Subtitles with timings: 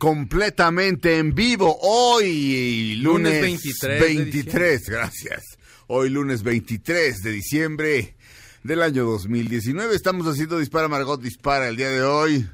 [0.00, 5.58] completamente en vivo hoy, lunes, Lunes 23 de 23, gracias.
[5.88, 8.16] Hoy lunes 23 de diciembre
[8.62, 9.94] del año 2019.
[9.94, 12.48] Estamos haciendo Dispara Margot, dispara el día de hoy.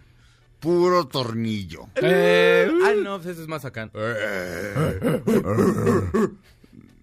[0.59, 1.87] Puro tornillo.
[1.95, 3.93] Eh, ah, no, pues ese es más acá.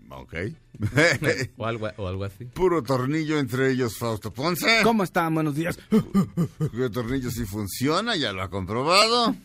[0.09, 0.33] ok.
[1.57, 2.45] o, algo, o algo así.
[2.45, 4.81] Puro tornillo entre ellos Fausto Ponce.
[4.83, 5.33] ¿Cómo están?
[5.33, 5.77] Buenos días.
[6.73, 9.35] El tornillo sí funciona, ya lo ha comprobado.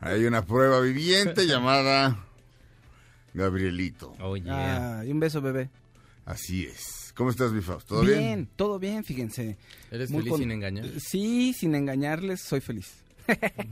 [0.00, 2.24] Hay una prueba viviente llamada
[3.34, 4.14] Gabrielito.
[4.20, 5.00] Oh, yeah.
[5.00, 5.70] Ah, y un beso, bebé.
[6.24, 7.12] Así es.
[7.14, 7.96] ¿Cómo estás, mi Fausto?
[7.96, 8.48] ¿Todo bien, bien?
[8.54, 9.56] todo bien, fíjense.
[9.90, 10.84] ¿Eres Muy feliz con- sin engañar?
[11.00, 12.92] Sí, sin engañarles, soy feliz.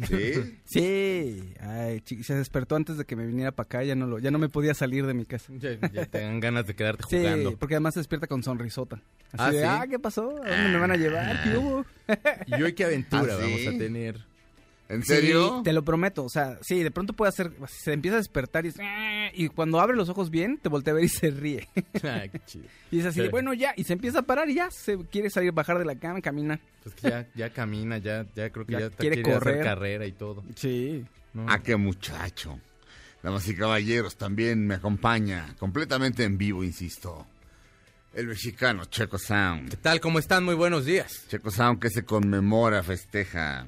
[0.07, 0.59] Sí.
[0.65, 1.55] Sí.
[1.61, 4.39] Ay, se despertó antes de que me viniera para acá, ya no, lo, ya no
[4.39, 5.53] me podía salir de mi casa.
[5.59, 7.57] Ya, ya te dan ganas de quedarte Sí, jugando.
[7.57, 8.97] porque además se despierta con sonrisota.
[9.33, 9.67] Así Ah, de, ¿sí?
[9.69, 10.31] ah, ¿qué pasó?
[10.45, 11.43] ¿A dónde me van a llevar?
[11.43, 11.85] ¿Qué hubo?
[12.47, 13.51] ¿Y hoy qué aventura ¿Ah, sí?
[13.63, 14.21] vamos a tener?
[14.89, 15.57] ¿En serio?
[15.59, 16.25] Sí, te lo prometo.
[16.25, 19.49] O sea, sí, de pronto puede hacer, se empieza a despertar y, es, "Ah", y
[19.49, 21.69] cuando abre los ojos bien, te voltea a ver y se ríe.
[22.05, 22.67] Ay, qué chido.
[22.93, 23.31] y es así, de, Sí.
[23.33, 25.97] bueno, ya, y se empieza a parar y ya, se quiere salir, bajar de la
[25.97, 26.61] cama, caminar.
[26.85, 29.55] Pues que ya, ya camina, ya, ya creo que Ya ya, está- quiere quiere correr.
[29.55, 30.45] hacer carrera y todo.
[30.55, 31.05] Sí.
[31.35, 31.47] ¿no?
[31.49, 32.59] Ah, qué muchacho.
[33.23, 37.27] Damas y caballeros, también me acompaña completamente en vivo, insisto.
[38.15, 39.69] El mexicano Checo Sound.
[39.71, 40.01] ¿Qué tal?
[40.01, 40.45] ¿Cómo están?
[40.45, 41.27] Muy buenos días.
[41.29, 43.67] Checo Sound que se conmemora, festeja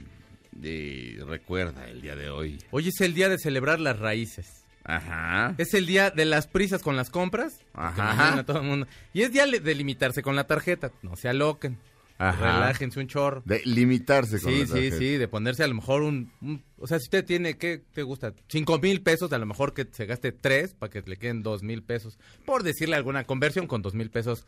[0.63, 2.59] y recuerda el día de hoy.
[2.71, 4.65] Hoy es el día de celebrar las raíces.
[4.85, 5.55] Ajá.
[5.59, 7.61] Es el día de las prisas con las compras.
[7.75, 7.95] Ajá.
[7.95, 8.87] que mañana todo el mundo.
[9.13, 10.91] Y es día de limitarse con la tarjeta.
[11.03, 11.79] No se aloquen.
[12.17, 12.55] Ajá.
[12.55, 13.43] Relájense un chorro.
[13.45, 16.87] De limitarse con Sí, la sí, sí, de ponerse a lo mejor un, un- O
[16.89, 18.33] sea, si usted tiene, ¿qué te gusta?
[18.49, 21.63] Cinco mil pesos, a lo mejor que se gaste tres para que le queden dos
[21.63, 22.19] mil pesos.
[22.45, 24.47] Por decirle alguna conversión, con dos mil pesos,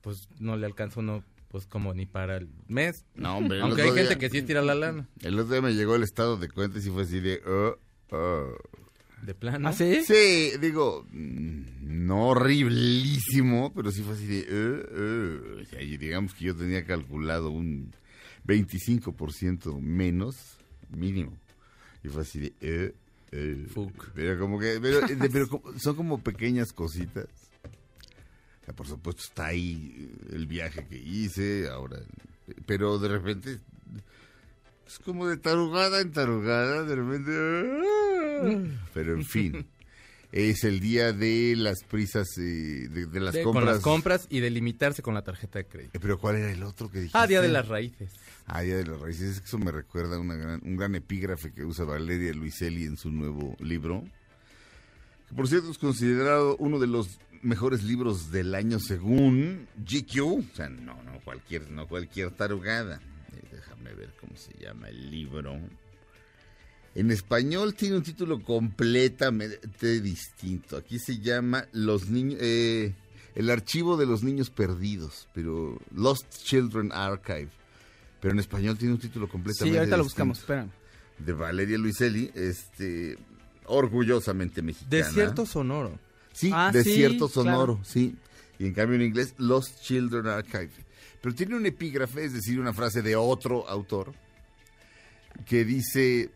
[0.00, 3.04] pues no le alcanza uno, pues como ni para el mes.
[3.14, 3.60] No, hombre.
[3.60, 6.36] Aunque hay gente que sí tira la lana, El otro día me llegó el estado
[6.36, 7.40] de cuenta y sí fue así de...
[7.46, 7.76] "Oh,
[8.10, 8.54] oh".
[9.22, 9.68] de plano.
[9.68, 10.02] ¿Ah, sí?
[10.04, 11.62] Sí, digo, mm,
[12.06, 15.60] no horriblísimo, pero sí fue así de...
[15.60, 17.92] O sea, y digamos que yo tenía calculado un
[18.46, 20.36] 25% menos
[20.90, 21.36] mínimo.
[22.04, 22.94] Y fue así de...
[23.74, 24.10] Fuck.
[24.14, 24.78] Pero como que...
[24.80, 25.00] Pero,
[25.32, 27.26] pero como- son como pequeñas cositas.
[28.68, 32.00] Sea, por supuesto está ahí el viaje que hice, ahora...
[32.66, 33.60] Pero de repente...
[34.86, 37.30] Es como de tarugada en tarugada, de repente...
[37.32, 38.88] ¡ah!
[38.94, 39.66] Pero en fin,
[40.32, 43.64] es el día de las prisas, eh, de, de las De- compras.
[43.64, 45.96] Con las compras y de limitarse con la tarjeta de crédito.
[45.96, 47.18] Eh, Pero ¿cuál era el otro que dijiste?
[47.18, 48.12] Ah, día de las raíces.
[48.46, 49.42] Ah, Día de las Raíces.
[49.44, 53.10] Eso me recuerda a una gran, un gran epígrafe que usa Valeria Luiselli en su
[53.10, 54.04] nuevo libro.
[55.28, 60.20] Que por cierto es considerado uno de los mejores libros del año según GQ.
[60.22, 63.00] O sea, no, no cualquier, no cualquier tarugada.
[63.32, 65.58] Eh, déjame ver cómo se llama el libro.
[66.94, 70.76] En español tiene un título completamente distinto.
[70.76, 72.94] Aquí se llama Los niños, eh,
[73.34, 77.50] el archivo de los niños perdidos, pero Lost Children Archive.
[78.20, 80.24] Pero en español tiene un título completamente Sí, ahorita lo distinto.
[80.26, 80.70] buscamos, espérame.
[81.18, 83.16] De Valeria Luiselli, este,
[83.66, 84.90] orgullosamente mexicana.
[84.90, 85.98] Desierto sonoro.
[86.38, 87.80] Sí, Ah, Desierto sí, Sonoro, claro.
[87.84, 88.16] sí.
[88.58, 90.70] Y en cambio en inglés, Lost Children Archive.
[91.20, 94.14] Pero tiene un epígrafe, es decir, una frase de otro autor,
[95.46, 96.30] que dice,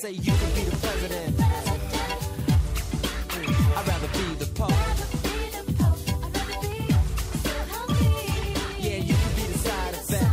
[0.00, 1.40] Say you can be the president.
[3.76, 4.72] I'd rather be the Pope.
[8.78, 10.32] Yeah, you can be the side effect.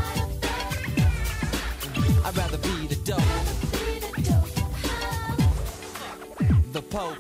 [2.26, 3.34] I'd rather be the dope.
[6.72, 7.18] The Pope.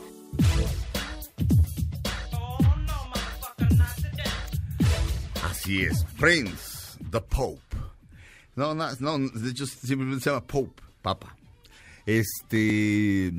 [5.43, 7.75] Así es, Prince, the Pope.
[8.55, 11.35] No, no, no, de hecho simplemente se llama Pope, Papa.
[12.07, 13.31] Este...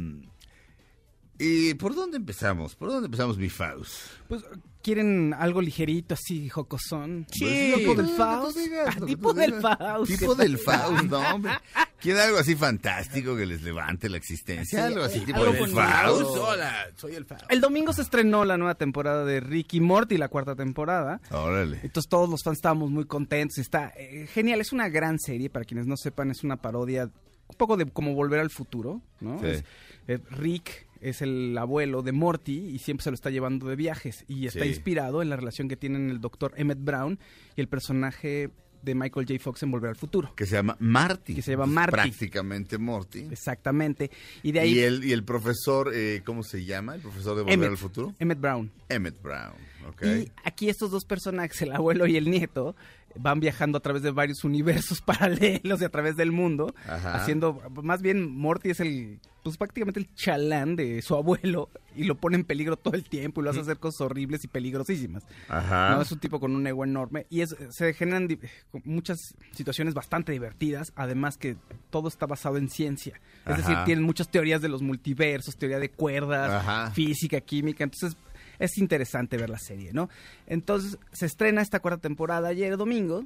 [1.40, 2.74] ¿Y por dónde empezamos?
[2.74, 3.94] ¿Por dónde empezamos, mi Faust?
[4.28, 4.44] Pues,
[4.82, 7.26] ¿quieren algo ligerito así, jocosón?
[7.30, 7.74] Sí.
[7.76, 8.58] ¿Tipo del Faust?
[9.06, 9.54] tipo del.
[9.60, 10.10] Faust.
[10.10, 11.52] Tipo del Faust, no, hombre.
[12.00, 14.86] ¿Quieren algo así fantástico que les levante la existencia?
[14.86, 15.70] algo así, tipo algo del.
[15.70, 16.36] Faust.
[16.36, 17.44] Hola, soy el Faust.
[17.50, 21.20] El domingo se estrenó la nueva temporada de Ricky Morty, la cuarta temporada.
[21.30, 21.78] Órale.
[21.84, 23.58] Entonces todos los fans estábamos muy contentos.
[23.58, 25.50] Está eh, genial, es una gran serie.
[25.50, 27.08] Para quienes no sepan, es una parodia
[27.48, 29.38] un poco de como volver al futuro, ¿no?
[29.40, 29.46] Sí.
[29.46, 29.64] Es-
[30.06, 34.24] eh, Rick es el abuelo de Morty y siempre se lo está llevando de viajes.
[34.28, 34.68] Y está Sí.
[34.70, 37.18] inspirado en la relación que tienen el doctor Emmett Brown
[37.56, 38.50] y el personaje
[38.82, 39.40] de Michael J.
[39.42, 40.32] Fox en Volver al Futuro.
[40.36, 41.34] Que se llama Marty.
[41.34, 41.92] Que se llama Marty.
[41.92, 43.26] Prácticamente Morty.
[43.30, 44.10] Exactamente.
[44.42, 46.94] Y de ahí Y el, y el profesor, eh, ¿cómo se llama?
[46.94, 48.14] ¿El profesor de Volver Emmett, al Futuro?
[48.20, 48.70] Emmett Brown.
[48.88, 49.54] Emmett Brown.
[49.88, 50.02] Ok.
[50.04, 52.76] Y aquí estos dos personajes, el abuelo y el nieto,
[53.18, 57.14] van viajando a través de varios universos paralelos y a través del mundo, Ajá.
[57.14, 62.16] haciendo, más bien Morty es el, pues prácticamente el chalán de su abuelo y lo
[62.16, 65.24] pone en peligro todo el tiempo y lo hace hacer cosas horribles y peligrosísimas.
[65.48, 65.94] Ajá.
[65.94, 68.28] No, es un tipo con un ego enorme y es, se generan
[68.84, 69.18] muchas
[69.52, 71.56] situaciones bastante divertidas, además que
[71.90, 73.20] todo está basado en ciencia.
[73.46, 73.56] Es Ajá.
[73.56, 78.16] decir, tienen muchas teorías de los multiversos, teoría de cuerdas, física, química, entonces
[78.58, 80.08] es interesante ver la serie, ¿no?
[80.46, 83.24] Entonces se estrena esta cuarta temporada ayer domingo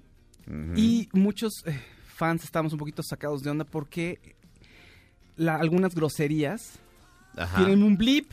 [0.77, 1.79] y muchos eh,
[2.15, 4.19] fans estamos un poquito sacados de onda porque
[5.37, 6.79] la- algunas groserías
[7.37, 7.59] Ajá.
[7.59, 8.33] tienen un blip.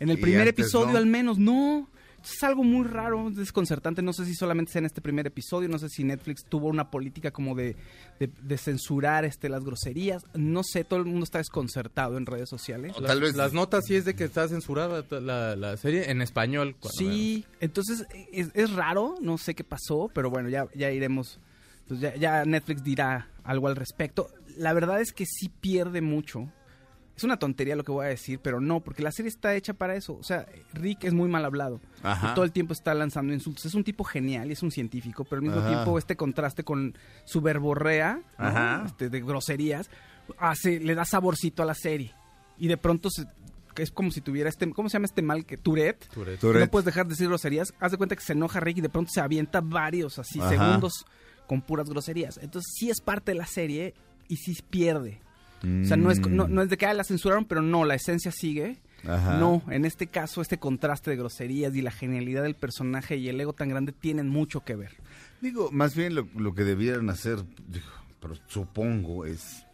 [0.00, 0.98] En el primer episodio no.
[0.98, 1.88] al menos, no.
[2.32, 4.02] Es algo muy raro, desconcertante.
[4.02, 6.90] No sé si solamente sea en este primer episodio, no sé si Netflix tuvo una
[6.90, 7.76] política como de,
[8.20, 10.24] de- de censurar este, las groserías.
[10.34, 12.92] No sé, todo el mundo está desconcertado en redes sociales.
[12.96, 16.10] O Las, tal vez- las notas sí es de que está censurada la, la serie
[16.10, 16.76] en español.
[16.78, 21.38] cuando Sí, entonces es, es raro, no sé qué pasó, pero bueno, ya, ya iremos.
[21.86, 24.28] Pues ya, ya Netflix dirá algo al respecto.
[24.58, 26.52] La verdad es que sí pierde mucho.
[27.18, 29.74] Es una tontería lo que voy a decir, pero no, porque la serie está hecha
[29.74, 30.14] para eso.
[30.14, 31.80] O sea, Rick es muy mal hablado.
[32.04, 32.32] Ajá.
[32.34, 33.66] Todo el tiempo está lanzando insultos.
[33.66, 35.68] Es un tipo genial y es un científico, pero al mismo Ajá.
[35.68, 38.20] tiempo este contraste con su verborrea.
[38.86, 39.90] Este, de groserías
[40.38, 42.14] hace, le da saborcito a la serie.
[42.56, 43.26] Y de pronto se-
[43.76, 46.08] es como si tuviera este, ¿cómo se llama este mal que Tourette?
[46.14, 46.40] Tourette.
[46.40, 46.64] Tourette.
[46.66, 47.74] No puedes dejar de decir groserías.
[47.80, 50.50] Haz de cuenta que se enoja Rick y de pronto se avienta varios así Ajá.
[50.50, 51.04] segundos
[51.48, 52.38] con puras groserías.
[52.38, 53.94] Entonces sí es parte de la serie
[54.28, 55.20] y sí pierde.
[55.62, 57.94] O sea, no es, no, no es de que ah, la censuraron, pero no, la
[57.96, 58.78] esencia sigue.
[59.06, 59.38] Ajá.
[59.38, 63.40] No, en este caso, este contraste de groserías y la genialidad del personaje y el
[63.40, 64.96] ego tan grande tienen mucho que ver.
[65.40, 67.38] Digo, más bien lo, lo que debieran hacer,
[67.68, 67.86] digo,
[68.20, 69.64] pero supongo, es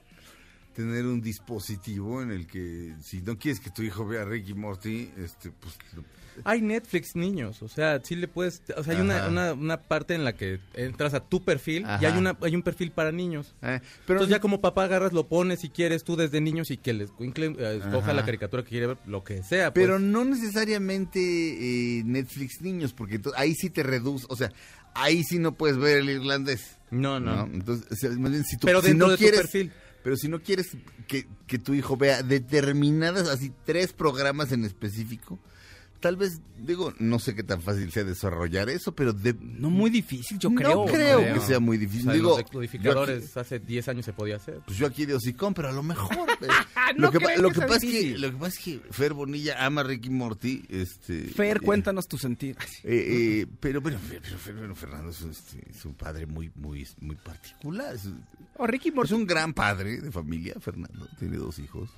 [0.74, 5.10] tener un dispositivo en el que si no quieres que tu hijo vea Ricky Morty,
[5.16, 6.04] este, pues lo-
[6.44, 10.14] Hay Netflix niños, o sea, sí le puedes, o sea, hay una, una, una parte
[10.14, 13.54] en la que entras a tu perfil y hay una hay un perfil para niños.
[13.62, 16.76] Eh, Pero Entonces ya como papá agarras, lo pones si quieres tú desde niños y
[16.78, 19.72] que les eh, escoja la caricatura que quiere ver, lo que sea.
[19.72, 19.84] pues.
[19.84, 24.52] Pero no necesariamente eh, Netflix niños, porque ahí sí te reduce, o sea,
[24.94, 26.78] ahí sí no puedes ver el irlandés.
[26.90, 27.44] no, no.
[27.52, 27.98] Entonces,
[28.46, 29.72] si tú, Pero si no de tu quieres, perfil.
[30.02, 30.76] Pero si no quieres
[31.08, 35.38] que, que tu hijo vea determinadas, así, tres programas en específico,
[36.04, 39.88] tal vez, digo, no sé qué tan fácil sea desarrollar eso, pero de, No muy
[39.88, 40.84] difícil, yo no creo.
[40.84, 41.32] creo, ¿no?
[41.34, 42.02] que sea muy O difícil.
[42.04, 44.60] sea, digo, los decodificadores hace 10 años se podía hacer.
[44.66, 46.14] Pues yo aquí de hocicón, pero a lo mejor.
[46.42, 46.46] eh,
[46.98, 48.20] No lo que, pa- creo lo que que sea pasa es que, difícil.
[48.20, 50.62] lo que pasa es que Fer Bonilla ama a Ricky Morty.
[50.68, 52.54] Este, Fer, eh, cuéntanos tu sentir.
[52.82, 56.26] eh, eh, pero bueno, Fer- pero, Fer- bueno, Fernando es un, este, es un padre
[56.26, 57.94] muy, muy, muy particular.
[57.94, 58.10] Es,
[58.58, 59.14] O Ricky es Morty.
[59.14, 61.08] un gran padre de familia, Fernando.
[61.18, 61.88] Tiene dos hijos.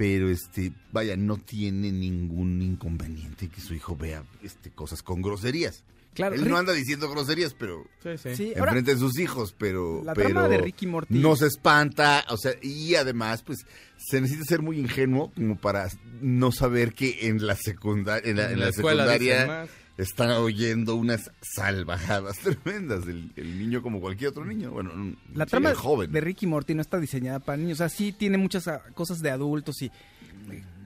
[0.00, 5.84] Pero este, vaya, no tiene ningún inconveniente que su hijo vea este cosas con groserías.
[6.14, 8.34] Claro, Él Rick- no anda diciendo groserías, pero Sí, sí.
[8.34, 11.46] Sí, ahora, enfrente de sus hijos, pero, La pero trama de Ricky Morty- no se
[11.48, 13.58] espanta, o sea, y además, pues,
[13.98, 15.88] se necesita ser muy ingenuo como para
[16.22, 19.68] no saber que en la secundaria, en la, En en la la escuela dicen secundaria
[20.00, 20.08] más.
[20.08, 24.90] están oyendo unas salvajadas tremendas el, el niño como cualquier otro niño, bueno,
[25.34, 26.10] la sí, trama joven.
[26.12, 27.76] de Ricky Morty no está diseñada para niños.
[27.76, 29.90] O sea, sí tiene muchas ah, cosas de adultos y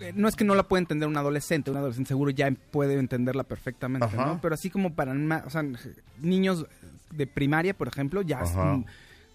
[0.00, 1.70] eh, no es que no la pueda entender un adolescente.
[1.70, 4.26] Un adolescente seguro ya puede entenderla perfectamente, Ajá.
[4.26, 4.40] ¿no?
[4.42, 5.64] Pero así como para ma- o sea,
[6.20, 6.66] niños
[7.10, 8.40] de primaria, por ejemplo, ya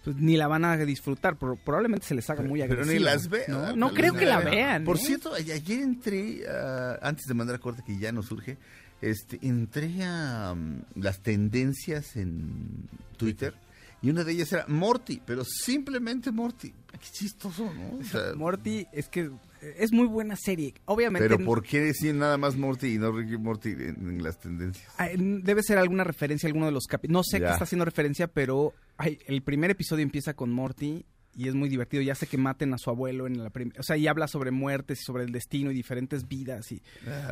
[0.04, 1.36] pues, ni la van a disfrutar.
[1.36, 2.92] Pro- probablemente se les haga muy pero agresiva.
[2.98, 3.44] ni las vean.
[3.48, 4.84] No, No creo que la vean.
[4.84, 5.00] Por ¿eh?
[5.00, 8.56] cierto, ayer entré, ah, antes de mandar a corte que ya nos surge,
[9.02, 13.54] este, entré a mm, las tendencias en Twitter
[14.02, 16.72] y una de ellas era Morty, pero simplemente Morty.
[16.90, 17.98] Qué chistoso, ¿no?
[17.98, 19.30] O sea, Morty es que
[19.60, 20.72] eh, es muy buena serie.
[20.86, 24.38] Obviamente pero ¿por qué decir nada más Morty y no Ricky Morty en, en las
[24.40, 24.90] tendencias?
[24.96, 27.12] Ah, Debe ser alguna referencia a alguno de los capítulos.
[27.18, 27.46] No sé Ya.
[27.48, 31.04] qué está haciendo referencia, pero ay, el primer episodio empieza con Morty
[31.36, 32.02] y es muy divertido.
[32.02, 33.78] Ya sé que maten a su abuelo en la primera.
[33.80, 36.70] O sea, y habla sobre muertes y sobre el destino y diferentes vidas.
[36.72, 36.82] y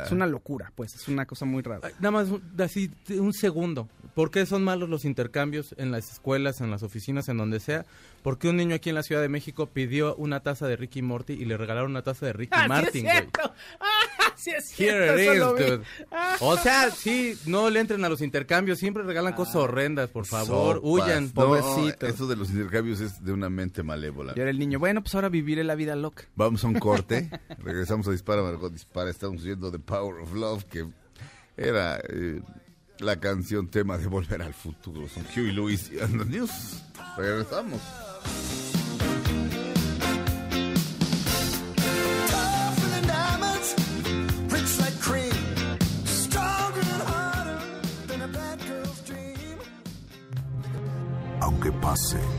[0.03, 0.95] Es una locura, pues.
[0.95, 1.89] Es una cosa muy rara.
[1.99, 3.89] Nada más un- así un segundo.
[4.15, 7.85] ¿Por qué son malos los intercambios en las escuelas, en las oficinas, en donde sea?
[8.23, 11.01] ¿Por qué un niño aquí en la Ciudad de México pidió una taza de Ricky
[11.01, 13.17] Morty y le regalaron una taza de Ricky Martin, güey?
[13.79, 15.13] ¡Ah, sí es cierto!
[15.13, 15.81] Here it is, dude.
[16.41, 20.75] O sea, sí, no le entren a los intercambios, siempre regalan cosas horrendas, por favor,
[20.77, 20.89] Sopas.
[20.89, 22.09] huyan, No, pobrecitos.
[22.09, 24.33] eso de los intercambios es de una mente malévola.
[24.35, 26.23] Y ahora el niño, bueno, pues ahora viviré la vida loca.
[26.35, 27.29] Vamos a un corte.
[27.59, 29.09] Regresamos a Dispara, Margot Dispara.
[29.09, 30.87] Estamos viendo The Power of Love, que
[31.57, 32.41] era eh,
[32.99, 35.07] la canción tema de Volver al Futuro.
[35.07, 36.83] Son Huey Lewis y And the News.
[37.17, 37.81] Regresamos.
[46.29, 46.83] Tougher
[52.07, 52.38] than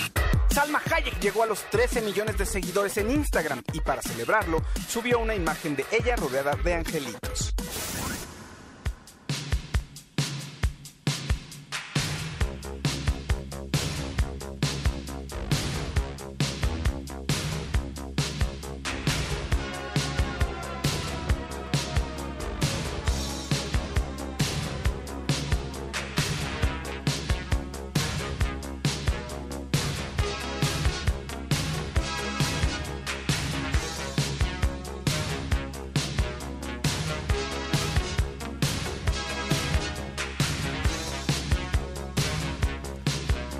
[0.53, 5.19] Salma Hayek llegó a los 13 millones de seguidores en Instagram y para celebrarlo subió
[5.19, 7.53] una imagen de ella rodeada de angelitos.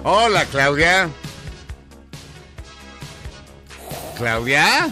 [0.03, 1.09] Hola, Claudia.
[4.17, 4.91] Claudia.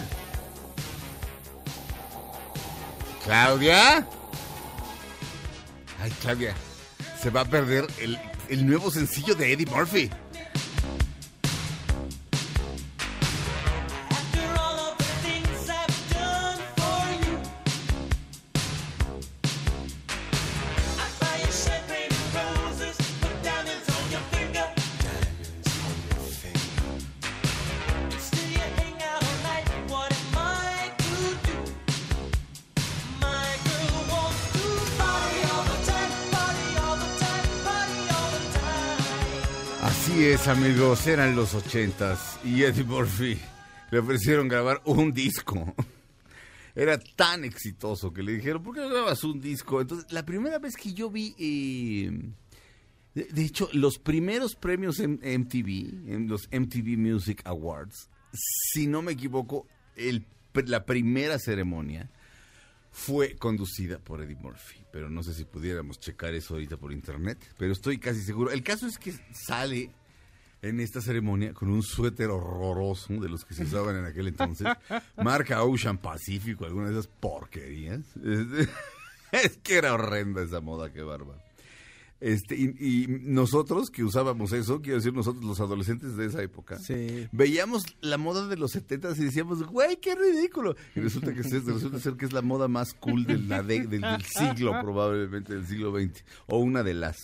[3.24, 4.06] Claudia.
[6.00, 6.54] Ay, Claudia.
[7.20, 10.10] Se va a perder el, el nuevo sencillo de Eddie Murphy.
[40.50, 43.38] Amigos, eran los ochentas y Eddie Murphy
[43.92, 45.74] le ofrecieron grabar un disco.
[46.74, 49.80] Era tan exitoso que le dijeron, ¿por qué no grabas un disco?
[49.80, 52.10] Entonces, la primera vez que yo vi, eh,
[53.14, 59.12] de, hecho, los primeros premios en MTV, en los MTV Music Awards, si no me
[59.12, 59.68] equivoco,
[60.52, 62.10] la primera ceremonia
[62.90, 64.82] fue conducida por Eddie Murphy.
[64.92, 67.38] Pero no sé si pudiéramos checar eso ahorita por internet.
[67.56, 68.50] Pero estoy casi seguro.
[68.50, 69.92] El caso es que sale
[70.62, 74.66] en esta ceremonia con un suéter horroroso de los que se usaban en aquel entonces.
[75.16, 78.00] Marca Ocean Pacífico, alguna de esas porquerías.
[78.16, 78.68] Este,
[79.32, 81.34] es que era horrenda esa moda, qué barba.
[82.20, 86.78] Este, y, y nosotros que usábamos eso, quiero decir nosotros los adolescentes de esa época,
[86.78, 87.26] Sí.
[87.32, 90.76] veíamos la moda de los 70 y decíamos, güey, qué ridículo.
[90.94, 93.86] Y resulta que es, resulta ser que es la moda más cool de la de-
[93.86, 97.16] del, del siglo, probablemente del siglo XX, o una de las.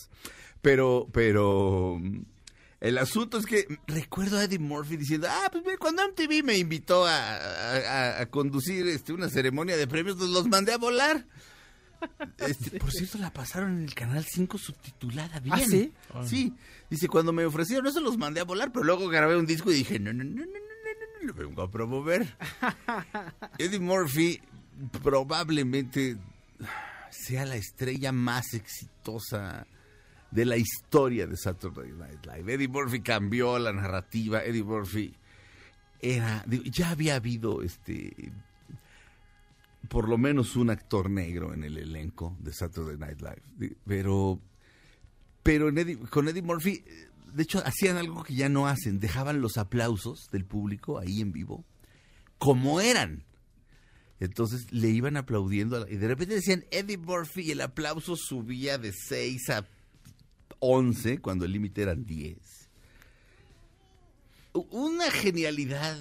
[0.62, 2.00] Pero, pero
[2.80, 6.58] el asunto es que recuerdo a Eddie Murphy diciendo, ah, pues mira, cuando MTV me
[6.58, 11.26] invitó a, conducir este, una ceremonia de premios, los mandé a volar.
[12.38, 15.54] Este, por cierto, la pasaron en el canal 5 subtitulada ¿Ah, bien.
[16.12, 16.28] ¿Ah, sí?
[16.28, 16.54] Sí.
[16.90, 19.76] Dice, cuando me ofrecieron eso los mandé a volar, pero luego grabé un disco y
[19.76, 22.36] dije, no, no, no, no, no, no, no, lo vengo a promover.
[23.58, 24.42] Eddie Murphy
[25.02, 26.18] probablemente
[27.10, 29.66] sea la estrella más exitosa
[30.36, 32.52] de la historia de Saturday Night Live.
[32.52, 34.44] Eddie Murphy cambió la narrativa.
[34.44, 35.14] Eddie Murphy
[35.98, 38.32] era, ya había habido este
[39.88, 43.76] por lo menos un actor negro en el elenco de Saturday Night Live.
[43.86, 44.38] Pero,
[45.42, 45.70] pero
[46.10, 46.84] con Eddie Murphy,
[47.32, 49.00] de hecho, hacían algo que ya no hacen.
[49.00, 51.64] Dejaban los aplausos del público ahí en vivo,
[52.36, 53.24] como eran.
[54.20, 58.92] Entonces le iban aplaudiendo y de repente decían Eddie Murphy y el aplauso subía de
[58.92, 59.66] 6 a
[60.60, 62.36] 11 cuando el límite eran 10.
[64.54, 65.96] U- Una genialidad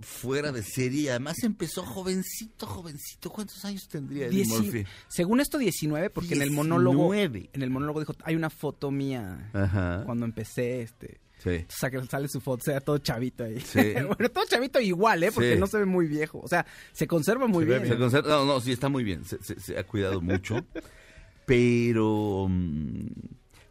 [0.00, 3.30] fuera de serie además empezó jovencito, jovencito.
[3.30, 4.84] ¿Cuántos años tendría Eddie Dieci- Murphy?
[5.08, 7.50] Según esto 19, porque en el monólogo 19.
[7.52, 10.02] en el monólogo dijo, hay una foto mía Ajá.
[10.04, 11.64] cuando empecé este Sí.
[11.68, 13.60] saca- sale su foto, sea todo chavito ahí.
[13.60, 13.78] Sí.
[14.18, 15.30] bueno, todo chavito igual, ¿eh?
[15.32, 15.60] Porque Sí.
[15.60, 16.40] no se ve muy viejo.
[16.40, 17.86] O sea, se conserva muy bien.
[17.86, 19.24] Se conserva- no, no, sí, está muy bien.
[19.24, 20.56] Se, se- se ha cuidado mucho.
[21.46, 23.06] pero mm,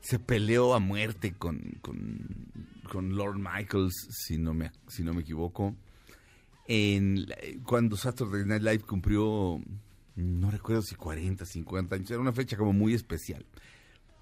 [0.04, 5.76] se peleó a muerte con, con, Lord Michaels, si no me, si no me equivoco.
[6.68, 7.26] En,
[7.64, 9.62] cuando Saturday Night Live cumplió,
[10.16, 13.46] no recuerdo si 40, 50 años, era una fecha como muy especial.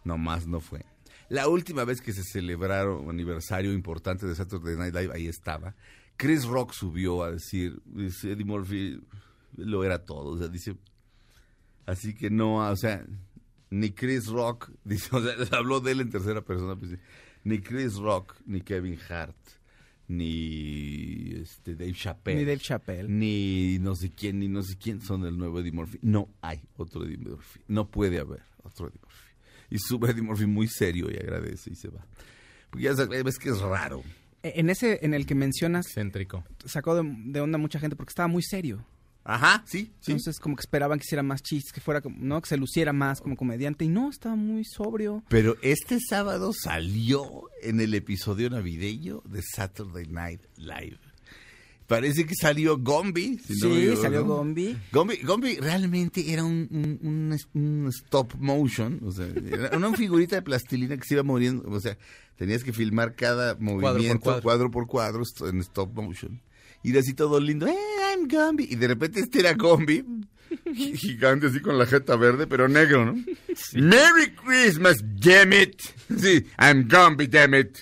[0.03, 0.85] No más no fue.
[1.29, 5.75] La última vez que se celebraron un aniversario importante de Saturday Night Live, ahí estaba.
[6.15, 9.01] Chris Rock subió a decir, Eddie Murphy
[9.57, 10.77] lo era todo, o sea, dice,
[11.87, 13.03] así que no, o sea,
[13.71, 16.91] ni Chris Rock, dice, o sea, habló de él en tercera persona, pues,
[17.43, 19.35] ni Chris Rock, ni Kevin Hart,
[20.07, 23.07] ni este Dave Chappelle, Ni Dave Chappelle.
[23.09, 25.99] ni no sé quién, ni no sé quién son el nuevo Eddie Murphy.
[26.01, 29.31] No hay otro Eddie Murphy, no puede haber otro Eddie Murphy.
[29.69, 32.05] Y sube Eddie Murphy muy serio y agradece y se va.
[32.69, 34.03] Porque ya sabes ves que es raro.
[34.43, 36.43] E- En ese en el que mencionas Céntrico.
[36.65, 38.85] sacó de, de onda mucha gente porque estaba muy serio.
[39.23, 40.11] Ajá, sí, sí.
[40.13, 42.91] Entonces como que esperaban que hiciera más chistes, que fuera como, no, que se luciera
[42.91, 45.23] más como comediante y no, estaba muy sobrio.
[45.29, 47.23] Pero este sábado salió
[47.61, 50.97] en el episodio navideño de Saturday Night Live.
[51.87, 53.37] Parece que salió Gombi.
[53.39, 54.01] si no me sí, equivoco.
[54.01, 54.77] salió Gombi.
[54.93, 56.99] Gombi, Gombi realmente era un, un-
[57.53, 61.69] un- un stop motion, o sea, era una figurita de plastilina que se iba moviendo,
[61.69, 61.97] o sea,
[62.37, 64.41] tenías que filmar cada movimiento cuadro.
[64.41, 66.41] cuadro por cuadro en stop motion.
[66.83, 67.75] Y era así todo lindo, eh,
[68.11, 68.67] I'm Gombi.
[68.69, 69.53] Y de repente este era
[70.73, 73.23] gi- gigante así con la jeta verde, pero negro, ¿no?
[73.73, 75.79] Merry Christmas, damn it.
[76.17, 77.79] Sí, I'm Gombi, damn it.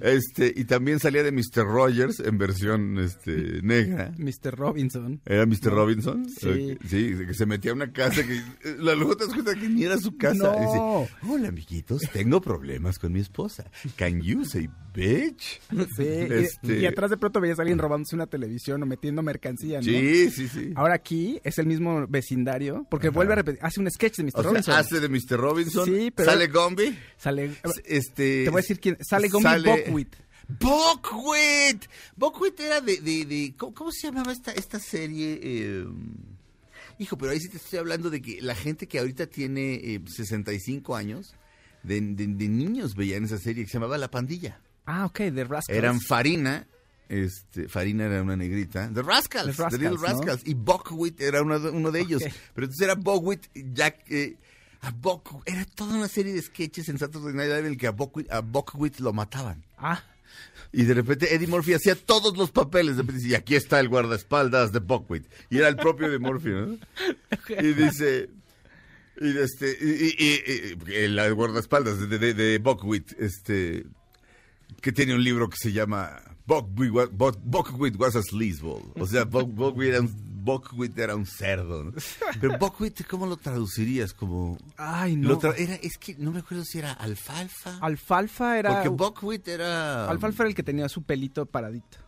[0.00, 1.64] Este, y también salía de Mr.
[1.64, 4.12] Rogers en versión este, negra.
[4.18, 4.54] Mr.
[4.56, 5.20] Robinson.
[5.26, 5.70] ¿Era Mr.
[5.72, 6.28] Robinson?
[6.28, 6.78] Sí.
[6.88, 8.40] Sí, que se metía a una casa que...
[8.78, 10.52] la- Luego te das cuenta que ni era su casa.
[10.52, 10.52] No.
[10.52, 13.70] Dice, hola, amiguitos, tengo problemas con mi esposa.
[13.96, 15.60] Can you say bitch?
[15.96, 19.22] Sí, y- Este- y, atrás de pronto veías a alguien robándose una televisión o metiendo
[19.22, 19.84] mercancía, ¿no?
[19.84, 20.72] Sí, sí, sí.
[20.74, 23.14] Ahora aquí es el mismo vecindario, porque Ajá.
[23.14, 24.30] vuelve a repetir, hace un sketch de Mr.
[24.34, 24.74] O sea, Robinson.
[24.74, 25.36] hace de Mr.
[25.38, 27.50] Robinson, Sí, pero- sale Gombi, Sale,
[27.86, 28.44] este...
[28.44, 29.48] te voy a decir quién, sale Gombi
[29.86, 30.16] Buckwheat.
[30.60, 31.88] Buckwheat.
[32.16, 32.96] Buckwheat era de...
[33.00, 35.38] de, de- ¿cómo, cómo se llamaba esta, esta serie?
[35.42, 35.86] Eh,
[36.98, 40.00] hijo, pero ahí sí te estoy hablando de que la gente que ahorita tiene eh,
[40.06, 41.34] 65 años,
[41.82, 44.60] de, de- de niños veían esa serie que se llamaba La Pandilla.
[44.86, 45.78] Ah, ok, de Rascals.
[45.78, 46.66] Eran Farina,
[47.08, 50.26] este, Farina era una negrita, The Rascals, The The Little Rascals, ¿no?
[50.26, 52.22] Rascals, y Buckwheat era uno de, uno de ellos.
[52.54, 54.36] Pero entonces era Buckwheat, ya que
[54.82, 57.86] a Buck, era toda una serie de sketches en Saturday Night Live en el que
[57.86, 59.64] a Buckwheat, a Buckwheat lo mataban.
[59.78, 60.02] Ah,
[60.72, 62.96] Y de repente Eddie Murphy hacía todos los papeles.
[62.96, 65.24] De repente y aquí está el guardaespaldas de Buckwheat.
[65.50, 66.78] Y era el propio de Murphy, ¿no?
[67.62, 68.28] Y dice...
[69.20, 69.76] Y este...
[69.80, 70.42] Y, y-
[70.86, 73.84] y- y- el guardaespaldas de, de, de Buckwheat, este...
[74.80, 76.20] Que tiene un libro que se llama...
[76.46, 78.82] Buckwheat, wa- Buck- Buckwheat was a sleazeball.
[78.98, 80.31] O sea, Buck- Buckwheat era un...
[80.42, 81.84] Buckwheat era un cerdo.
[81.84, 81.92] ¿no?
[82.40, 84.12] Pero Buckwheat, ¿cómo lo traducirías?
[84.12, 84.58] Como...
[84.76, 85.40] ay, lo no.
[85.40, 87.78] tra- era, es que no me acuerdo si era alfalfa.
[87.80, 88.74] Alfalfa era...
[88.74, 90.08] Porque Buckwheat era...
[90.08, 91.98] Alfalfa era el que tenía su pelito paradito.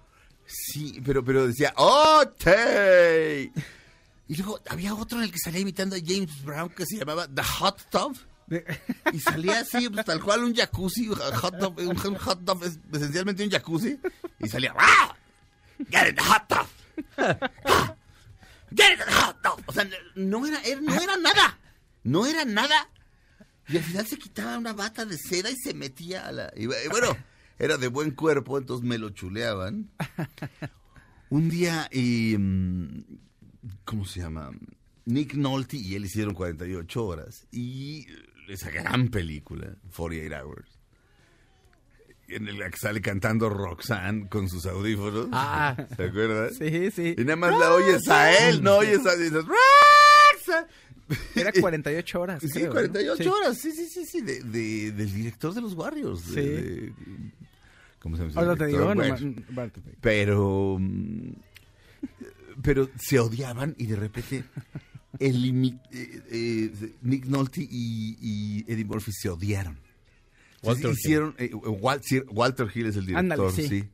[0.46, 3.52] Sí, pero, pero decía, ¡Ote!
[4.26, 7.28] Y luego había otro en el que salía imitando a James Brown que se llamaba
[7.28, 8.16] The Hot Tub.
[9.12, 12.62] Y salía así, pues, tal cual un jacuzzi, un hot tub, un, un hot tub
[12.62, 13.98] es esencialmente un jacuzzi.
[14.38, 15.14] Y salía, ¡Ah!
[15.90, 16.66] ¡Get in the hot tub!
[17.16, 17.16] ¡Ah!
[17.18, 17.96] ¡Get in the hot tub!
[19.66, 21.58] O sea, no era, no era nada.
[22.02, 22.88] No era nada.
[23.68, 26.52] Y al final se quitaba una bata de seda y se metía a la...
[26.56, 27.16] Y bueno,
[27.58, 29.90] era de buen cuerpo, entonces me lo chuleaban.
[31.30, 33.04] Un día, y, mm,
[33.84, 34.50] ¿cómo se llama?
[35.06, 37.46] Nick Nolte y él hicieron 48 horas.
[37.50, 38.06] Y
[38.48, 40.73] esa gran película, 48 Hours,
[42.28, 45.28] en la que sale cantando Roxanne con sus audífonos.
[45.32, 45.76] Ah.
[45.96, 46.56] ¿Te acuerdas?
[46.58, 47.14] Sí, sí.
[47.18, 49.14] Y nada más la oyes a él, no oyes a...
[49.16, 50.66] dices, "Roxanne".
[51.34, 52.42] Era 48 horas.
[52.42, 52.72] Sí, creo, ¿no?
[52.72, 53.28] 48 Sí.
[53.28, 56.20] horas, sí, sí, sí, sí, de, de- del director de los Warriors.
[56.22, 56.34] Sí.
[56.36, 56.92] de-
[58.00, 58.40] ¿Cómo se llama?
[58.40, 60.78] Ahora te digo, no, Bueno, te- pero,
[62.62, 64.44] pero se odiaban y de repente
[65.18, 69.78] el eh, eh, Nick Nolte y, y Eddie Murphy se odiaron.
[70.66, 73.68] Walter hicieron, eh, Wal- Sir- Walter Hill es el director, Ándale, sí.
[73.68, 73.84] sí.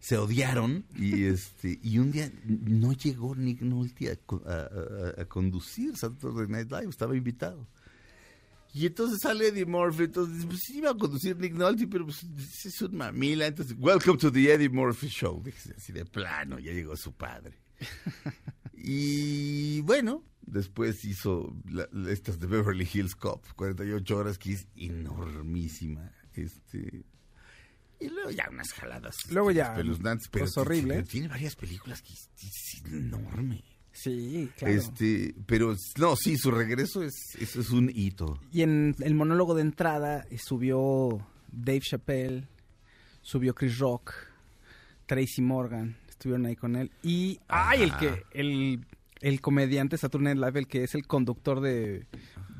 [0.00, 4.68] Se odiaron y este y un día no llegó Nick Nolte a, co- a-
[5.18, 7.68] a- a conducir Saturday Night Live, estaba invitado.
[8.74, 12.06] Y entonces sale Eddie Murphy, entonces dice, pues sí iba a conducir Nick Nolte, pero
[12.06, 12.24] pues
[12.64, 15.42] es un mamila, entonces, welcome to the Eddie Murphy Show,
[15.76, 17.58] así de plano, ya llegó su padre.
[18.74, 26.12] y bueno, después hizo la- estas de Beverly Hills Cop, 48 horas, que es enormísima,
[26.34, 27.04] este...
[28.00, 29.14] Y luego ya unas jaladas.
[29.30, 29.96] Luego ya, pero,
[30.32, 31.04] pues, horrible.
[31.04, 33.62] tiene varias películas que es, es enorme.
[33.92, 34.74] Sí, claro.
[34.74, 38.40] Este, pero no, sí, su regreso es, es un hito.
[38.50, 42.48] Y en el monólogo de entrada eh, subió Dave Chappelle,
[43.20, 44.14] subió Chris Rock,
[45.06, 46.90] Tracy Morgan, estuvieron ahí con él.
[47.02, 48.86] Y, ay, el que, el,
[49.20, 52.06] el comediante Saturday Night Live, el que es el conductor de,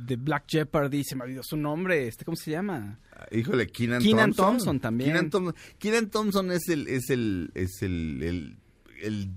[0.04, 2.98] de Black Jeopardy, se me olvidó su nombre, este, ¿cómo se llama?
[3.30, 4.46] Híjole, Keenan, Kenan Thompson.
[4.56, 5.10] Thompson también.
[5.10, 8.56] Keenan Thompson, Keenan Thompson es el, es el, es el, el,
[9.00, 9.30] el,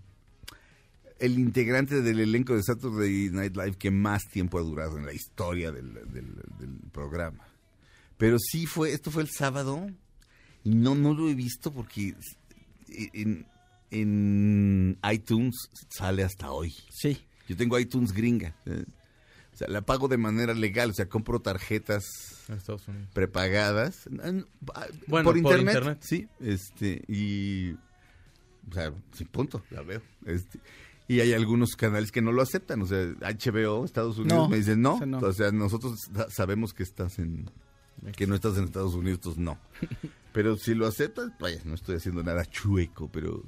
[1.20, 5.14] el integrante del elenco de Saturday Night Live que más tiempo ha durado en la
[5.14, 7.48] historia del, del- del programa.
[8.18, 9.86] Pero sí fue, esto fue el sábado
[10.64, 12.16] y no, no lo he visto porque
[13.14, 13.46] en,
[13.92, 16.74] en iTunes sale hasta hoy.
[16.90, 17.26] Sí.
[17.48, 18.56] Yo tengo iTunes gringa.
[18.66, 18.84] ¿eh?
[19.54, 22.04] O sea, la pago de manera legal, o sea, compro tarjetas
[22.50, 23.10] En Estados Unidos.
[23.14, 24.08] prepagadas.
[24.08, 24.46] En-
[25.08, 26.00] Bueno, por, por internet.
[26.02, 27.72] Sí, este, y.
[28.70, 30.02] O sea, sin punto, la veo.
[30.26, 30.60] Este,
[31.08, 32.82] y hay algunos canales que no lo aceptan.
[32.82, 34.96] O sea, HBO, Estados Unidos, No, me dicen no.
[35.22, 37.50] O sea, nosotros sa- sabemos que estás en.
[38.18, 39.58] Que no estás en Estados Unidos, entonces no.
[40.34, 43.42] Pero si lo aceptas, vaya, no estoy haciendo nada chueco, pero.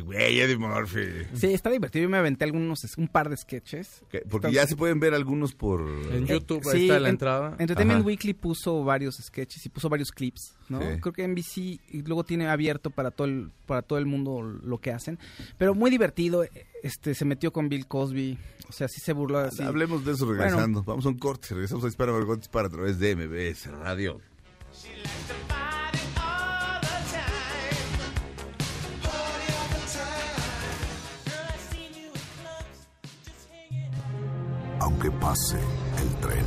[0.00, 1.26] Güey, Eddie Murphy.
[1.34, 2.02] Sí, está divertido.
[2.04, 4.02] Yo me aventé algunos, un par de sketches.
[4.10, 5.80] Que- Porque Están- ya se pueden ver algunos por...
[6.12, 7.56] En YouTube Eh, ahí está la en- entrada.
[7.58, 8.06] Entertainment Ajá.
[8.06, 10.80] Weekly puso varios sketches y puso varios clips, ¿no?
[10.80, 11.00] Sí.
[11.00, 11.58] Creo que NBC
[11.90, 15.18] y luego tiene abierto para todo el para todo el mundo lo que hacen,
[15.58, 16.44] pero muy divertido.
[16.82, 19.62] Este se metió con Bill Cosby, o sea, sí se burló así.
[19.62, 20.84] Hablemos de eso regresando.
[20.84, 21.48] Vamos a un corte.
[21.50, 24.20] Regresamos a Dispara Margot Dispara a través de MBS Radio.
[34.86, 35.58] Aunque pase
[35.98, 36.46] el tren,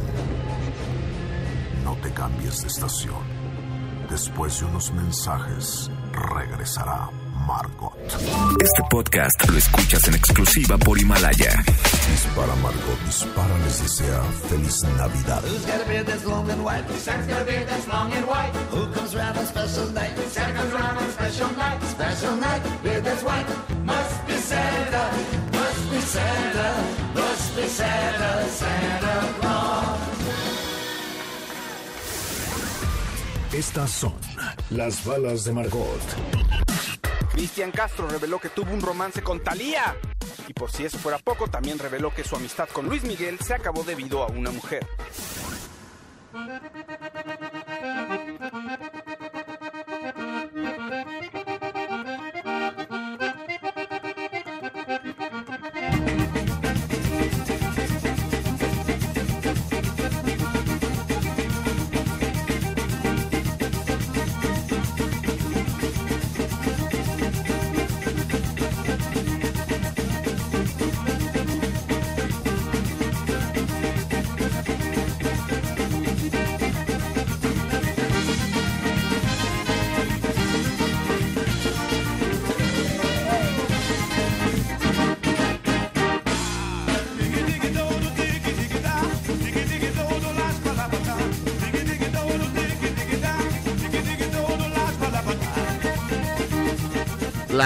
[1.84, 3.22] no te cambies de estación.
[4.10, 7.10] Después de unos mensajes, regresará
[7.46, 7.92] Margot.
[8.62, 11.52] Este podcast lo escuchas en exclusiva por Himalaya.
[12.12, 15.44] Dispara Margot, dispara les desea feliz Navidad.
[15.44, 16.90] Who's got a beard that's long and white?
[16.98, 18.54] Santa's got a beard that's long and white.
[18.72, 20.18] Who comes round on special night?
[20.30, 21.84] Santa comes round on special night.
[21.84, 23.48] Special night, beard that's white.
[23.84, 25.59] Must be Santa,
[33.54, 34.14] Estas son
[34.70, 36.00] las balas de Margot.
[37.32, 39.96] Cristian Castro reveló que tuvo un romance con Thalía.
[40.48, 43.54] Y por si eso fuera poco, también reveló que su amistad con Luis Miguel se
[43.54, 44.86] acabó debido a una mujer.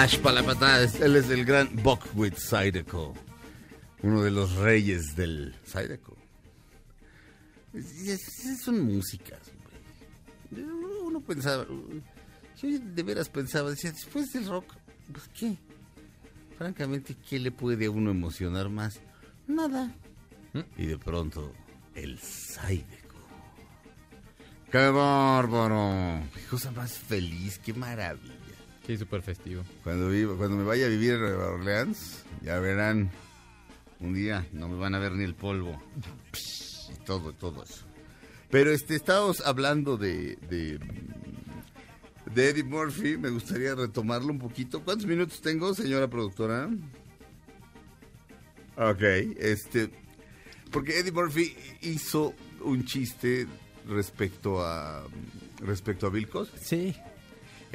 [0.04, 0.84] Para la patada.
[1.00, 3.14] Él es el gran Buckwheat Zydeco.
[4.02, 6.14] Uno de los reyes del Zydeco.
[8.62, 9.40] Son músicas.
[10.50, 10.64] hombre.
[11.04, 11.64] Uno pensaba.
[12.60, 14.74] Yo de veras pensaba, decía, después del rock,
[15.10, 15.56] pues qué.
[16.58, 19.00] Francamente, ¿qué le puede a uno emocionar más?
[19.46, 19.90] Nada.
[20.76, 21.50] Y de pronto,
[21.94, 23.16] el Zydeco.
[24.70, 26.22] ¡Qué bárbaro!
[26.34, 28.43] Qué cosa más feliz, qué maravilla.
[28.86, 29.62] Sí, súper festivo.
[29.82, 33.10] Cuando, viva- cuando me vaya a vivir a Nueva Orleans, ya verán,
[34.00, 35.82] un día no me van a ver ni el polvo.
[36.90, 37.84] Y todo, todo eso.
[38.50, 40.78] Pero este, estábamos hablando de, de,
[42.34, 44.82] de Eddie Murphy, me gustaría retomarlo un poquito.
[44.84, 46.68] ¿Cuántos minutos tengo, señora productora?
[48.76, 49.02] Ok,
[49.38, 49.90] este,
[50.70, 53.46] porque Eddie Murphy hizo un chiste
[53.88, 55.04] respecto a
[55.60, 56.58] respecto a Bill Cosby.
[56.60, 56.96] Sí.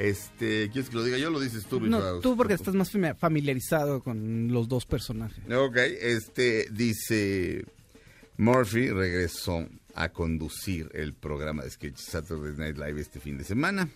[0.00, 2.22] Este, ¿quieres que lo diga yo o lo dices tú, Luis No, Faust?
[2.22, 5.44] tú porque estás más fami- familiarizado con los dos personajes.
[5.54, 7.66] Ok, este dice
[8.38, 13.90] Murphy regresó a conducir el programa de sketch Saturday Night Live este fin de semana.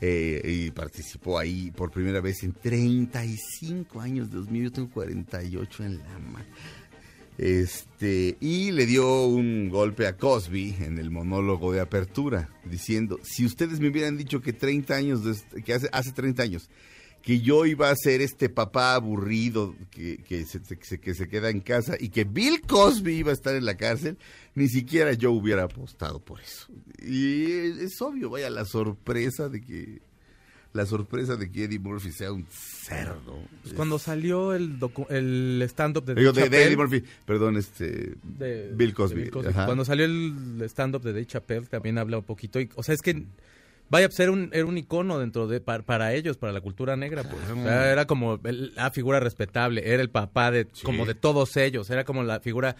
[0.00, 5.84] Eh, y participó ahí por primera vez en 35 años, Dios mío, yo tengo 48
[5.84, 6.46] en la mano.
[7.38, 13.44] Este, y le dio un golpe a Cosby en el monólogo de apertura, diciendo, si
[13.44, 15.20] ustedes me hubieran dicho que 30 años,
[15.64, 16.70] que hace, hace 30 años,
[17.22, 20.60] que yo iba a ser este papá aburrido que, que se-
[21.00, 24.18] que se queda en casa y que Bill Cosby iba a estar en la cárcel,
[24.54, 26.68] ni siquiera yo hubiera apostado por eso.
[27.02, 27.44] Y
[27.82, 30.02] es obvio, vaya, la sorpresa de que
[30.74, 33.38] la sorpresa de que Eddie Murphy sea un cerdo.
[33.62, 34.76] Pues cuando salió el,
[35.08, 39.22] el stand-up de Digo, Dave de, Eddie Murphy, perdón, este de- Bill Cosby.
[39.30, 39.30] Bill.
[39.54, 42.60] Cuando salió el stand-up de Dave Chappelle también habla un poquito.
[42.60, 43.24] Y, o sea, es que,
[43.88, 46.96] vaya, pues era un, era un icono dentro de, para, para ellos, para la cultura
[46.96, 47.22] negra.
[47.22, 47.40] Pues.
[47.50, 51.56] O sea, era como el- la figura respetable, era el papá de, como de todos
[51.56, 52.74] ellos, era como la figura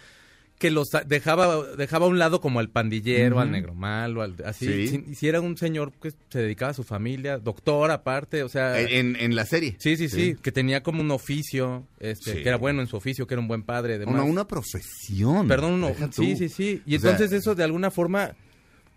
[0.59, 4.89] que los dejaba dejaba a un lado como al pandillero, al negro malo, al, así.
[4.89, 5.15] Sí.
[5.15, 8.81] Si, era un señor que se dedicaba a su familia, doctor aparte, o sea...
[8.81, 9.77] en, en la serie.
[9.79, 12.43] Sí, sí, sí, que tenía como un oficio, este, Sí.
[12.43, 13.95] que era bueno en su oficio, que era un buen padre.
[13.95, 14.15] Además.
[14.15, 15.49] Una, una profesión.
[15.49, 16.83] Perdón, uno, sí, sí, sí.
[16.87, 18.35] Y O sea, entonces eso de alguna forma,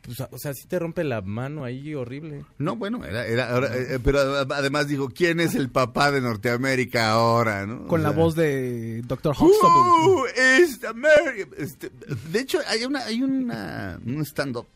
[0.01, 2.45] pues, o sea, sí te rompe la mano ahí horrible.
[2.57, 7.11] No, bueno, era, era ahora, eh, pero además dijo, ¿quién es el papá de Norteamérica
[7.11, 7.65] ahora?
[7.65, 7.87] ¿no?
[7.87, 9.35] Con O la sea, voz de Dr.
[9.37, 10.05] Huxtable.
[10.05, 10.25] Who
[10.61, 11.49] is America?
[11.57, 11.91] Este,
[12.31, 14.67] de hecho, hay una, hay una, un stand-up,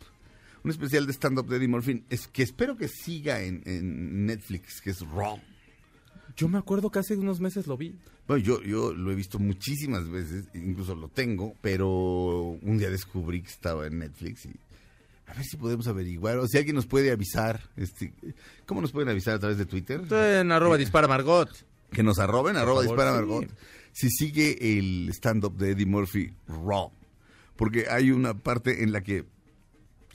[0.63, 4.81] un especial de stand-up de Eddie Murphy, es que espero que siga en, en Netflix,
[4.81, 5.39] que es Raw.
[6.35, 7.95] Yo me acuerdo que hace unos meses lo vi.
[8.27, 13.41] Bueno, yo, yo lo he visto muchísimas veces, incluso lo tengo, pero un día descubrí
[13.41, 14.51] que estaba en Netflix y
[15.31, 18.13] a ver si podemos averiguar, o si alguien nos puede avisar, este,
[18.65, 20.01] ¿cómo nos pueden avisar a través de Twitter?
[20.11, 21.49] En arroba dispara Margot.
[21.89, 23.17] Que nos arroben, arroba favor, dispara sí.
[23.17, 23.49] Margot.
[23.93, 26.91] Si sigue el stand-up de Eddie Murphy Raw.
[27.55, 29.25] Porque hay una parte en la que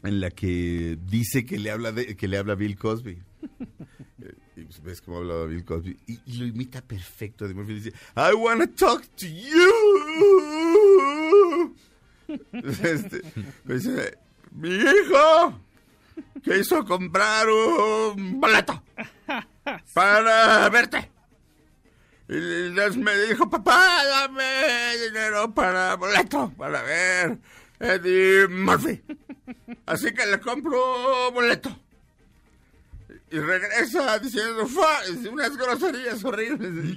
[0.03, 3.13] en la que dice que le habla de, que le habla Bill Cosby.
[3.13, 5.97] Eh, y pues ves cómo hablaba Bill Cosby.
[6.07, 7.47] Y, y lo imita perfecto.
[7.47, 9.73] Eddie Murphy dice, I wanna talk to you.
[12.53, 13.23] Este,
[13.65, 14.19] me dice,
[14.57, 15.61] mi hijo
[16.43, 18.83] quiso comprar un boleto
[19.95, 21.11] para verte.
[22.29, 22.35] Y
[22.71, 27.39] les me dijo, papá, dame dinero para boleto, para ver
[27.79, 29.01] Eddie Murphy.
[29.85, 31.79] Así que le compro boleto.
[33.31, 34.67] Y regresa diciendo
[35.31, 36.97] unas groserías horribles.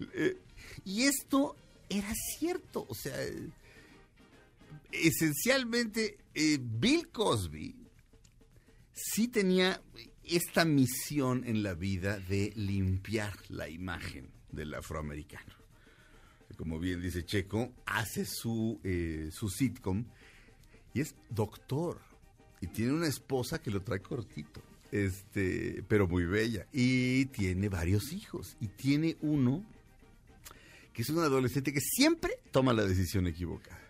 [0.86, 1.56] Y esto
[1.88, 3.12] era cierto, o sea,
[5.04, 7.74] esencialmente eh, Bill Cosby
[8.92, 9.82] sí tenía
[10.24, 15.54] esta misión en la vida de limpiar la imagen del afroamericano.
[16.56, 20.04] Como bien dice Checo, hace su, eh, su sitcom
[20.94, 22.00] Y es doctor.
[22.62, 24.62] Y tiene una esposa que lo trae cortito.
[24.90, 26.66] Este, pero muy bella.
[26.72, 28.56] Y tiene varios hijos.
[28.60, 29.64] Y tiene uno
[30.94, 33.85] que es un adolescente que siempre toma la decisión equivocada.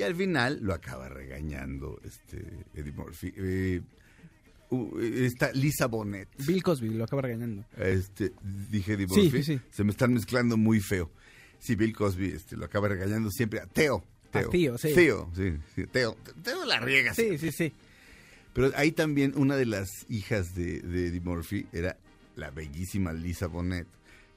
[0.00, 3.34] Y al final lo acaba regañando este Eddie Murphy.
[3.36, 3.82] Eh,
[4.70, 6.26] uh, está Lisa Bonet.
[6.46, 7.66] Bill Cosby lo acaba regañando.
[7.76, 8.32] Este,
[8.70, 9.30] dije Eddie Murphy.
[9.30, 9.60] sí, sí.
[9.70, 11.10] Se me están mezclando muy feo.
[11.58, 14.02] Sí, Bill Cosby este, lo acaba regañando siempre a Teo.
[14.32, 14.94] A Tío, sí.
[14.94, 16.16] Teo, sí, sí, Teo.
[16.42, 17.12] Teo la riega.
[17.12, 17.70] Sí, sí, sí.
[18.54, 21.98] Pero ahí también una de las hijas de, de Eddie Murphy era
[22.36, 23.86] la bellísima Lisa Bonet,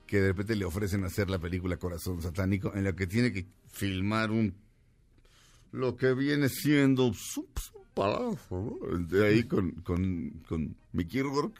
[0.07, 3.45] que de repente le ofrecen hacer la película Corazón Satánico, en la que tiene que
[3.71, 4.61] filmar un
[5.73, 7.15] lo que viene siendo un,
[7.93, 8.97] palazo, ¿no?
[8.99, 11.59] De ahí con, con, con Mickey Rourke.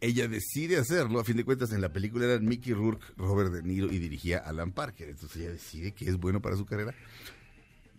[0.00, 3.62] Ella decide hacerlo, a fin de cuentas en la película eran Mickey Rourke, Robert De
[3.62, 6.94] Niro y dirigía Alan Parker, entonces ella decide que es bueno para su carrera.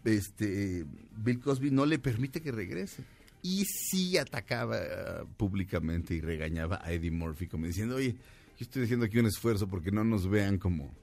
[0.05, 0.85] Este,
[1.17, 3.03] Bill Cosby no le permite que regrese.
[3.41, 8.13] Y sí atacaba eh, públicamente y regañaba a Eddie Murphy como diciendo, oye,
[8.57, 10.93] yo estoy haciendo aquí un esfuerzo porque no nos vean como,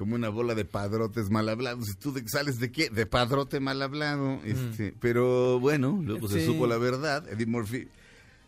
[0.00, 1.90] como una bola de padrotes mal hablados.
[1.90, 2.88] ¿Y tú de- sales de qué?
[2.88, 4.40] De padrote mal hablado.
[4.46, 7.28] Este, Pero bueno, luego se supo la verdad.
[7.28, 7.86] Eddie Murphy...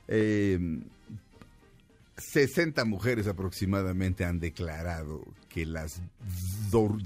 [0.09, 0.81] eh,
[2.17, 6.01] 60 mujeres aproximadamente han declarado que las,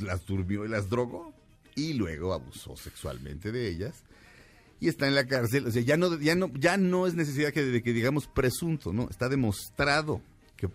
[0.01, 1.33] las durmió y las drogó
[1.75, 3.95] y luego abusó sexualmente de ellas
[4.79, 5.67] y está en la cárcel.
[5.67, 8.93] O sea, ya no, ya no, ya no es necesidad que, de que digamos presunto,
[8.93, 9.09] ¿no?
[9.11, 10.21] Está demostrado
[10.57, 10.69] que,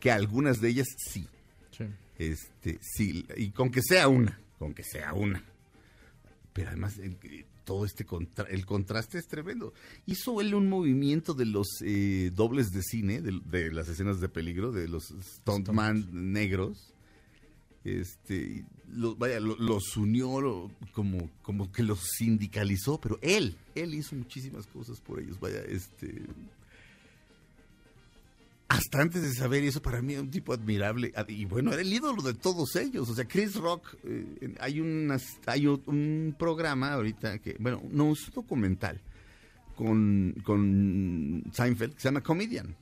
[0.00, 1.28] que algunas de ellas sí.
[1.76, 1.84] Sí.
[2.20, 5.42] Este, sí, y con que sea una, con que sea una.
[6.52, 9.72] Pero además, eh, todo este contra- el contraste es tremendo.
[10.04, 14.28] Hizo él un movimiento de los eh, dobles de cine, de, de las escenas de
[14.28, 16.92] peligro, de los stuntman negros.
[17.84, 23.94] Este, lo- vaya, lo- los unió lo- como, como que los sindicalizó, pero él, él
[23.94, 25.40] hizo muchísimas cosas por ellos.
[25.40, 26.22] Vaya, este,
[28.70, 31.12] hasta antes de saber eso, para mí era un tipo admirable.
[31.16, 33.08] ad- Y bueno, era el ídolo de todos ellos.
[33.10, 34.80] O sea, Chris Rock, eh, hay,
[35.46, 39.00] hay un programa ahorita que, bueno, no, es un documental
[39.74, 42.76] con, con Seinfeld que se llama Comedian.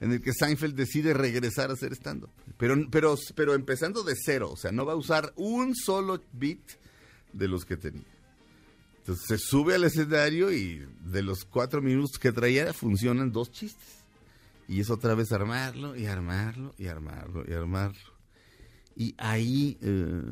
[0.00, 2.30] En el que Seinfeld decide regresar a hacer stand-up.
[2.58, 4.50] Pero, pero, pero empezando de cero.
[4.50, 6.58] O sea, no va a usar un solo beat
[7.32, 8.02] de los que tenía.
[8.98, 14.03] Entonces se sube al escenario y de los cuatro minutos que traía funcionan dos chistes.
[14.68, 18.00] Y es otra vez armarlo y armarlo y armarlo y armarlo.
[18.96, 19.76] Y ahí...
[19.82, 20.22] eh,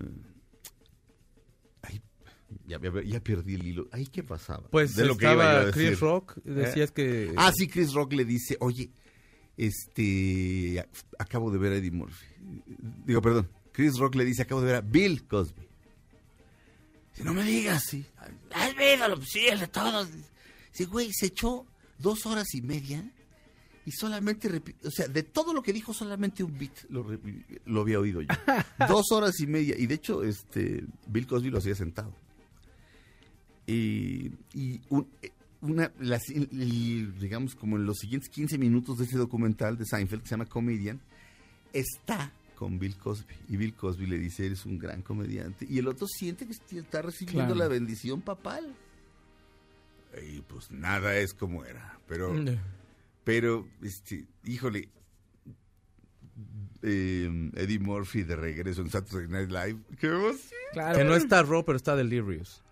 [1.82, 2.00] ahí
[2.66, 3.88] ya, ya- ya perdí el hilo.
[3.92, 4.68] ¿Ahí qué pasaba?
[4.70, 5.88] Pues De lo que iba a decir.
[5.88, 7.32] Chris Rock, decías que...
[7.36, 8.90] Ah, sí, Chris Rock le dice, oye,
[9.56, 10.84] este,
[11.18, 12.26] acabo de ver a Eddie Murphy.
[13.04, 15.68] Digo, perdón, Chris Rock le dice, acabo de ver a Bill Cosby.
[17.12, 18.06] Dice, no me digas, sí.
[18.54, 20.08] Has visto, sí, el de todos.
[20.72, 21.66] Dice, güey, se echó
[21.98, 23.10] dos horas y media
[23.84, 24.48] y solamente,
[24.84, 27.04] o sea, de todo lo que dijo, solamente un beat lo,
[27.66, 28.28] lo había oído yo.
[28.88, 29.74] dos horas y media.
[29.78, 32.14] Y de hecho, este, Bill Cosby lo hacía sentado.
[33.66, 39.16] Y, y un- eh, una, las- digamos, como en los siguientes 15 minutos de ese
[39.16, 41.00] documental de Seinfeld, que se llama Comedian,
[41.72, 43.34] está con Bill Cosby.
[43.48, 45.66] Y Bill Cosby le dice, eres un gran comediante.
[45.68, 47.58] Y el otro siente que est- está recibiendo Claro.
[47.58, 48.74] la bendición papal.
[50.28, 51.98] Y pues nada es como era.
[52.06, 52.32] Pero.
[53.24, 54.88] Pero este, híjole,
[56.82, 59.78] eh, Eddie Murphy de regreso en Saturday Night Live.
[60.00, 60.40] ¡Qué emoción!
[60.72, 60.98] Claro.
[60.98, 62.62] Que no está Raw, pero está Delirious.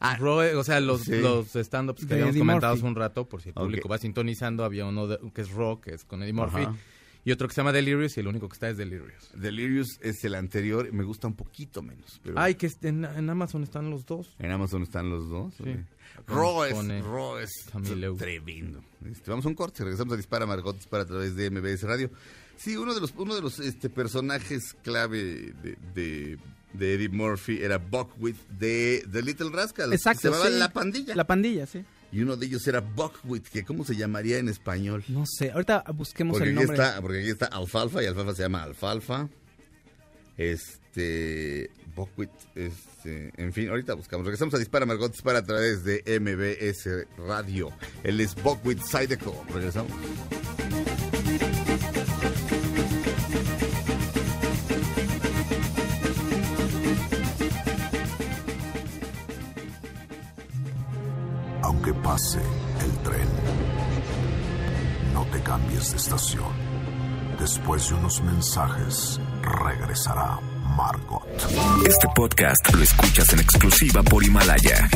[0.00, 1.16] Ah, Raw, o sea, los, sí.
[1.20, 3.96] los stand-ups que De habíamos Eddie comentado hace un rato, por si el público va
[3.98, 6.74] sintonizando, había uno de- que es Raw, que es con Eddie Murphy, Ajá.
[7.24, 9.30] Y otro que se llama Delirious, y el único que está es Delirious.
[9.34, 12.20] Delirious es el anterior, me gusta un poquito menos.
[12.22, 14.34] Pero Ay, que est- en, en Amazon están los dos.
[14.38, 15.54] En Amazon están los dos.
[15.56, 15.74] Sí.
[16.26, 17.66] Raw es,
[18.18, 18.84] tremendo.
[19.10, 22.10] Este, vamos a un corte, regresamos a Dispara Margot Dispara a través de MBS Radio.
[22.56, 26.38] Sí, uno de los, uno de los este, personajes clave de, de,
[26.72, 29.92] de Eddie Murphy era Buckwheat de The Little Rascals.
[29.92, 30.20] Exacto.
[30.22, 30.58] Se llamaba sí.
[30.58, 31.14] La Pandilla.
[31.16, 31.84] La pandilla, sí.
[32.14, 35.02] Y uno de ellos era Buckwheat, que ¿cómo se llamaría en español?
[35.08, 35.50] No sé.
[35.50, 36.84] Ahorita busquemos Porque el aquí, nombre.
[36.84, 39.28] está, porque aquí está Alfalfa y Alfalfa se llama Alfalfa.
[40.36, 41.70] Este.
[41.96, 42.30] Buckwheat.
[42.54, 43.32] Este.
[43.36, 44.24] En fin, ahorita buscamos.
[44.26, 46.88] Regresamos a Dispara Margot Dispara a través de MBS
[47.18, 47.70] Radio.
[48.04, 49.44] Él es Buckwheat Sideco.
[49.52, 49.90] Regresamos.
[62.04, 63.28] Pase el tren,
[65.14, 66.52] no te cambies de estación.
[67.40, 70.38] Después de unos mensajes, regresará
[70.76, 71.26] Margot.
[71.86, 74.88] Este podcast lo escuchas en exclusiva por Himalaya.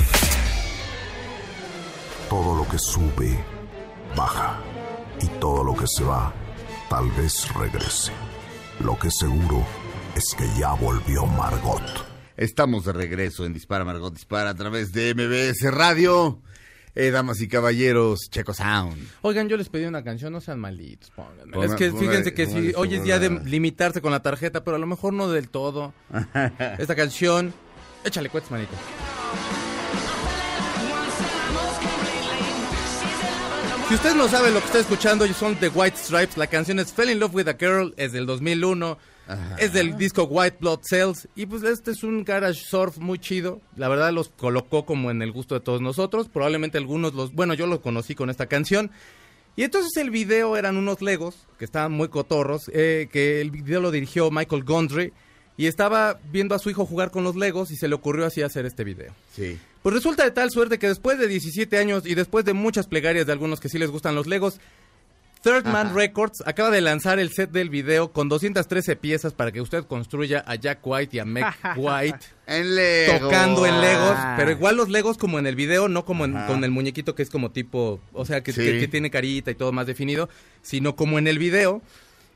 [2.29, 3.43] Todo lo que sube,
[4.15, 4.61] baja.
[5.23, 6.33] Y todo lo que se va,
[6.91, 8.13] tal vez regrese.
[8.81, 9.67] Lo que seguro
[10.15, 11.83] es que ya volvió Margot.
[12.37, 16.43] Estamos de regreso en Dispara Margot Dispara a través de MBS Radio.
[16.95, 18.97] Eh, damas y caballeros, Checo Sound.
[19.22, 21.11] Oigan, yo les pedí una canción, no sean malitos.
[21.14, 24.64] Ponga- es que ponga- fíjense que si hoy es día de limitarse con la tarjeta,
[24.64, 25.93] pero a lo mejor no del todo.
[26.78, 27.53] Esta canción,
[28.05, 28.72] échale cuetes, manito.
[33.89, 36.36] Si usted no sabe lo que está escuchando, son The White Stripes.
[36.36, 38.99] La canción es Fell in Love with a Girl, es del 2001.
[39.59, 41.29] Es del disco White Blood Cells.
[41.35, 43.61] Y pues este es un garage surf muy chido.
[43.76, 46.29] La verdad los colocó como en el gusto de todos nosotros.
[46.29, 47.33] Probablemente algunos los...
[47.33, 48.91] Bueno, yo los conocí con esta canción.
[49.57, 52.70] Y entonces el video eran unos Legos que estaban muy cotorros.
[52.72, 55.12] eh, que el video lo dirigió Michael Gondry.
[55.57, 58.43] Y estaba viendo a su hijo jugar con los Legos y se le ocurrió así
[58.43, 59.12] hacer este video.
[59.35, 59.59] Sí.
[59.83, 63.26] Pues resulta de tal suerte que después de 17 años y después de muchas plegarias
[63.26, 64.61] de algunos que sí les gustan los Legos,
[65.49, 69.61] Third Man Records acaba de lanzar el set del video con 213 piezas para que
[69.63, 71.47] usted construya a Jack White y a Meg
[71.77, 73.19] White En Lego.
[73.29, 74.35] tocando en Legos, Ah.
[74.37, 77.23] pero igual los Legos como en el video, no como en- con el muñequito que
[77.23, 78.61] es como tipo, o sea, que, Sí.
[78.63, 80.29] que- que tiene carita y todo más definido,
[80.61, 81.81] sino como en el video.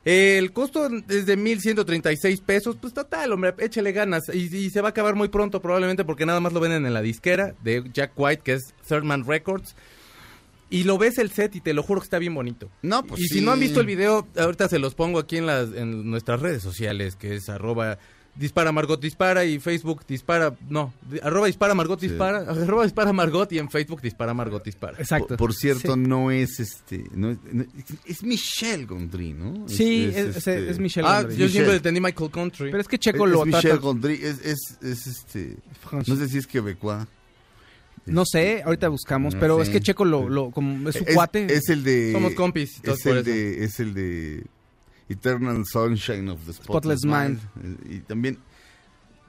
[0.04, 4.22] El costo es de 1.136 pesos, pues total, hombre, échale ganas.
[4.32, 6.94] Y, y se va a acabar muy pronto probablemente porque nada más lo venden en
[6.94, 9.76] la disquera de Jack White, que es Third Man Records.
[10.72, 12.70] Y lo ves el set y te lo juro que está bien bonito.
[12.82, 13.34] No, pues y sí.
[13.38, 16.40] si no han visto el video, ahorita se los pongo aquí en las en nuestras
[16.40, 17.98] redes sociales, que es arroba
[18.34, 23.58] dispara Margot dispara y Facebook dispara, no, arroba dispara Margot dispara, arroba dispara Margot y
[23.58, 24.96] en Facebook dispara Margot dispara.
[24.98, 25.28] Exacto.
[25.28, 26.00] Por, por cierto, Sí.
[26.00, 27.04] no es este.
[27.14, 27.66] No es, no-
[28.06, 29.68] es- Michelle Gondry, ¿no?
[29.68, 31.36] Sí, es, es- este- es Michelle Ah, Gondry.
[31.36, 31.76] yo siempre Michelle.
[31.76, 32.70] entendí Michael Country.
[32.70, 33.56] Pero es que Checo es, lo es trata...
[33.68, 35.56] Michelle Gondry, es, es, es este.
[35.92, 37.04] No sé si es quebecois.
[38.06, 39.62] No sé, ahorita buscamos, No pero sé.
[39.64, 41.52] es que Checo lo, lo como es su Es, cuate.
[41.54, 42.12] es el de.
[42.12, 43.30] Somos compis, todos Es por el, eso.
[43.30, 44.44] de, es el de
[45.08, 47.40] Eternal Sunshine of the Spotless, Spotless Mind.
[47.88, 48.38] Y también.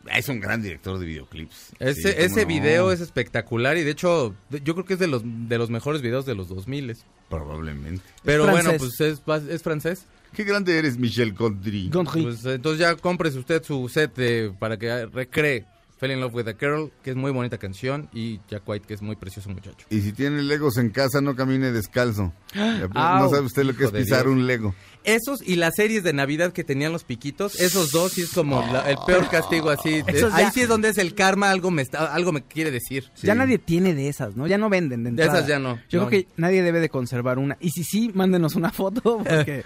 [0.09, 1.73] ah, Es un gran director de videoclips.
[1.79, 2.47] Ese, Sí, cómo ese no.
[2.47, 6.01] video es espectacular y de hecho yo creo que es de los de los mejores
[6.01, 6.97] videos de los 2000
[7.29, 8.03] Probablemente.
[8.23, 10.05] Pero bueno, pues es, francés.
[10.33, 11.89] Qué grande eres, Michelle Gondry.
[11.89, 12.23] Gondry.
[12.23, 15.65] Pues entonces ya cómprese usted su set de- para que recree
[16.03, 18.93] Fell in Love with a Girl, que es muy bonita canción, y Jack White, que
[18.93, 19.85] es muy precioso muchacho.
[19.89, 22.33] Y si tiene Legos en casa, no camine descalzo.
[22.53, 24.75] no sabe usted lo que es pisar un Lego.
[25.05, 28.59] Esos y las series de Navidad que tenían los piquitos, esos dos sí es como
[28.69, 30.01] la- el peor castigo así.
[30.33, 33.09] ahí sí es donde es el karma, algo me está, algo me quiere decir.
[33.21, 34.45] Ya nadie tiene de esas, ¿no?
[34.45, 35.37] Ya no venden de De entrada.
[35.39, 36.07] esas ya no, Yo no.
[36.07, 37.55] creo que nadie debe de conservar una.
[37.61, 39.63] Y si sí, mándenos una foto porque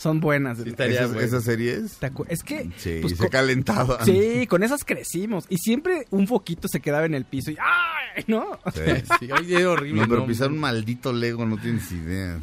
[0.00, 0.56] son buenas.
[0.58, 1.20] Sí, Esas, bueno.
[1.20, 1.98] esas series.
[1.98, 2.70] ¿Te acu- Es que...
[2.78, 4.02] Sí, pues, se calentaban.
[4.06, 5.44] Sí, con esas crecimos.
[5.50, 8.24] Y siempre un foquito se quedaba en el piso y ¡ay!
[8.26, 8.58] ¿No?
[8.74, 8.80] Sí.
[9.20, 10.00] Sí, oye, horrible.
[10.00, 12.38] No, pero no, pisar un maldito Lego no tienes idea.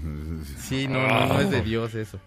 [0.62, 2.20] Sí, no, no, no es de Dios eso.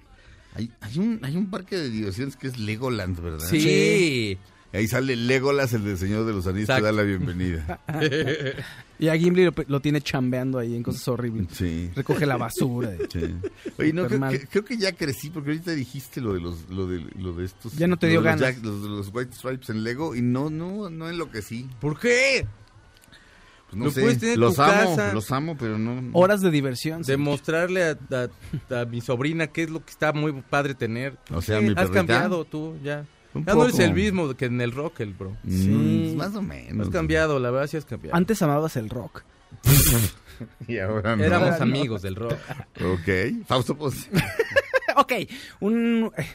[0.54, 3.46] Hay, hay, un, hay un parque de diversiones que es Legoland, ¿verdad?
[3.48, 4.36] Sí.
[4.72, 6.84] Ahí sale Legolas, el del Señor de los Anillos, que Exacto.
[6.86, 7.80] da la bienvenida.
[9.00, 11.46] Y a Gimli lo, lo tiene chambeando ahí en cosas horribles.
[11.52, 11.90] Sí.
[11.96, 12.90] Recoge la basura.
[13.10, 13.34] Sí.
[13.78, 16.68] Oye, no, Súper creo, que, creo que ya crecí, porque ahorita dijiste lo de los,
[16.68, 17.72] lo de, lo de estos.
[17.78, 18.40] Ya no te dio ganas.
[18.42, 21.66] Jack- los, los White Stripes en Lego, y no, no, no enloquecí.
[21.80, 22.46] ¿Por qué?
[23.70, 24.00] Pues no Lo sé.
[24.02, 25.12] puedes tener en los tu amo, casa.
[25.14, 26.10] los amo, pero no.
[26.12, 27.00] Horas de diversión.
[27.00, 27.98] Demostrarle a,
[28.70, 31.16] a- a mi sobrina qué es lo que está muy padre tener.
[31.32, 31.62] O sea, ¿Qué?
[31.64, 31.94] mi Has perrita.
[31.94, 33.06] cambiado tú, ya.
[33.34, 33.82] Un ya no poco.
[33.82, 35.36] el mismo que en el rock, el bro.
[35.44, 36.14] Mm, Sí.
[36.16, 36.88] Más o menos.
[36.88, 38.16] Has cambiado, la verdad sí has cambiado.
[38.16, 39.22] Antes amabas el rock.
[40.66, 41.24] Y ahora no.
[41.24, 41.62] Éramos No.
[41.64, 42.38] amigos del rock.
[42.82, 43.44] Ok.
[43.46, 44.08] Fausto, pues.
[44.96, 45.12] ok,
[45.60, 46.26] un, eh,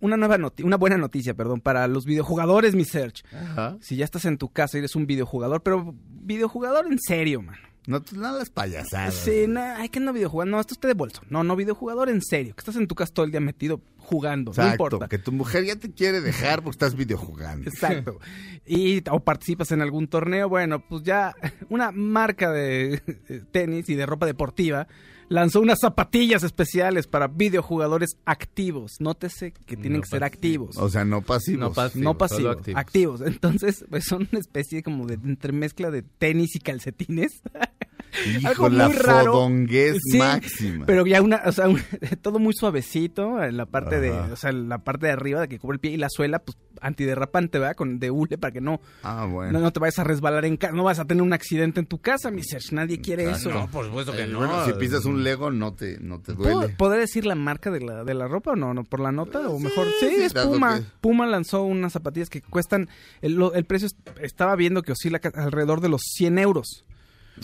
[0.00, 3.22] una nueva noti- una buena noticia, perdón, para los videojugadores, mi Search.
[3.34, 3.76] Ajá.
[3.82, 7.56] Si ya estás en tu casa y eres un videojugador, pero videojugador en serio, man.
[7.86, 9.14] No, tú no las payasadas.
[9.14, 10.50] Sí, no, hay que no videojugador.
[10.50, 11.22] No, esto es de bolso.
[11.30, 12.54] No, no, videojugador en serio.
[12.54, 14.52] Que estás en tu casa todo el día metido jugando.
[14.56, 15.08] no importa.
[15.08, 17.68] Que tu mujer ya te quiere dejar porque estás videojugando.
[17.68, 18.18] Exacto.
[18.66, 21.34] Y o participas en algún torneo, bueno, pues ya
[21.68, 24.86] una marca de eh, tenis y de ropa deportiva
[25.30, 28.96] lanzó unas zapatillas especiales para videojugadores activos.
[28.98, 30.76] Nótese que tienen No que ser activos.
[30.76, 31.60] O sea, no pasivos.
[31.60, 32.04] No pasivos.
[32.04, 32.80] no solo pasivos, activos.
[32.80, 33.20] activos.
[33.22, 37.40] Entonces, pues son una especie como de entremezcla de tenis y calcetines.
[38.38, 39.32] Hijo, Algo la muy raro.
[39.32, 40.86] fodonguez Sí, máxima.
[40.86, 41.80] Pero ya una, o sea, un-
[42.22, 45.58] todo muy suavecito en la parte de, o sea, la parte de arriba de que
[45.58, 47.76] cubre el pie y la suela, pues antiderrapante, ¿verdad?
[47.76, 49.52] Con de hule para que no, ah, bueno.
[49.52, 51.86] no, no te vayas a resbalar en casa, no vas a tener un accidente en
[51.86, 53.50] tu casa, mi Serge, nadie quiere Ah, eso.
[53.50, 54.38] No, por supuesto que Eh, no.
[54.38, 56.74] bueno, si pisas un Lego no te, no te ¿Puedo, duele.
[56.76, 58.72] ¿Podré decir la marca de la, de la ropa o no?
[58.74, 58.84] no?
[58.84, 59.48] ¿Por la nota?
[59.48, 60.78] O mejor, sí, sí, es Puma.
[60.80, 62.88] que- Puma lanzó unas zapatillas que cuestan,
[63.20, 66.84] el, lo- el precio es- estaba viendo que oscila alrededor de los 100 euros.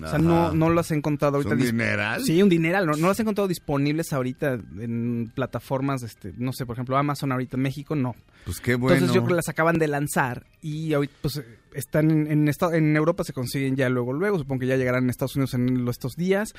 [0.04, 1.50] O sea, no, no las he encontrado ahorita.
[1.50, 2.22] ¿Son dis- dineral?
[2.22, 2.86] Sí, un dineral.
[2.86, 7.32] No, no las he encontrado disponibles ahorita en plataformas, este, no sé, por ejemplo, Amazon
[7.32, 8.14] ahorita en México, no.
[8.44, 8.94] Pues qué bueno.
[8.94, 11.42] Entonces yo creo que las acaban de lanzar y ahorita pues
[11.74, 14.38] están en, en, en Europa, se consiguen ya luego, luego.
[14.38, 16.54] Supongo que ya llegarán en Estados Unidos en los- estos días.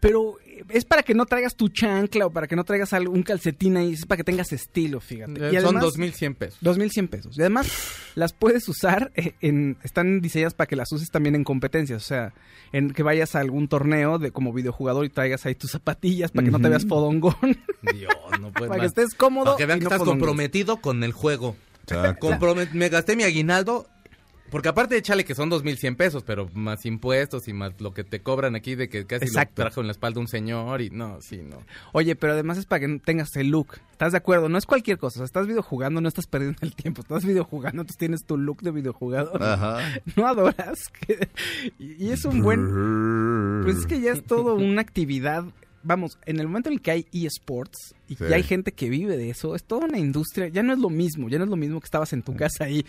[0.00, 3.22] Pero eh, es para que no traigas tu chancla o para que no traigas un
[3.22, 5.32] calcetín ahí, es para que tengas estilo, fíjate.
[5.48, 6.58] Eh, Y Son además- 2.100 pesos.
[6.60, 7.38] 2100 pesos.
[7.38, 7.66] Y además
[8.14, 12.06] las puedes usar eh, en están diseñadas para que las uses también en competencias, o
[12.06, 12.32] sea,
[12.72, 16.44] en que vayas a algún torneo de como videojugador y traigas ahí tus zapatillas para
[16.44, 17.34] que no te veas fodongón,
[17.94, 19.44] Dios, no puede para que estés cómodo.
[19.44, 21.56] Para que vean y que no estás comprometido con el juego.
[21.82, 22.28] Exacto.
[22.72, 23.86] Me gasté mi aguinaldo.
[24.50, 28.20] Porque aparte échale que son 2.100 pesos, pero más impuestos y más lo que te
[28.20, 29.62] cobran aquí de que casi Exacto.
[29.62, 31.58] lo trajo en la espalda un señor y no, sí, no.
[31.92, 33.74] Oye, pero además es para que tengas el look.
[33.90, 34.48] ¿Estás de acuerdo?
[34.48, 35.16] No es cualquier cosa.
[35.16, 37.02] O sea, estás videojugando, no estás perdiendo el tiempo.
[37.02, 39.42] Estás videojugando, entonces tienes tu look de videojugador.
[39.42, 39.78] Ajá.
[40.16, 40.78] ¿No adoras?
[41.00, 41.28] Que-
[41.78, 43.62] y, es un buen...
[43.64, 45.44] Pues es que ya es todo una actividad.
[45.82, 48.24] Vamos, en el momento en el que hay eSports y Sí.
[48.28, 50.48] ya hay gente que vive de eso, es toda una industria.
[50.48, 52.64] Ya no es lo mismo, ya no es lo mismo que estabas en tu casa
[52.64, 52.84] ahí,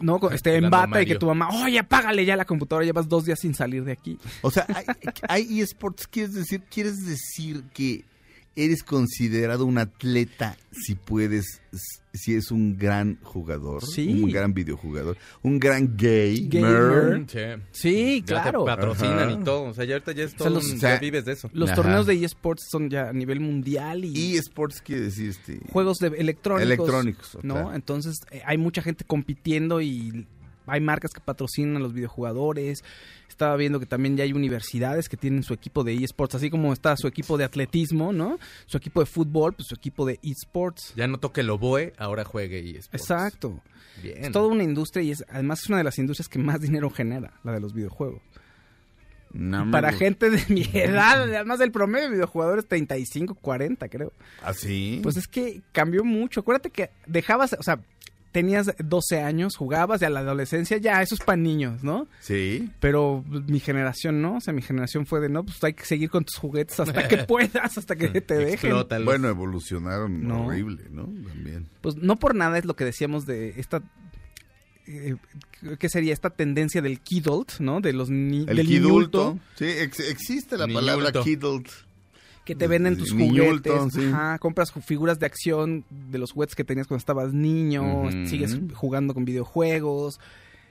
[0.00, 3.24] no, este, en bata y que tu mamá, oye, apágale ya la computadora, llevas dos
[3.24, 4.18] días sin salir de aquí.
[4.40, 4.84] O sea, hay,
[5.28, 8.04] hay eSports, ¿quieres decir, ¿quieres decir que
[8.54, 11.60] eres considerado un atleta si puedes,
[12.12, 14.08] si es un gran jugador, Sí.
[14.22, 17.24] un gran videojugador, un gran gay, Gamer.
[17.28, 17.38] Sí.
[17.72, 18.64] Sí, Ya te claro.
[18.64, 19.32] patrocinan Ajá.
[19.40, 19.62] y todo.
[19.64, 20.50] O sea, ya ahorita ya es sea, todo.
[20.50, 21.50] los- un- o sea, ya vives de eso.
[21.54, 21.76] Los Ajá.
[21.76, 24.36] torneos de eSports son ya a nivel mundial y...
[24.36, 26.62] ESports quiere decir este juegos de electrónicos.
[26.66, 27.54] Electrónicos, ¿no?
[27.54, 27.74] claro.
[27.74, 30.26] Entonces eh, hay mucha gente compitiendo y
[30.66, 32.84] hay marcas que patrocinan a los videojugadores.
[33.32, 36.72] Estaba viendo que también ya hay universidades que tienen su equipo de eSports, así como
[36.72, 38.38] está su equipo de atletismo, ¿no?
[38.66, 40.92] Su equipo de fútbol, pues su equipo de eSports.
[40.96, 43.60] Ya no toque el oboe, ahora juegue y Exacto.
[44.02, 44.24] Bien.
[44.24, 46.88] Es toda una industria y es además es una de las industrias que más dinero
[46.90, 48.20] genera, la de los videojuegos.
[49.32, 54.12] No Para gu- gente de mi edad, además del promedio de videojugadores 35, 40, creo.
[54.42, 55.00] ¿Ah, sí?
[55.02, 56.40] Pues es que cambió mucho.
[56.40, 57.80] Acuérdate que dejabas, o sea,
[58.32, 62.08] tenías 12 años, jugabas y a la adolescencia ya, eso es para niños, ¿no?
[62.20, 62.70] Sí.
[62.80, 66.08] Pero mi generación no, o sea, mi generación fue de no, pues hay que seguir
[66.10, 68.70] con tus juguetes hasta que puedas, hasta que te dejen.
[68.70, 69.04] Explótalos.
[69.04, 70.46] Bueno, evolucionaron No.
[70.46, 71.04] horrible, ¿no?
[71.28, 71.66] También.
[71.82, 73.82] Pues no por nada es lo que decíamos de esta
[74.86, 75.14] eh,
[75.78, 77.80] ¿qué sería esta tendencia del kidult, ¿no?
[77.80, 79.18] De los ni El del kidulto.
[79.34, 80.86] niñulto, Sí, ex- existe la Niñulto.
[80.86, 81.68] palabra kidult.
[82.44, 84.04] Que te venden tus juguetes, sí.
[84.06, 89.14] ajá, compras figuras de acción de los juguetes que tenías cuando estabas niño, sigues jugando
[89.14, 90.20] con videojuegos.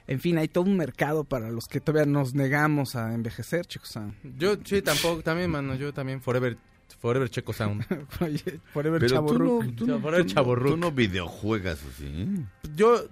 [0.06, 3.98] En fin, hay todo un mercado para los que todavía nos negamos a envejecer, chicos.
[4.36, 5.74] Yo sí, tampoco, también, mano.
[5.76, 6.58] Yo también, Forever,
[7.00, 7.86] Forever Checo Sound.
[8.20, 12.44] Oye, Forever Pero tú no, tú, no, tú no videojuegas así.
[12.74, 13.04] Yo.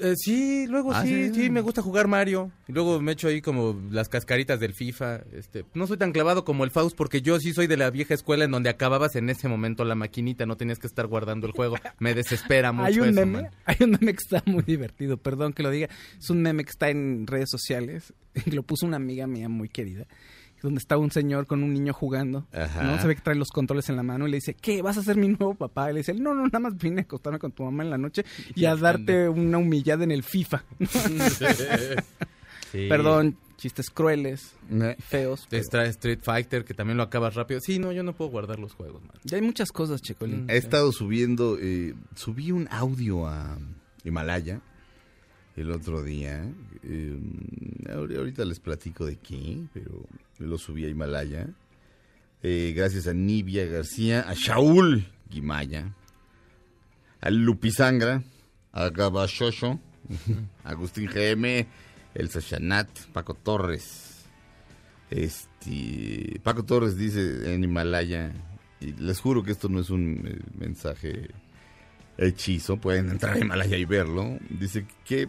[0.00, 1.34] Eh, sí, luego Ah, sí, sí.
[1.44, 2.50] sí, me gusta jugar Mario.
[2.68, 5.22] Y luego me echo ahí como las cascaritas del FIFA.
[5.32, 8.14] Este, no soy tan clavado como el Faust porque yo sí soy de la vieja
[8.14, 11.52] escuela en donde acababas en ese momento la maquinita, no tenías que estar guardando el
[11.52, 11.76] juego.
[11.98, 13.50] Me desespera mucho Hay un eso, meme, man.
[13.64, 15.88] hay un meme que está muy divertido, perdón que lo diga.
[16.18, 18.12] Es un meme que está en redes sociales,
[18.46, 20.06] lo puso una amiga mía muy querida,
[20.64, 22.82] donde está un señor con un niño jugando, Ajá.
[22.82, 23.00] ¿no?
[23.00, 24.82] Se ve que trae los controles en la mano y le dice, ¿qué?
[24.82, 25.90] ¿Vas a ser mi nuevo papá?
[25.90, 27.98] Y le dice, no, no, nada más vine a acostarme con tu mamá en la
[27.98, 30.64] noche y a darte una humillada en el FIFA.
[32.72, 32.88] Sí.
[32.88, 34.52] Perdón, chistes crueles,
[34.98, 35.46] feos.
[35.48, 37.60] Te extrae Street Fighter, que también lo acabas rápido.
[37.60, 39.12] Sí, no, yo no puedo guardar los juegos, man.
[39.22, 40.50] Ya hay muchas cosas, Checolín.
[40.50, 43.56] He estado subiendo, eh, subí un audio a
[44.02, 44.60] Himalaya
[45.56, 46.44] el otro día.
[46.82, 47.16] eh,
[47.90, 49.92] ahor- ahorita les platico de qué, pero
[50.38, 51.48] lo subí a Himalaya.
[52.42, 55.94] Eh, gracias a Nivia García, a Shaul Guimaya,
[57.20, 58.22] a Lupisangra,
[58.72, 59.80] a Gabashosho,
[60.64, 61.66] a Agustín GM,
[62.14, 64.24] El Sashanat, Paco Torres.
[65.10, 68.32] Este, Paco Torres dice en Himalaya,
[68.80, 71.30] y les juro que esto no es un eh, mensaje
[72.18, 74.38] hechizo, pueden entrar a Himalaya y verlo.
[74.50, 75.28] Dice que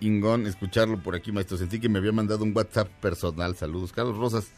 [0.00, 1.56] ingón escucharlo por aquí, maestro.
[1.56, 3.56] Sentí que me había mandado un WhatsApp personal.
[3.56, 4.52] Saludos, Carlos Rosas.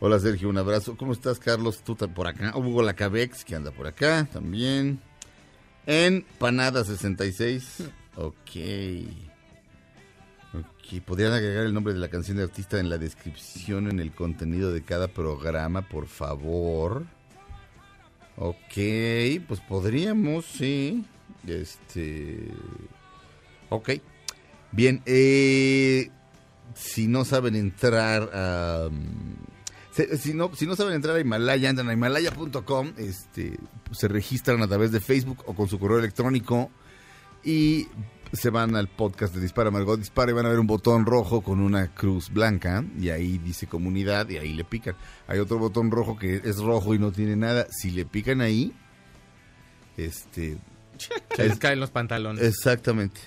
[0.00, 0.96] Hola Sergio, un abrazo.
[0.96, 1.82] ¿Cómo estás, Carlos?
[1.82, 2.52] Tú por acá.
[2.56, 5.00] Hugo Lacabex, que anda por acá también.
[5.86, 7.84] En Panada 66.
[8.16, 8.50] Ok.
[10.54, 14.12] Ok, podrían agregar el nombre de la canción de artista en la descripción en el
[14.12, 17.04] contenido de cada programa, por favor.
[18.36, 18.74] Ok,
[19.46, 21.04] pues podríamos, sí.
[21.46, 22.48] Este.
[23.70, 23.90] Ok.
[24.74, 26.10] Bien, eh,
[26.74, 28.88] si no saben entrar a.
[28.90, 29.44] mm,
[30.18, 33.56] Si no, si no saben entrar a Himalaya, entran a himalaya.com, este,
[33.92, 36.68] se registran a través de Facebook o con su correo electrónico
[37.44, 37.86] y
[38.32, 41.42] se van al podcast de Dispara Margot Dispara y van a ver un botón rojo
[41.42, 44.96] con una cruz blanca y ahí dice comunidad y ahí le pican.
[45.28, 47.68] Hay otro botón rojo que es rojo y no tiene nada.
[47.70, 48.72] Si le pican ahí,
[49.96, 50.58] este...
[51.36, 52.42] Se les caen los pantalones.
[52.42, 53.20] Exactamente.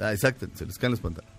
[0.00, 1.36] Ah, exacto, se les caen los pantalones.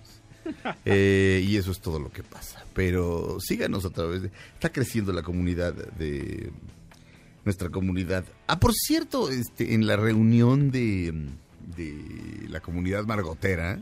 [0.86, 2.66] Eh, y eso es todo lo que pasa.
[2.74, 4.32] Pero síganos a través de...
[4.54, 6.52] Está creciendo la comunidad de...
[7.44, 8.26] Nuestra comunidad.
[8.48, 11.14] Ah, por cierto, este, en la reunión de,
[11.78, 13.80] de la comunidad margotera,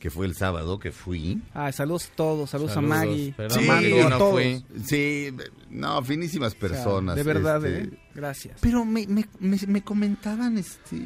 [0.00, 1.40] que fue el sábado que fui.
[1.54, 4.32] Ah, saludos a todos, saludos, Saludos, a Maggie, Sí, Mando, yo a no todos.
[4.32, 4.64] fui.
[4.84, 5.28] Sí,
[5.70, 7.14] no, finísimas O sea, personas.
[7.16, 7.98] de verdad, este, ¿eh?
[8.14, 8.58] Gracias.
[8.60, 10.96] Pero me, me, me, me comentaban este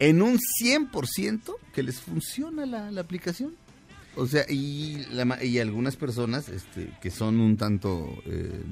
[0.00, 3.54] en un 100% que les funciona la, la aplicación.
[4.16, 8.08] O sea, y, la ma- y algunas personas este, que son un tanto...
[8.26, 8.62] eh,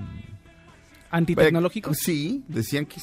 [1.10, 1.98] ¿Antitecnológicos?
[1.98, 2.98] Sí, decían que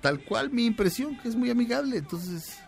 [0.00, 1.96] tal cual mi impresión, que es muy amigable.
[1.96, 2.58] Entonces,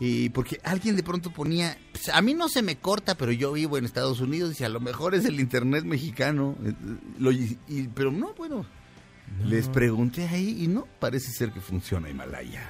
[0.00, 3.52] y porque alguien de pronto ponía, "Pues, a mí no se me corta, pero yo
[3.52, 6.56] vivo en Estados Unidos y a lo mejor es el internet mexicano.
[6.64, 6.74] Eh, eh,
[7.18, 8.64] lo- y- y- pero no, bueno,
[9.44, 12.68] les pregunté ahí y no, parece ser que funciona Himalaya.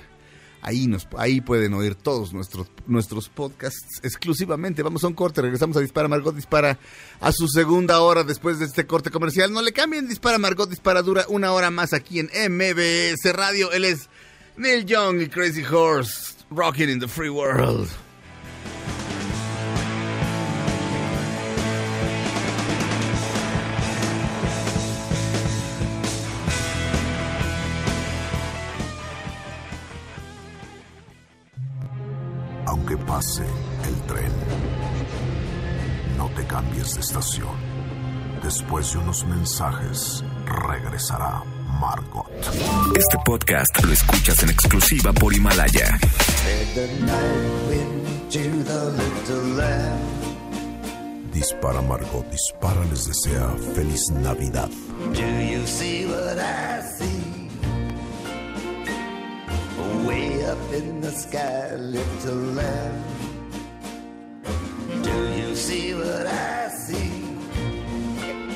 [0.63, 4.83] Ahí, nos, ahí pueden oír todos nuestros, nuestros podcasts exclusivamente.
[4.83, 6.79] Vamos a un corte, regresamos a Dispara Margot Dispara
[7.19, 9.51] a su segunda hora después de este corte comercial.
[9.55, 13.73] No le cambien, Dispara Margot Dispara dura una hora más aquí en MBS Radio.
[13.73, 14.11] Él es
[14.59, 17.89] Neil Young y Crazy Horse, Rocking in the Free World.
[32.67, 33.45] Aunque pase
[33.85, 34.33] el tren,
[36.19, 37.55] no te cambies de estación.
[38.43, 41.45] Después de unos mensajes, regresará
[41.79, 42.27] Margot.
[42.97, 45.99] Este podcast lo escuchas en exclusiva por Himalaya.
[51.33, 54.69] Dispara Margot, dispara les desea feliz Navidad.
[55.15, 57.49] Do you see what I see?
[60.07, 63.05] Way up in the sky, little lamb.
[65.03, 66.60] Do you see what I see?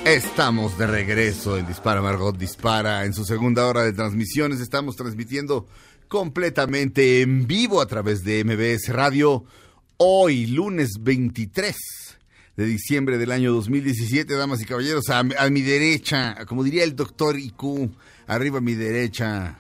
[0.05, 3.07] Estamos de regreso en Dispara Margot Dispara.
[3.07, 5.67] En su segunda hora de transmisiones estamos transmitiendo
[6.09, 9.45] completamente en vivo a través de MBS Radio.
[9.97, 11.75] Hoy, lunes 23
[12.55, 16.95] de diciembre del año 2017, damas y caballeros, a, a mi derecha, como diría el
[16.95, 17.91] doctor IQ,
[18.27, 19.59] arriba a mi derecha,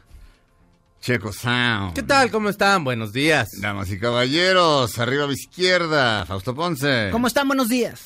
[1.00, 1.94] Checo Sound.
[1.94, 2.30] ¿Qué tal?
[2.30, 2.84] ¿Cómo están?
[2.84, 3.48] Buenos días.
[3.62, 7.08] Damas y caballeros, arriba a mi izquierda, Fausto Ponce.
[7.10, 7.48] ¿Cómo están?
[7.48, 8.04] Buenos días.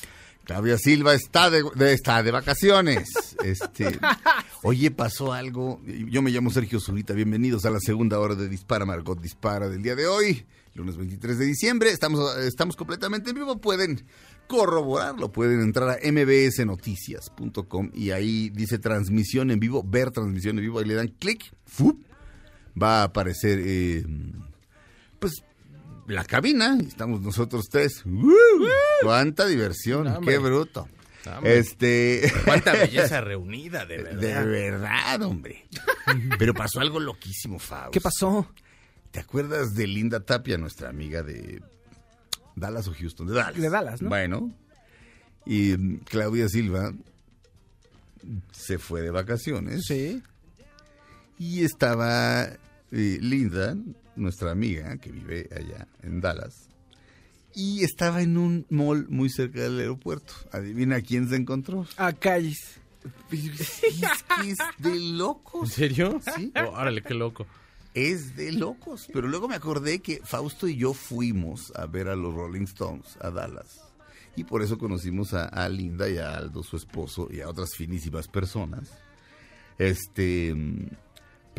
[0.49, 3.07] Claudia Silva está de, de- está de vacaciones.
[3.43, 3.99] Este,
[4.63, 5.79] oye, pasó algo.
[5.85, 7.13] Yo me llamo Sergio Zurita.
[7.13, 10.43] Bienvenidos a la segunda hora de Dispara Margot Dispara del día de hoy,
[10.73, 11.91] lunes 23 de diciembre.
[11.91, 13.61] Estamos, estamos completamente en vivo.
[13.61, 14.03] Pueden
[14.47, 15.31] corroborarlo.
[15.31, 20.79] Pueden entrar a mbsnoticias.com y ahí dice transmisión en vivo, ver transmisión en vivo.
[20.79, 21.43] Ahí le dan clic.
[21.67, 22.01] ¡fup!
[22.81, 24.03] Va a aparecer, eh,
[25.19, 25.43] pues,
[26.13, 26.77] la cabina.
[26.79, 28.03] Estamos nosotros tres.
[29.03, 30.23] ¡Cuánta diversión!
[30.23, 30.87] ¡Qué bruto!
[31.43, 32.31] Este.
[32.45, 34.19] Cuánta belleza reunida, de verdad.
[34.19, 35.65] De verdad, hombre.
[36.37, 37.93] Pero pasó algo loquísimo, Faust.
[37.93, 38.51] ¿Qué pasó?
[39.11, 41.61] ¿Te acuerdas de Linda Tapia, nuestra amiga de
[42.55, 43.27] Dallas o Houston?
[43.27, 43.61] De Dallas.
[43.61, 44.09] De Dallas, ¿no?
[44.09, 44.51] Bueno.
[45.45, 46.93] Y mm, Claudia Silva
[48.51, 49.85] se fue de vacaciones.
[49.85, 50.21] Sí.
[51.37, 53.75] Y estaba eh, Linda,
[54.19, 56.69] nuestra amiga, que vive allá en Dallas.
[57.53, 60.33] Y estaba en un mall muy cerca del aeropuerto.
[60.51, 61.87] Adivina quién se encontró.
[61.97, 62.79] A calles.
[63.29, 65.69] Pero es que es de locos.
[65.69, 66.21] ¿En serio?
[66.35, 66.51] Sí.
[66.55, 67.47] Oh, órale, qué loco.
[67.93, 69.07] Es de locos.
[69.11, 73.17] Pero luego me acordé que Fausto y yo fuimos a ver a los Rolling Stones
[73.21, 73.81] a Dallas.
[74.35, 77.71] Y por eso conocimos a, a Linda y a Aldo, su esposo, y a otras
[77.75, 78.91] finísimas personas.
[79.77, 80.55] Este.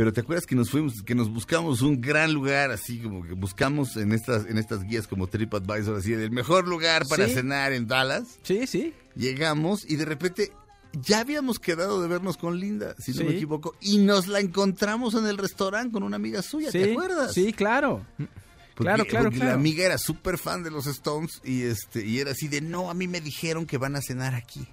[0.00, 3.34] Pero te acuerdas que nos fuimos, que nos buscamos un gran lugar, así como que
[3.34, 7.34] buscamos en estas, en estas guías como TripAdvisor, así, el mejor lugar para Sí.
[7.34, 8.38] cenar en Dallas.
[8.42, 8.94] Sí, sí.
[9.14, 10.52] Llegamos y de repente
[10.94, 13.24] ya habíamos quedado de vernos con Linda, si no Sí.
[13.24, 16.78] me equivoco, y nos la encontramos en el restaurante con una amiga suya, sí.
[16.78, 17.34] ¿te acuerdas?
[17.34, 18.06] Sí, claro.
[18.16, 18.30] Porque-
[18.76, 19.50] Claro, claro, porque claro.
[19.50, 22.90] La amiga era súper fan de los Stones y este y era así de, no,
[22.90, 24.66] a mí me dijeron que van a cenar aquí.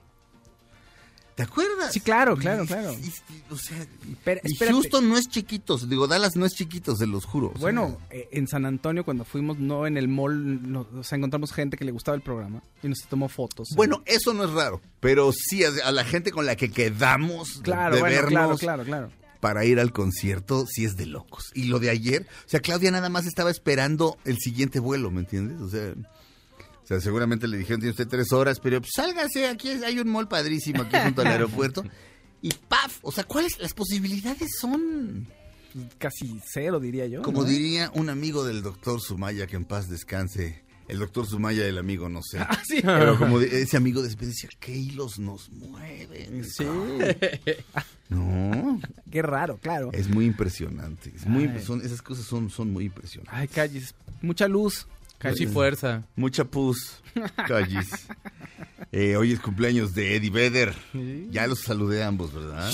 [1.38, 1.94] ¿Te acuerdas?
[1.94, 2.94] Sí, claro, claro, claro.
[2.94, 3.78] y- y- o sea,
[4.24, 4.56] Pero, y.
[4.58, 7.50] Houston no es chiquitos, digo, Dallas no es chiquitos, se los juro.
[7.50, 11.04] o sea, Bueno, eh, en San Antonio cuando fuimos, no en el mall, no- o
[11.04, 13.68] sea, encontramos gente que le gustaba el programa y nos tomó fotos.
[13.76, 17.60] Bueno, eso no es raro, pero sí a, a la gente con la que quedamos
[17.62, 19.12] claro, de bueno, vernos claro, claro, claro.
[19.40, 21.52] para ir al concierto, sí es de locos.
[21.54, 25.20] Y lo de ayer, o sea, Claudia nada más estaba esperando el siguiente vuelo, ¿me
[25.20, 25.62] entiendes?
[25.62, 25.94] O sea,
[26.88, 30.08] o sea seguramente le dijeron, tiene usted tres horas, pero pues, sálgase, aquí hay un
[30.10, 31.84] mall padrísimo aquí junto al aeropuerto.
[32.42, 33.00] Y ¡paf!
[33.02, 35.28] O sea, ¿cuáles las posibilidades son?
[35.98, 37.22] Casi cero, diría yo.
[37.24, 37.48] Como ¿no?
[37.48, 40.64] diría un amigo del doctor Sumaya, que en paz descanse.
[40.88, 42.38] El doctor Sumaya, el amigo, no sé.
[42.42, 42.80] Ah, sí.
[42.82, 46.46] Pero como de- ese amigo después decía, ¿qué hilos nos mueven?
[46.46, 46.64] Sí.
[48.10, 48.80] No,
[49.12, 49.90] Qué raro, claro.
[49.92, 51.12] es muy impresionante.
[51.14, 53.38] Es muy, son, esas cosas son, son muy impresionantes.
[53.38, 53.94] Ay, calles.
[54.22, 54.88] Mucha luz.
[55.20, 56.04] Pues sí, fuerza.
[56.16, 57.02] Mucha pus,
[57.48, 57.88] calles.
[58.92, 60.74] Eh, hoy es cumpleaños de Eddie Vedder.
[61.30, 62.72] Ya los saludé a ambos, ¿verdad?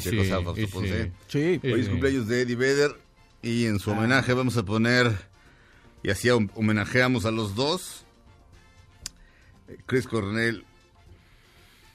[0.00, 0.56] Sí, señor.
[0.56, 1.12] Sí.
[1.28, 1.60] Sí.
[1.74, 2.96] Hoy es cumpleaños de Eddie Vedder
[3.42, 5.12] y en su homenaje vamos a poner,
[6.02, 8.06] y así hom- homenajeamos a los dos,
[9.86, 10.64] Chris Cornell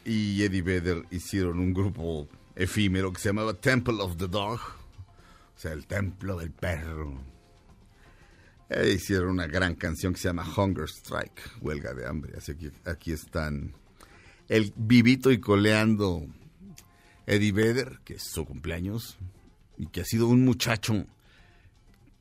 [0.05, 5.59] y Eddie Vedder hicieron un grupo efímero que se llamaba Temple of the Dog, o
[5.59, 7.19] sea, el templo del perro.
[8.69, 12.33] E hicieron una gran canción que se llama Hunger Strike, huelga de hambre.
[12.37, 13.73] Así que aquí están
[14.49, 16.25] el vivito y coleando
[17.27, 19.17] Eddie Vedder, que es su cumpleaños,
[19.77, 21.05] y que ha sido un muchacho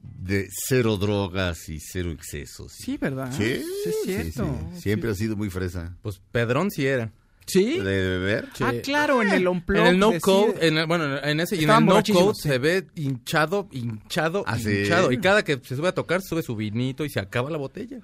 [0.03, 2.73] de cero drogas y cero excesos.
[2.73, 3.33] Sí, ¿verdad?
[3.33, 4.59] Sí, Sí, es cierto.
[4.75, 4.81] sí.
[4.83, 5.97] Siempre ha sido muy fresa.
[6.03, 7.11] Pues Pedrón sí era.
[7.47, 7.79] ¿Sí?
[7.79, 8.49] ¿De beber?
[8.61, 9.79] Ah, claro, en el unplug.
[9.81, 12.33] En el no decide- code, en el- bueno, en ese y en el no code
[12.35, 12.49] sí.
[12.49, 14.71] se ve hinchado, hinchado, ¿Ah, sí?
[14.83, 15.13] hinchado.
[15.13, 17.99] Y cada que se sube a tocar, sube su vinito y se acaba la botella.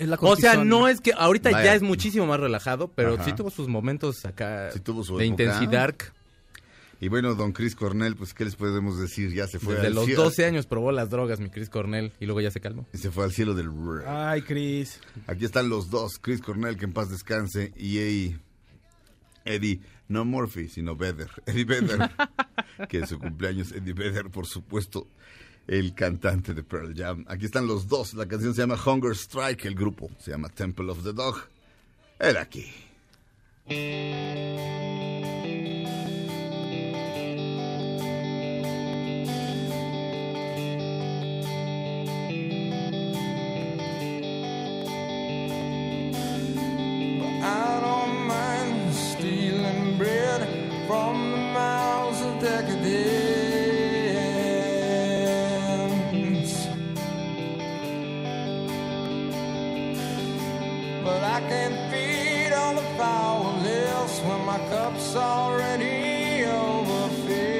[0.00, 1.64] La O sea, no es que ahorita Vaya.
[1.66, 3.24] ya es muchísimo más relajado, pero Ajá.
[3.24, 5.42] sí tuvo sus momentos acá Sí tuvo su de época.
[5.44, 5.94] intensidad.
[6.98, 9.30] Y bueno, don Chris Cornell, pues, ¿qué les podemos decir?
[9.34, 10.22] Ya se fue Desde al los cielo.
[10.24, 12.86] 12 años probó las drogas, mi Chris Cornell, y luego ya se calmó.
[12.94, 13.68] Se fue al cielo del.
[14.06, 14.98] Ay, Chris.
[15.26, 18.34] Aquí están los dos, Chris Cornell, que en paz descanse, y
[19.46, 22.10] Eddie, no Murphy, sino Vedder, Eddie Vedder,
[22.88, 25.08] que es su cumpleaños, Eddie Vedder, por supuesto,
[25.66, 27.24] el cantante de Pearl Jam.
[27.28, 30.90] Aquí están los dos, la canción se llama Hunger Strike, el grupo se llama Temple
[30.90, 31.36] of the Dog.
[32.18, 32.66] Era aquí.
[50.86, 53.06] From the mouths of decadence.
[61.04, 67.55] But I can't feed all the powerless when my cup's already overfilled.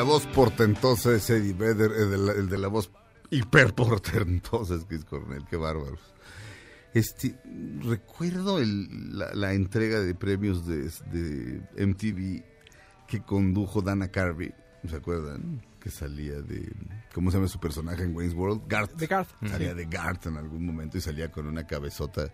[0.00, 2.90] La voz portentosa es Eddie Vedder, el de la, el de la voz
[3.28, 6.00] hiper portentosa es Chris Cornell, qué bárbaros.
[6.94, 7.38] Este,
[7.82, 12.42] recuerdo el- la, la entrega de premios de, de MTV
[13.06, 14.54] que condujo Dana Carvey,
[14.88, 15.60] ¿se acuerdan?
[15.80, 16.72] Que salía de,
[17.14, 18.62] ¿cómo se llama su personaje en Wayne's World?
[18.68, 18.94] Garth.
[18.96, 19.76] De Garth, Salía sí.
[19.76, 22.32] de Garth en algún momento y salía con una cabezota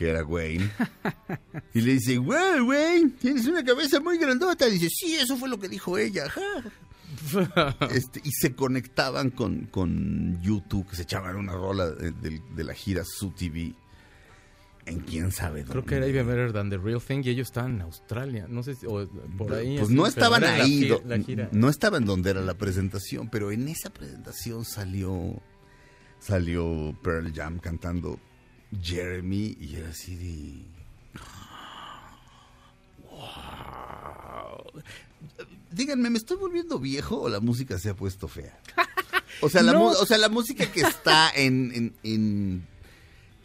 [0.00, 0.70] que era Wayne.
[1.74, 4.64] Y le dice, wow, Wayne, tienes una cabeza muy grandota.
[4.64, 6.24] dice, sí, eso fue lo que dijo ella.
[6.24, 6.40] ajá".
[7.92, 12.64] Este, y se conectaban con, con YouTube, que se echaban una rola de, de- de
[12.64, 13.74] la gira Su TV.
[14.86, 15.72] En quién sabe dónde.
[15.72, 18.46] Creo que era Even Better Than The Real Thing y ellos estaban en Australia.
[18.48, 19.74] No sé si o por ahí.
[19.76, 21.48] Pues así, no estaban la ahí, La gira.
[21.52, 25.42] no estaban donde era la presentación, pero en esa presentación salió
[26.20, 28.18] salió Pearl Jam cantando
[28.82, 30.64] Jeremy y era así de...
[33.10, 34.82] Wow.
[35.72, 38.58] Díganme, ¿me estoy volviendo viejo o la música se ha puesto fea?
[39.40, 39.78] O sea, la, No.
[39.80, 42.66] mu- o sea, la música que está en, en- en-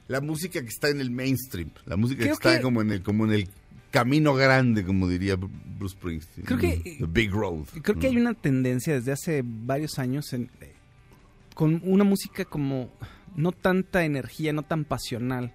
[0.07, 2.91] la música que está en el mainstream, la música Creo que está que- como en
[2.91, 3.49] el como en el
[3.91, 6.45] camino grande, como diría Br- Bruce Springsteen.
[6.45, 7.65] Creo que- The Big Road.
[7.81, 10.49] Creo que hay una tendencia desde hace varios años en,
[11.53, 12.89] con una música como
[13.35, 15.51] no tanta energía, no tan pasional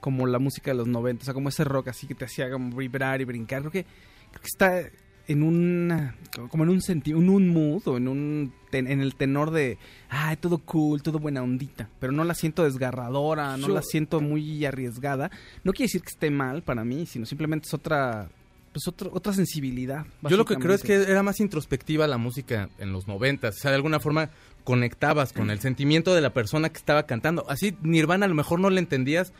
[0.00, 2.50] como la música de los 90, o sea, como ese rock así que te hacía
[2.50, 3.60] como vibrar y brincar.
[3.62, 3.84] Creo que,
[4.30, 4.82] creo que está
[5.26, 6.14] en una
[6.48, 9.76] como en un sentido, en un mood o en un ten- en el tenor de
[10.08, 14.20] ah, todo cool, todo buena ondita, pero no la siento desgarradora, no Yo- la siento
[14.22, 15.30] muy arriesgada.
[15.64, 18.30] No quiere decir que esté mal para mí, sino simplemente es otra
[18.72, 20.04] pues otro- otra sensibilidad.
[20.28, 23.56] Yo lo que creo es que era más introspectiva la música en los noventas.
[23.56, 24.30] O sea, de alguna forma
[24.64, 27.44] conectabas con el sentimiento de la persona que estaba cantando.
[27.48, 29.32] Así Nirvana a lo mejor no le entendías,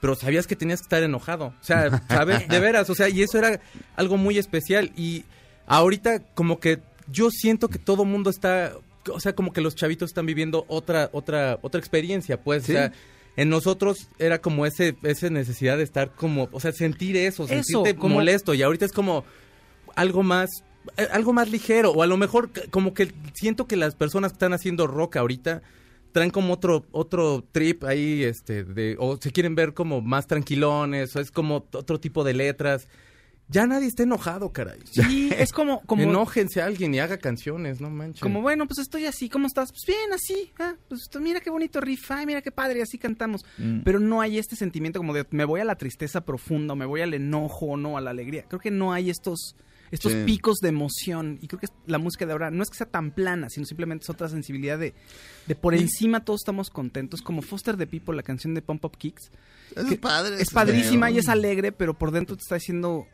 [0.00, 1.46] pero sabías que tenías que estar enojado.
[1.46, 2.46] O sea, ¿sabes?
[2.48, 2.90] De veras.
[2.90, 3.60] O sea, y eso era
[3.96, 4.92] algo muy especial.
[4.96, 5.24] Y
[5.66, 6.80] ahorita como que
[7.10, 8.72] yo siento que todo mundo está...
[9.12, 12.64] O sea, como que los chavitos están viviendo otra, otra, otra experiencia, pues.
[12.64, 12.72] Sí.
[12.72, 12.92] O sea,
[13.36, 17.54] en nosotros era como ese, esa necesidad de estar como, o sea, sentir eso, Eso,
[17.80, 18.54] sentirte como- molesto.
[18.54, 19.24] Y ahorita es como
[19.96, 20.50] algo más
[20.96, 24.36] eh, algo más ligero o a lo mejor como que siento que las personas que
[24.36, 25.62] están haciendo rock ahorita
[26.12, 31.16] traen como otro otro trip ahí este de o se quieren ver como más tranquilones
[31.16, 32.86] o es como otro tipo de letras
[33.48, 37.80] ya nadie está enojado caray Sí, es como como enójense a alguien y haga canciones
[37.80, 39.70] no manches Como, bueno, pues estoy así, ¿cómo estás?
[39.70, 40.52] Pues bien, así.
[40.58, 43.44] Ah, pues mira qué bonito riff, ay, mira qué padre, así cantamos.
[43.58, 43.80] Mm.
[43.84, 46.86] Pero no hay este sentimiento como de me voy a la tristeza profunda, o me
[46.86, 48.44] voy al enojo o no, a la alegría.
[48.48, 49.56] Creo que no hay estos
[49.90, 50.22] estos Sí.
[50.26, 51.38] picos de emoción.
[51.40, 54.02] Y creo que la música de ahora no es que sea tan plana, sino simplemente
[54.04, 54.94] es otra sensibilidad de,
[55.46, 57.22] de por encima todos estamos contentos.
[57.22, 59.30] Como Foster the People, la canción de Pump Up Kicks.
[59.76, 63.06] Es padre, Es padrísima y es alegre, pero por dentro te está diciendo...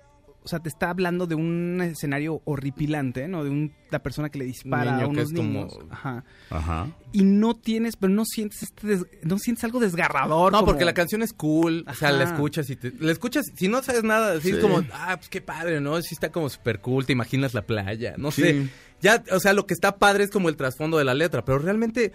[0.43, 3.45] O sea, te está hablando de un escenario horripilante, ¿no?
[3.45, 5.79] De un- una persona que le dispara niño a unos es como- niños.
[5.91, 6.25] Ajá.
[6.49, 6.89] Ajá.
[7.13, 10.51] Y no tienes, pero no sientes este des- no sientes algo desgarrador.
[10.53, 13.45] no, como- porque la canción es cool, o sea, la escuchas y te, la escuchas,
[13.55, 14.57] si no sabes nada, así Sí.
[14.57, 16.01] es como, ah, pues qué padre, ¿no?
[16.01, 18.43] Sí está como súper cool, te imaginas la playa, no Sí.
[18.43, 18.69] sé.
[19.03, 21.59] Ya, o sea, lo que está padre es como el trasfondo de la letra, pero
[21.59, 22.13] realmente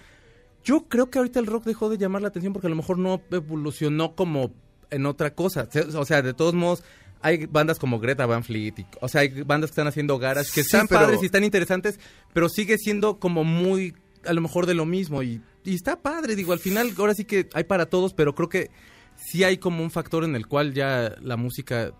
[0.64, 2.98] yo creo que ahorita el rock dejó de llamar la atención porque a lo mejor
[2.98, 4.52] no evolucionó como
[4.90, 5.68] en otra cosa.
[5.96, 6.84] O sea, de todos modos,
[7.26, 10.50] hay bandas como Greta Van Fleet, y- o sea, hay bandas que están haciendo garage
[10.54, 12.00] que Sí, están pero- padres y están interesantes,
[12.34, 13.94] pero sigue siendo como muy,
[14.26, 17.26] a lo mejor de lo mismo y, y está padre, digo, al final ahora sí
[17.26, 18.70] que hay para todos, pero creo que
[19.16, 21.94] sí hay como un factor en el cual ya la música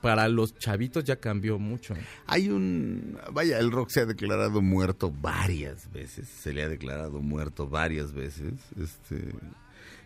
[0.00, 1.94] para los chavitos ya cambió mucho.
[2.26, 3.16] Hay un...
[3.32, 6.26] Vaya, el rock se ha declarado muerto varias veces.
[6.28, 8.54] Se le ha declarado muerto varias veces.
[8.76, 9.30] Este...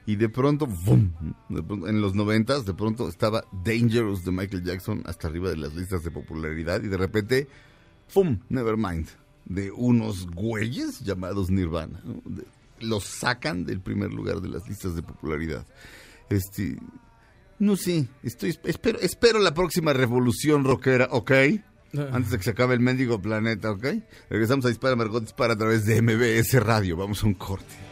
[0.06, 1.12] Y de pronto, ¡bum!
[1.48, 5.56] De pronto, en los noventas, de pronto estaba Dangerous de Michael Jackson hasta arriba de
[5.56, 6.82] las listas de popularidad.
[6.82, 7.46] Y de repente,
[8.12, 8.38] ¡pum!
[8.48, 9.08] Nevermind.
[9.44, 12.00] De unos güeyes llamados Nirvana.
[12.04, 12.20] ¿no?
[12.24, 12.44] De-
[12.80, 15.64] los sacan del primer lugar de las listas de popularidad.
[16.28, 16.76] Este...
[17.60, 21.30] No sé, estoy, espero, espero la próxima revolución rockera, ¿ok?
[22.10, 23.86] Antes de que se acabe el mendigo planeta, ¿ok?
[24.30, 26.96] Regresamos a Dispara Margot Dispara a través de MBS Radio.
[26.96, 27.91] Vamos a un corte.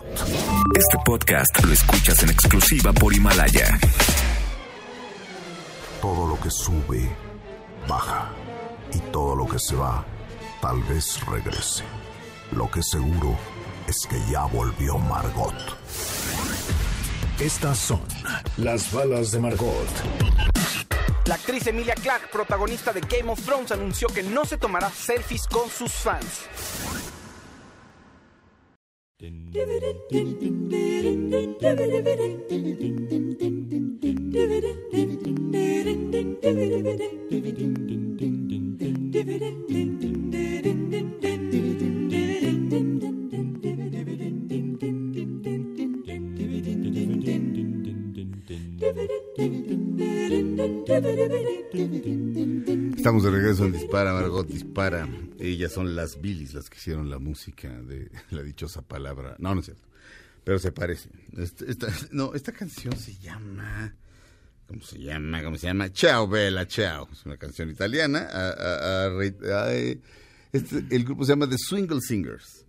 [0.13, 3.79] Este podcast lo escuchas en exclusiva por Himalaya.
[6.01, 7.09] Todo lo que sube,
[7.87, 8.29] baja.
[8.93, 10.03] Y todo lo que se va,
[10.61, 11.85] tal vez regrese.
[12.51, 13.37] Lo que seguro
[13.87, 15.55] es que ya volvió Margot.
[17.39, 18.01] Estas son
[18.57, 19.87] las balas de Margot.
[21.25, 25.47] La actriz Emilia Clarke, protagonista de Game of Thrones, anunció que no se tomará selfies
[25.47, 26.41] con sus fans.
[52.95, 55.07] Estamos de regreso en Dispara, Margot Dispara.
[55.41, 59.35] Ellas son las Billys las que hicieron la música de la dichosa palabra.
[59.39, 59.83] No, no es cierto.
[60.43, 61.09] Pero se parece.
[61.37, 63.95] Esta- no, esta canción se llama...
[64.67, 65.43] ¿Cómo se llama?
[65.43, 65.89] ¿Cómo se llama?
[65.89, 67.09] Ciao, Bella, Ciao.
[67.11, 68.29] Es una canción italiana.
[70.53, 72.65] Este- el grupo se llama The Swingle Singers.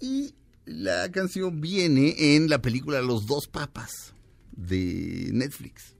[0.00, 0.34] Y
[0.66, 4.12] la canción viene en la película Los Dos Papas
[4.52, 5.94] de Netflix.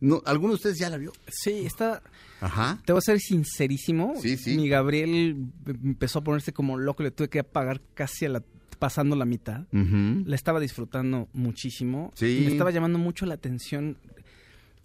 [0.00, 1.12] No, ¿Alguno de ustedes ya la vio?
[1.28, 2.02] Sí, está...
[2.40, 2.80] Ajá.
[2.84, 4.14] Te voy a ser sincerísimo.
[4.20, 4.56] Sí, sí.
[4.56, 8.42] Mi Gabriel empezó a ponerse como loco, le tuve que apagar casi a la,
[8.78, 9.66] pasando la mitad.
[9.72, 10.24] Ujú.
[10.26, 12.12] La estaba disfrutando muchísimo.
[12.14, 12.38] Sí.
[12.40, 13.96] Y me estaba llamando mucho la atención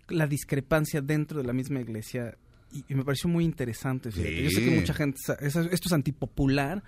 [0.09, 2.37] la discrepancia dentro de la misma iglesia.
[2.71, 4.11] Y, y me pareció muy interesante.
[4.11, 4.43] fíjate.
[4.43, 5.17] Yo sé que mucha gente...
[5.39, 6.83] Esto es antipopular.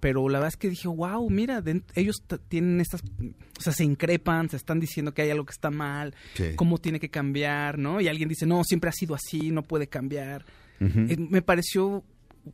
[0.00, 1.62] Pero la verdad es que dije, wow, mira,
[1.94, 3.02] ellos tienen estas,
[3.58, 6.52] o sea, se increpan, se están diciendo que hay algo que está mal, Sí.
[6.56, 8.00] cómo tiene que cambiar, ¿no?
[8.00, 10.44] Y alguien dice, no, siempre ha sido así, no puede cambiar.
[10.80, 12.04] Eh, me pareció,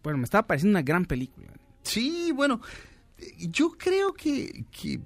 [0.03, 1.49] bueno, me estaba pareciendo una gran película.
[1.83, 2.61] Sí, bueno,
[3.39, 5.01] yo creo que, que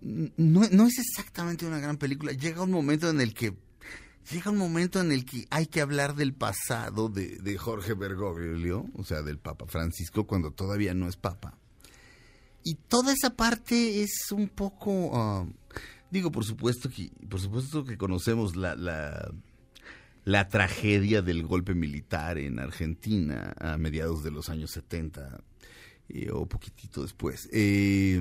[0.00, 2.32] no, no es exactamente una gran película.
[2.32, 3.52] Llega un momento en el que
[4.30, 9.04] llega un momento en el que hay que hablar del pasado de, Jorge Bergoglio, o
[9.04, 11.58] sea, del Papa Francisco, cuando todavía no es Papa.
[12.64, 15.46] Y toda esa parte es un poco, ah,
[16.10, 19.32] digo, por supuesto que, por supuesto que conocemos la, la,
[20.24, 25.40] la tragedia del golpe militar en Argentina a mediados de los años 70
[26.08, 27.48] eh, o poquitito después.
[27.52, 28.20] Eh,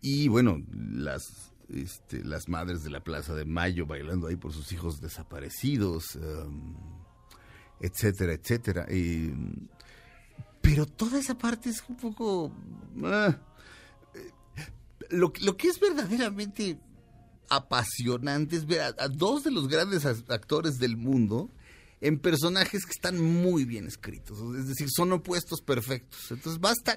[0.00, 4.72] y bueno, las, este, las madres de la Plaza de Mayo bailando ahí por sus
[4.72, 6.74] hijos desaparecidos, um,
[7.80, 8.86] etcétera, etcétera.
[8.88, 9.34] Eh,
[10.60, 12.52] pero toda esa parte es un poco...
[13.04, 13.38] ah,
[14.14, 14.30] eh,
[15.10, 16.78] lo, lo que es verdaderamente
[17.48, 21.50] apasionante es ver a, a dos de los grandes actores del mundo
[22.00, 24.38] en personajes que están muy bien escritos.
[24.56, 26.30] Es decir, son opuestos perfectos.
[26.30, 26.96] Entonces basta,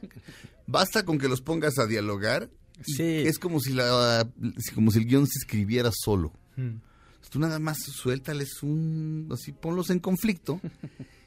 [0.68, 2.50] basta con que los pongas a dialogar.
[2.84, 3.04] Sí.
[3.04, 4.28] Es como si, la,
[4.76, 6.34] como si el guion se escribiera solo.
[7.30, 9.30] Tú nada más suéltales un...
[9.32, 10.60] Así, ponlos en conflicto.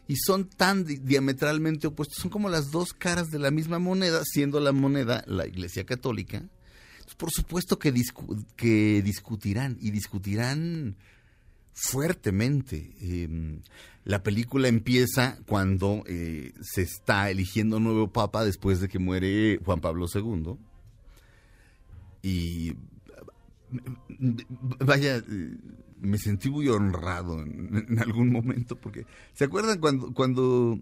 [0.07, 2.18] Y son tan di- diametralmente opuestos.
[2.20, 6.36] Son como las dos caras de la misma moneda, siendo la moneda la Iglesia Católica.
[6.36, 9.78] Entonces, por supuesto que, discu- que discutirán.
[9.80, 10.97] Y discutirán
[11.72, 12.95] fuertemente.
[13.01, 13.61] Eh,
[14.05, 19.59] la película empieza cuando eh, se está eligiendo un nuevo papa después de que muere
[19.64, 20.57] Juan Pablo II.
[22.27, 22.72] Y
[24.81, 25.22] vaya,
[26.01, 30.81] me sentí muy honrado en, en algún momento porque ¿se acuerdan cuando cuando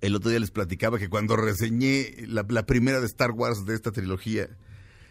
[0.00, 3.74] el otro día les platicaba que cuando reseñé la, la primera de Star Wars de
[3.74, 4.48] esta trilogía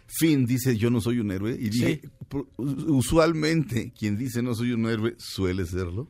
[0.08, 4.74] Finn dice yo no soy un héroe y dije "Por- usualmente quien dice no soy
[4.74, 6.08] un héroe suele serlo.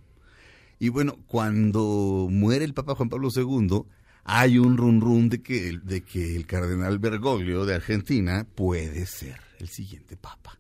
[0.80, 3.84] Y bueno cuando muere el Papa Juan Pablo II
[4.24, 9.06] hay un run run de que el- de que el cardenal Bergoglio de Argentina puede
[9.06, 10.60] ser el siguiente papa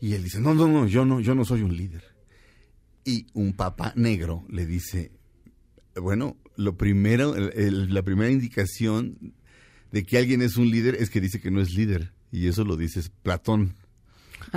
[0.00, 2.02] y él dice, no, no, no, yo no, yo no soy un líder.
[3.04, 5.12] Y un papa negro le dice,
[5.94, 9.34] bueno, lo primero, el- el- la primera indicación
[9.92, 12.12] de que alguien es un líder es que dice que no es líder.
[12.32, 13.74] Y eso lo dice Platón.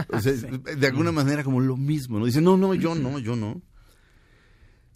[0.10, 0.32] O sea,
[0.78, 2.26] de alguna manera como lo mismo, ¿no?
[2.26, 3.62] Dice, no, no, yo no, yo no.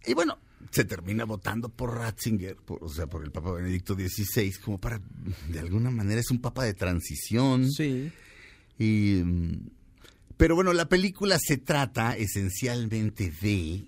[0.08, 0.40] Y bueno,
[0.72, 5.02] se termina votando por Ratzinger, por- o sea, por el Papa Benedicto XVI, como para,
[5.50, 7.70] de alguna manera, es un papa de transición.
[7.72, 8.12] Sí.
[8.78, 9.70] Y, mm,
[10.38, 13.86] pero bueno, la película se trata esencialmente de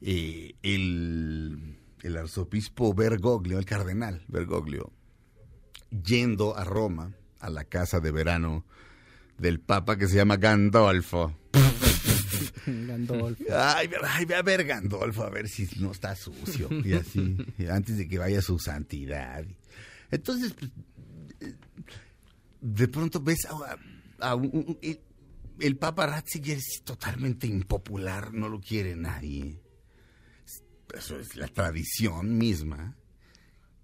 [0.00, 4.92] eh, el, el arzobispo Bergoglio, el cardenal Bergoglio,
[6.04, 8.64] yendo a Roma, a la casa de verano
[9.38, 11.34] del papa que se llama Gandolfo.
[12.86, 13.44] Gandolfo.
[13.52, 16.68] Ay, ay, ve a ver Gandolfo, a ver si no está sucio.
[16.84, 17.36] Y así,
[17.70, 19.44] antes de que vaya su santidad.
[20.10, 20.70] Entonces, pues,
[22.60, 23.46] de pronto ves
[24.20, 24.36] a,
[24.82, 25.00] el,
[25.60, 29.60] el Papa Ratzinger es totalmente impopular, no lo quiere nadie.
[30.94, 32.96] Eso es la tradición misma.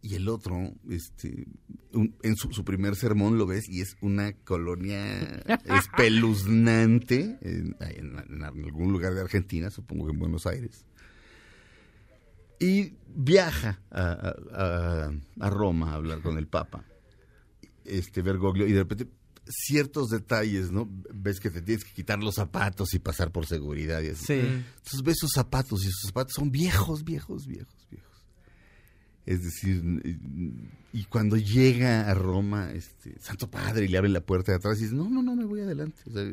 [0.07, 1.47] Y el otro, este,
[1.95, 8.19] un- en su, su primer sermón lo ves y es una colonia espeluznante en, en-
[8.29, 10.85] en algún lugar de Argentina, supongo que en Buenos Aires.
[12.61, 16.85] Y viaja a, a- a- a Roma a hablar con el Papa,
[17.87, 19.09] este Bergoglio, y de repente
[19.47, 20.89] ciertos detalles, ¿no?
[21.15, 24.25] Ves que te tienes que quitar los zapatos y pasar por seguridad y así.
[24.27, 24.33] Sí.
[24.35, 28.14] Entonces ves sus zapatos y sus zapatos son viejos, viejos, viejos, viejos.
[29.27, 29.83] Es decir,
[30.93, 34.79] y cuando llega a Roma, este, Santo Padre, y le abre la puerta de atrás
[34.79, 36.01] y dice, no, no, no, me voy adelante.
[36.09, 36.25] O sea,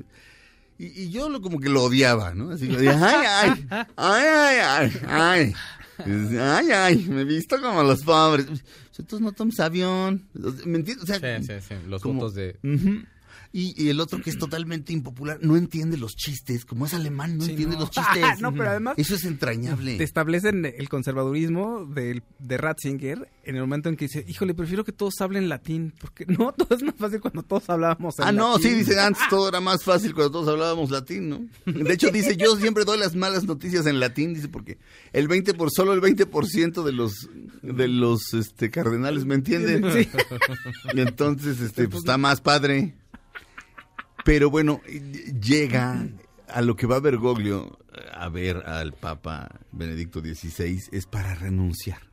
[0.78, 2.50] y, y yo lo, como que lo odiaba, ¿no?
[2.52, 5.54] Así, decía, ay, ay, ay, ay, ay, ay.
[6.38, 8.48] Ay, ay, me he visto como los pobres.
[8.90, 10.28] Nosotros no tomamos avión.
[10.66, 11.04] ¿Me entiendes?
[11.04, 11.76] O sea, Sí, sí, sí.
[11.88, 12.58] Los como- votos de...
[13.54, 17.38] Y, y el otro que es totalmente impopular, no entiende los chistes, como es alemán,
[17.38, 17.82] no Sí, entiende no.
[17.82, 18.40] los chistes.
[18.40, 19.98] No, pero además- Eso es entrañable.
[19.98, 24.84] Te establecen el conservadurismo del, de Ratzinger en el momento en que dice, híjole, prefiero
[24.86, 28.32] que todos hablen latín, porque no, todo es más fácil cuando todos hablábamos en Ah,
[28.32, 31.46] no, sí, dice, antes todo era más fácil cuando todos hablábamos latín, ¿no?
[31.66, 34.78] De hecho, dice, yo siempre doy las malas noticias en latín, dice, porque
[35.12, 37.28] el 20 por, solo el 20% de los,
[37.62, 39.84] de los, este, cardenales me entienden.
[39.92, 40.08] Sí.
[40.94, 42.96] Y entonces, este, pues está más padre.
[44.26, 44.82] Pero bueno,
[45.42, 46.08] llega
[46.48, 47.80] a lo que va Bergoglio
[48.14, 52.10] a ver al Papa Benedicto XVI es para renunciar.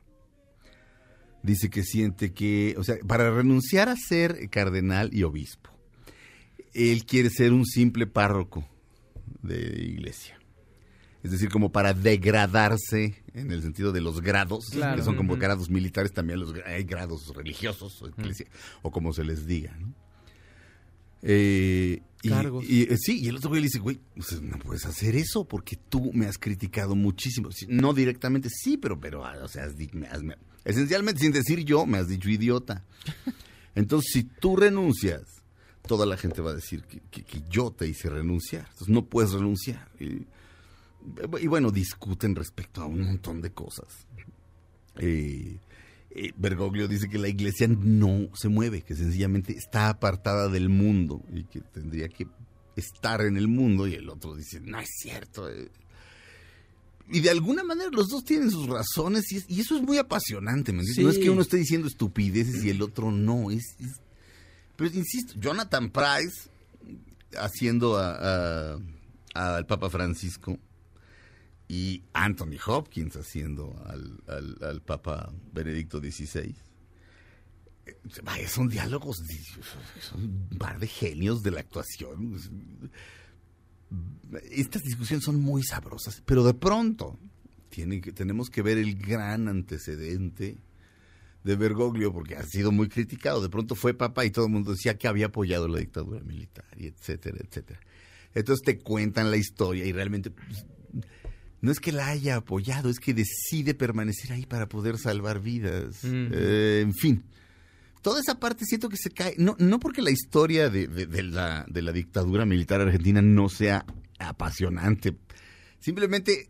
[1.41, 5.69] Dice que siente que, o sea, para renunciar a ser cardenal y obispo,
[6.73, 8.67] él quiere ser un simple párroco
[9.41, 10.37] de iglesia.
[11.23, 14.97] Es decir, como para degradarse en el sentido de los grados, Claro.
[14.97, 18.47] que son como grados militares, también los, hay grados religiosos, o, eclesia-
[18.81, 19.93] o como se les diga, ¿no?
[21.21, 22.01] Eh,
[22.63, 23.99] y, eh, sí, y el otro güey le dice, güey,
[24.41, 27.49] no puedes hacer eso porque tú me has criticado muchísimo.
[27.67, 31.31] No directamente, sí, pero, pero, ah, o sea, has di- me has- me- esencialmente sin
[31.31, 32.83] decir yo, me has dicho idiota.
[33.75, 35.21] Entonces, si tú renuncias,
[35.87, 38.63] toda la gente va a decir que, que- que yo te hice renunciar.
[38.71, 39.89] Entonces, no puedes renunciar.
[39.99, 40.25] Y,
[41.41, 43.87] y bueno, discuten respecto a un montón de cosas.
[44.97, 45.57] Eh,
[46.11, 51.23] eh, Bergoglio dice que la iglesia no se mueve, que sencillamente está apartada del mundo
[51.33, 52.27] y que tendría que
[52.75, 53.87] estar en el mundo.
[53.87, 55.49] Y el otro dice, no es cierto.
[55.49, 55.69] eh".
[57.11, 59.97] Y de alguna manera los dos tienen sus razones y, es- y eso es muy
[59.97, 60.71] apasionante.
[60.71, 61.03] ¿me entiendes?
[61.03, 63.49] No es que uno esté diciendo estupideces y el otro no.
[63.51, 63.99] Es, es-
[64.75, 66.49] Pero insisto, Jonathan Price
[67.37, 70.57] haciendo a- a- al Papa Francisco
[71.69, 74.19] y Anthony Hopkins haciendo al,
[74.61, 76.55] al- Papa Benedicto XVI.
[77.85, 79.61] Eh, Vaya, son diálogos, di-
[80.01, 82.39] son un par de genios de la actuación.
[84.51, 87.17] Estas discusiones son muy sabrosas, pero de pronto
[87.69, 90.57] tienen que, tenemos que ver el gran antecedente
[91.43, 93.41] de Bergoglio, porque ha sido muy criticado.
[93.41, 96.65] De pronto fue papa y todo el mundo decía que había apoyado la dictadura militar,
[96.77, 97.79] etcétera, etcétera.
[98.33, 100.65] Entonces te cuentan la historia y realmente pues,
[101.61, 106.03] no es que la haya apoyado, es que decide permanecer ahí para poder salvar vidas.
[106.03, 106.27] Mm.
[106.31, 107.23] Eh, en fin,
[108.01, 109.35] toda esa parte siento que se cae.
[109.37, 113.49] No, no porque la historia de, de- de la, de la dictadura militar argentina no
[113.49, 113.85] sea
[114.19, 115.15] apasionante.
[115.79, 116.49] Simplemente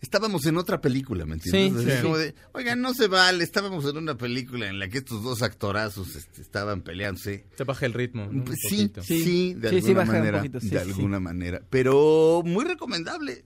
[0.00, 1.84] estábamos en otra película, ¿me entiendes?
[1.84, 2.02] Sí, sí.
[2.02, 5.42] como de, oigan, no se vale, estábamos en una película en la que estos dos
[5.42, 7.44] actorazos este, estaban peleándose.
[7.56, 8.24] Se baja el ritmo.
[8.24, 8.42] ¿no?
[8.42, 9.54] Un sí, sí, Sí.
[9.54, 10.38] de Sí, alguna sí baja un manera.
[10.38, 10.90] poquito, sí, de sí.
[10.90, 11.60] alguna manera.
[11.68, 13.44] Pero muy recomendable.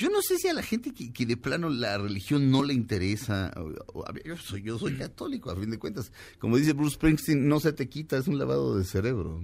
[0.00, 2.72] Yo no sé si a la gente que, que de plano la religión no le
[2.72, 3.52] interesa.
[3.56, 6.10] o- o- yo soy yo soy católico, a fin de cuentas.
[6.38, 9.40] Como dice Bruce Springsteen, no se te quita, es un lavado de cerebro.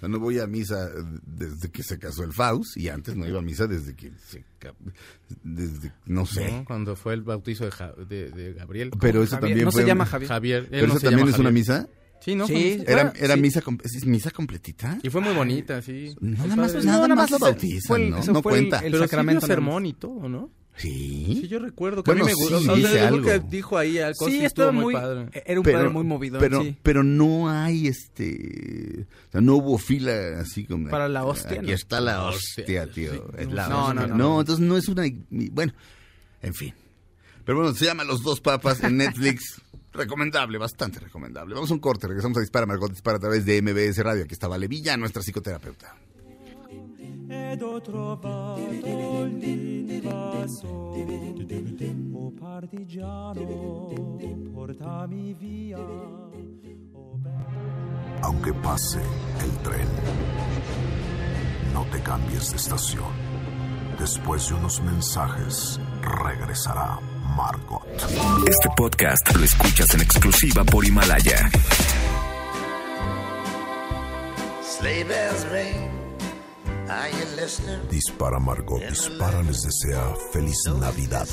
[0.00, 0.18] ¿no?
[0.20, 0.88] Voy a misa
[1.26, 4.44] desde que se casó el Faust y antes no iba a misa desde que se...
[5.42, 6.50] Desde, no sé.
[6.52, 6.64] ¿no?
[6.64, 8.90] Cuando fue el bautizo de, Ja- de- de Gabriel.
[9.00, 9.82] Pero eso Javier, también no fue...
[9.82, 10.28] se llama Javier.
[10.28, 10.68] Javier.
[10.70, 11.88] ¿Pero no eso también es una misa?
[12.26, 12.44] Sí, ¿no?
[12.48, 12.82] Sí.
[12.88, 13.40] ¿Era, era sí.
[13.40, 14.98] misa, com- ¿es misa completita?
[15.00, 16.12] Y fue muy bonita, sí.
[16.20, 16.84] Nada Está más, padre.
[16.86, 18.16] nada nada más lo bautizan, fue el- ¿no?
[18.16, 18.78] No fue el- cuenta.
[18.78, 20.50] el Pero sí sacramento nada sermón y todo, ¿no?
[20.74, 21.38] Sí.
[21.42, 22.58] Sí, yo recuerdo que Bueno, a mí me gustó.
[22.58, 25.88] sí, o sea, dice algo que dijo ahí al Sí, estaba muy, era un padre
[25.88, 26.40] muy movido.
[26.40, 26.76] pero, sí.
[26.82, 31.68] pero no hay este, o sea, no hubo fila así como Para la hostia, Aquí
[31.68, 31.72] ¿no?
[31.72, 33.12] está la hostia, tío.
[33.14, 33.20] sí.
[33.38, 34.06] es la No, hostia.
[34.08, 34.40] no, no.
[34.40, 35.72] entonces no es una, bueno,
[36.42, 36.74] en fin.
[37.46, 39.62] Pero bueno, se llama Los Dos Papas en Netflix.
[39.96, 41.54] Recomendable, bastante recomendable.
[41.54, 44.24] Vamos a un corte, regresamos a Dispara Margot Dispara a través de MBS Radio.
[44.24, 45.94] Aquí está Vale Villa, nuestra psicoterapeuta.
[47.28, 50.94] ed ho trovato l'invaso
[52.12, 53.96] o partigiano
[54.52, 57.18] portami via o
[58.22, 59.00] Aunque pase
[59.40, 59.88] el tren,
[61.72, 63.12] no te cambies de estación.
[63.98, 66.98] Después de unos mensajes, regresará
[67.34, 67.82] Margot.
[68.46, 71.50] Este podcast lo escuchas en exclusiva por Himalaya.
[77.90, 81.26] Dispara Margot, dispara les desea feliz Navidad.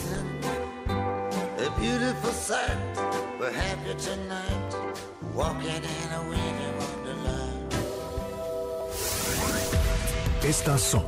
[10.43, 11.05] Estas son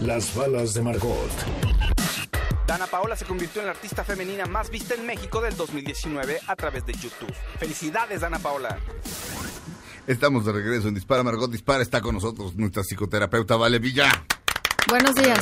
[0.00, 2.01] las balas de Margot.
[2.66, 6.56] Dana Paola se convirtió en la artista femenina más vista en México del 2019 a
[6.56, 7.32] través de YouTube.
[7.58, 8.78] Felicidades, Dana Paola.
[10.06, 11.82] Estamos de regreso en Dispara Margot Dispara.
[11.82, 14.24] Está con nosotros nuestra psicoterapeuta Vale Villa.
[14.88, 15.38] Buenos días.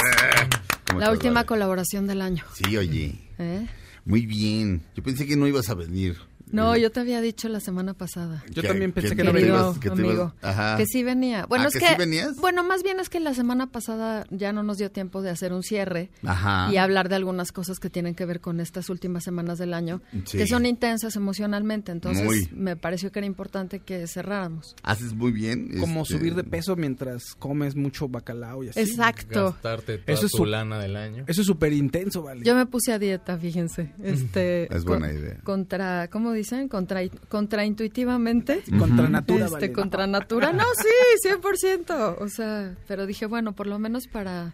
[0.87, 1.47] ¿Cómo La estás, última Vale?
[1.47, 2.45] colaboración del año.
[2.55, 3.19] Sí, oye.
[3.39, 3.67] ¿eh?
[4.05, 4.83] Muy bien.
[4.97, 6.19] Yo pensé que no ibas a venir.
[6.53, 8.45] No, yo te había dicho la semana pasada.
[8.51, 9.51] Yo también pensé que no venía.
[9.81, 10.77] que ibas- amigo, ajá.
[10.77, 11.47] que sí venía.
[11.47, 12.37] Bueno, Ah, es ¿que que, sí venías?
[12.37, 15.53] bueno, más bien es que la semana pasada ya no nos dio tiempo de hacer
[15.53, 16.69] un cierre Ajá.
[16.73, 20.03] y hablar de algunas cosas que tienen que ver con estas últimas semanas del año,
[20.25, 20.39] Sí.
[20.39, 21.93] que son intensas emocionalmente.
[21.93, 22.49] Entonces, Muy.
[22.53, 24.75] me pareció que era importante que cerráramos.
[24.83, 25.79] Haces muy bien.
[25.79, 28.81] Como este, subir de peso mientras comes mucho bacalao y así.
[28.81, 29.53] Exacto.
[29.53, 31.25] Gastarte toda Eso es tu su- lana del año.
[31.27, 32.45] Eso es súper intenso, ¿vale?
[32.45, 33.93] Yo me puse a dieta, fíjense.
[34.03, 35.39] Este, Es buena idea.
[35.45, 36.69] Contra, ¿cómo dicen?
[36.69, 38.63] Contra, contraintuitivamente.
[38.79, 39.73] Contra natura, Este, vale.
[39.73, 40.53] contra natura.
[40.53, 40.65] No,
[41.23, 42.17] sí, 100%.
[42.19, 44.53] O sea, pero dije, bueno, por lo menos para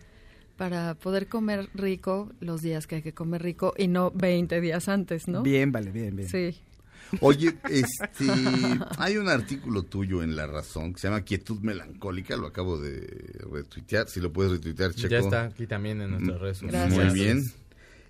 [0.56, 4.88] para poder comer rico los días que hay que comer rico y no 20 días
[4.88, 5.42] antes, ¿no?
[5.42, 6.28] Bien, vale, bien, bien.
[6.30, 6.58] Sí.
[7.20, 8.24] Oye, este,
[8.98, 13.06] hay un artículo tuyo en La Razón que se llama Quietud Melancólica, lo acabo de
[13.52, 15.08] retuitear, si lo puedes retuitear, Checo.
[15.08, 16.94] Ya está aquí también en nuestras redes sociales.
[16.94, 17.14] Gracias.
[17.14, 17.42] Muy bien.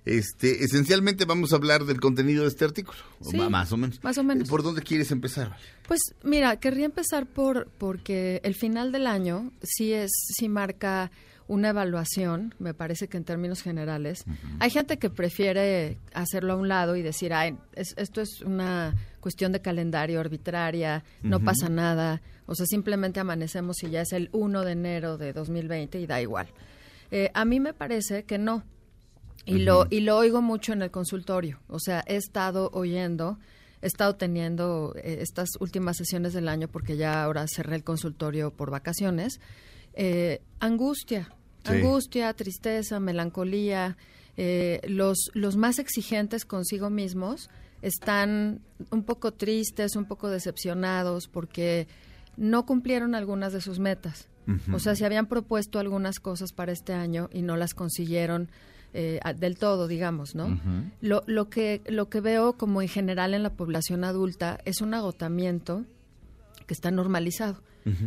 [0.06, 4.02] Este, esencialmente vamos a hablar del contenido de este artículo, Sí, más o menos.
[4.04, 4.48] más o menos.
[4.48, 5.56] ¿Por dónde quieres empezar?
[5.88, 11.10] Pues mira, querría empezar por porque el final del año sí es sí marca
[11.48, 14.24] una evaluación, me parece que en términos generales.
[14.60, 18.94] Hay gente que prefiere hacerlo a un lado y decir, Ay, es- esto es una
[19.20, 24.28] cuestión de calendario arbitraria, no pasa nada, o sea, simplemente amanecemos y ya es el
[24.32, 26.46] 1 de enero de 2020 y da igual.
[27.10, 28.64] Eh, a mí me parece que no.
[29.44, 31.60] Y, lo, y lo oigo mucho en el consultorio.
[31.68, 33.38] O sea, he estado oyendo,
[33.82, 38.50] he estado teniendo eh, estas últimas sesiones del año, porque ya ahora cerré el consultorio
[38.52, 39.40] por vacaciones.
[39.94, 41.32] eh, angustia,
[41.64, 41.72] Sí.
[41.72, 43.96] angustia, tristeza, melancolía.
[44.36, 47.48] eh, los, los más exigentes consigo mismos
[47.82, 48.60] están
[48.90, 51.88] un poco tristes, un poco decepcionados, porque
[52.36, 54.28] no cumplieron algunas de sus metas.
[54.72, 58.48] O sea, se habían propuesto algunas cosas para este año y no las consiguieron
[58.96, 60.58] eh, del todo, digamos, ¿no?
[61.02, 64.94] lo, lo, que, lo que veo como en general en la población adulta es un
[64.94, 65.84] agotamiento
[66.66, 67.62] que está normalizado.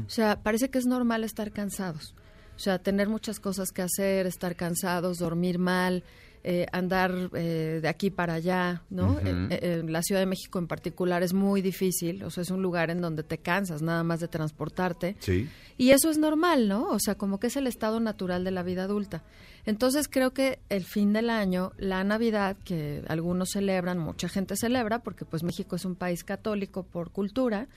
[0.06, 2.14] O sea, parece que es normal estar cansados.
[2.58, 6.04] O sea, tener muchas cosas que hacer, estar cansados, dormir mal,
[6.44, 9.12] eh, andar eh, de aquí para allá, ¿no?
[9.14, 9.22] Ujú.
[9.26, 12.62] Eh, eh, la Ciudad de México en particular es muy difícil, o sea, es un
[12.62, 15.16] lugar en donde te cansas nada más de transportarte.
[15.20, 15.48] Sí.
[15.78, 16.90] Y eso es normal, ¿no?
[16.90, 19.24] O sea, como que es el estado natural de la vida adulta.
[19.66, 25.00] Entonces creo que el fin del año, la Navidad, que algunos celebran, mucha gente celebra,
[25.00, 27.68] porque pues México es un país católico por cultura,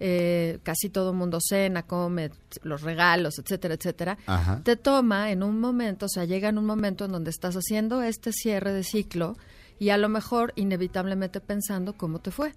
[0.00, 2.30] eh, casi todo el mundo cena, come,
[2.62, 4.60] los regalos, etcétera, etcétera, Ajá.
[4.64, 8.02] te toma en un momento, o sea, llega en un momento en donde estás haciendo
[8.02, 9.36] este cierre de ciclo
[9.78, 12.52] y a lo mejor inevitablemente pensando cómo te fue.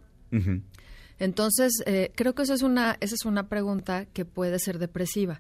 [1.18, 5.40] Entonces, eh, creo que esa es, una, esa es una pregunta que puede ser depresiva.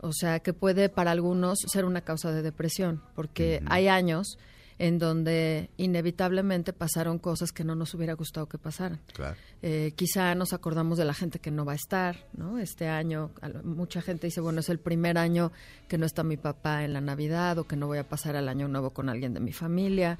[0.00, 4.38] O sea, que puede para algunos ser una causa de depresión, porque hay años
[4.78, 9.00] en donde inevitablemente pasaron cosas que no nos hubiera gustado que pasaran.
[9.12, 9.36] Claro.
[9.62, 12.58] Eh, quizá nos acordamos de la gente que no va a estar, ¿no?
[12.58, 13.30] Este año,
[13.62, 15.52] mucha gente dice, bueno, es el primer año
[15.88, 18.48] que no está mi papá en la Navidad o que no voy a pasar el
[18.48, 20.16] año nuevo con alguien de mi familia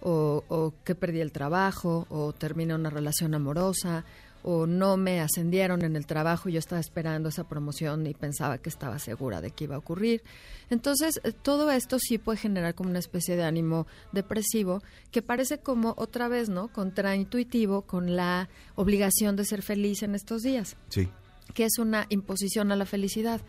[0.00, 4.04] o, o que perdí el trabajo o terminé una relación amorosa
[4.48, 8.58] o no me ascendieron en el trabajo y yo estaba esperando esa promoción y pensaba
[8.58, 10.22] que estaba segura de que iba a ocurrir.
[10.70, 15.58] Entonces, eh, todo esto sí puede generar como una especie de ánimo depresivo que parece
[15.58, 16.68] como otra vez, ¿no?
[16.68, 21.08] Contraintuitivo con la obligación de ser feliz en estos días Sí.
[21.54, 23.40] que es una imposición a la felicidad.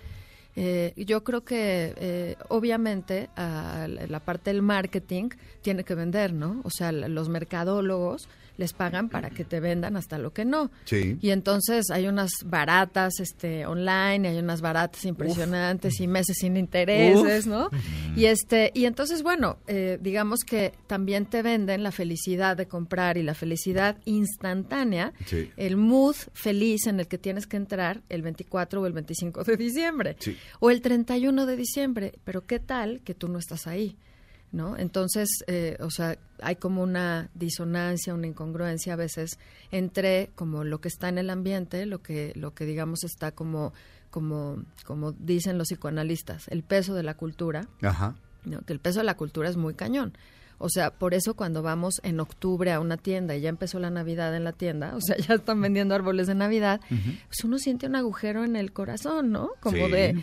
[0.60, 5.30] Eh, yo creo que eh, obviamente a la parte del marketing
[5.61, 6.61] tiene que vender, ¿no?
[6.64, 8.28] O sea, los mercadólogos
[8.58, 10.72] les pagan para que te vendan hasta lo que no.
[10.86, 11.18] Sí.
[11.22, 17.48] Y entonces hay unas baratas este online, hay unas baratas impresionantes y meses sin intereses,
[17.48, 17.70] ¿no?
[18.16, 23.18] Y este y entonces bueno, eh, digamos que también te venden la felicidad de comprar
[23.18, 25.52] y la felicidad instantánea, Sí.
[25.58, 29.58] el mood feliz en el que tienes que entrar el 24 o el 25 de
[29.58, 30.36] diciembre Sí.
[30.60, 33.98] o el 31 de diciembre, pero qué tal que tú no estás ahí.
[34.53, 34.78] ¿No?
[34.78, 39.38] Entonces, eh, o sea, hay como una disonancia, una incongruencia a veces
[39.72, 43.74] entre como lo que está en el ambiente, lo que, lo que digamos está como,
[44.10, 48.15] como, como dicen los psicoanalistas, el peso de la cultura, Ajá.
[48.45, 48.61] ¿no?
[48.61, 50.18] que el peso de la cultura es muy cañón.
[50.60, 53.90] O sea, por eso cuando vamos en octubre a una tienda y ya empezó la
[53.91, 57.86] Navidad en la tienda, o sea, ya están vendiendo árboles de Navidad, pues uno siente
[57.88, 59.49] un agujero en el corazón, ¿no?
[59.60, 59.91] Como Sí.
[59.91, 60.14] de,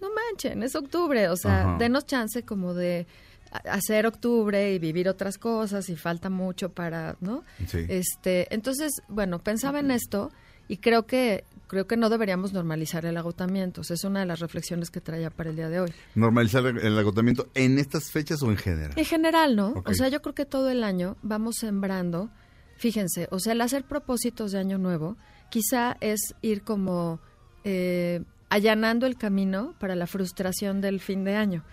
[0.00, 1.76] no manchen, es octubre, o sea, Ajá.
[1.78, 3.06] denos chance como de
[3.50, 7.44] hacer octubre y vivir otras cosas y falta mucho para, ¿no?
[7.66, 7.84] Sí.
[7.88, 10.30] Este, entonces, bueno, pensaba en esto
[10.68, 13.80] Y creo que creo que no deberíamos normalizar el agotamiento.
[13.80, 15.92] O sea, es una de las reflexiones que traía para el día de hoy.
[16.14, 18.92] Normalizar el agotamiento en estas fechas o en general.
[18.96, 19.82] En general, ¿no?
[19.84, 22.30] O sea, yo creo que todo el año vamos sembrando.
[22.76, 25.16] Fíjense, o sea, el hacer propósitos de año nuevo
[25.50, 27.20] quizá es ir como
[27.64, 31.64] eh, allanando el camino para la frustración del fin de año.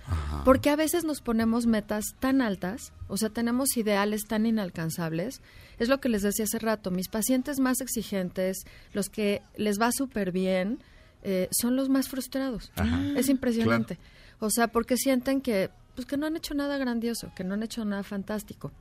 [0.43, 5.41] Porque a veces nos ponemos metas tan altas, o sea, tenemos ideales tan inalcanzables.
[5.79, 9.91] Es lo que les decía hace rato, mis pacientes más exigentes, los que les va
[9.91, 10.79] súper bien,
[11.23, 12.71] eh, son los más frustrados.
[12.75, 13.01] Ajá.
[13.15, 13.97] Es impresionante.
[14.39, 17.63] O sea, porque sienten que, pues, que no han hecho nada grandioso, que no han
[17.63, 18.71] hecho nada fantástico.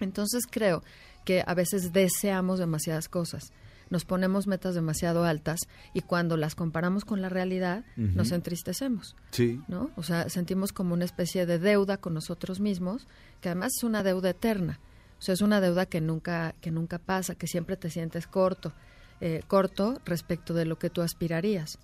[0.00, 0.82] Entonces creo
[1.24, 3.52] que a veces deseamos demasiadas cosas.
[3.90, 5.60] Nos ponemos metas demasiado altas
[5.92, 9.16] y cuando las comparamos con la realidad nos entristecemos.
[9.30, 9.60] Sí.
[9.68, 9.90] ¿no?
[9.96, 13.06] O sea, sentimos como una especie de deuda con nosotros mismos,
[13.40, 14.80] que además es una deuda eterna.
[15.18, 18.72] O sea, es una deuda que nunca, que nunca pasa, que siempre te sientes corto,
[19.20, 21.78] eh, corto respecto de lo que tú aspirarías.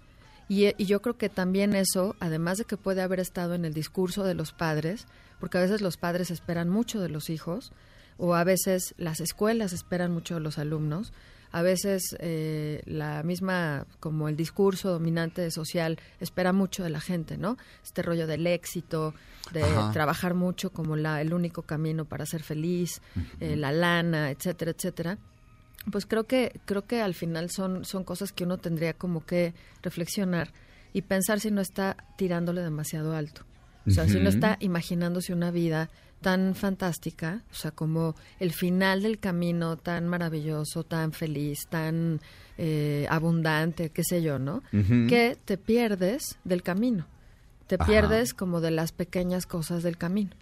[0.48, 3.72] Y, y yo creo que también eso, además de que puede haber estado en el
[3.72, 5.06] discurso de los padres,
[5.38, 7.72] porque a veces los padres esperan mucho de los hijos,
[8.18, 11.12] o a veces las escuelas esperan mucho de los alumnos,
[11.52, 17.36] a veces eh, la misma, como el discurso dominante social, espera mucho de la gente,
[17.36, 17.56] ¿no?
[17.82, 19.14] Este rollo del éxito,
[19.52, 19.90] de Ajá.
[19.92, 23.02] trabajar mucho como la, el único camino para ser feliz,
[23.40, 25.18] eh, la lana, etcétera, etcétera.
[25.90, 29.54] Pues creo que, creo que al final son, son cosas que uno tendría como que
[29.82, 30.52] reflexionar
[30.92, 33.42] y pensar si no está tirándole demasiado alto.
[33.86, 35.88] O sea, si no está imaginándose una vida
[36.20, 42.20] tan fantástica, o sea, como el final del camino tan maravilloso, tan feliz, tan
[42.58, 44.62] eh, abundante, qué sé yo, ¿no?
[44.70, 47.06] Que te pierdes del camino,
[47.66, 47.86] te Ajá.
[47.86, 50.32] pierdes como de las pequeñas cosas del camino.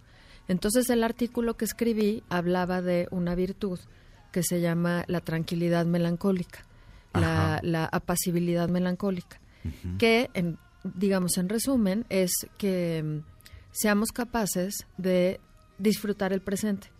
[0.47, 3.79] Entonces el artículo que escribí hablaba de una virtud
[4.31, 6.59] que se llama la tranquilidad melancólica,
[7.13, 9.39] la, la apacibilidad melancólica,
[9.97, 13.19] que, en, digamos, en resumen, es que mm,
[13.71, 15.39] seamos capaces de
[15.79, 16.91] disfrutar el presente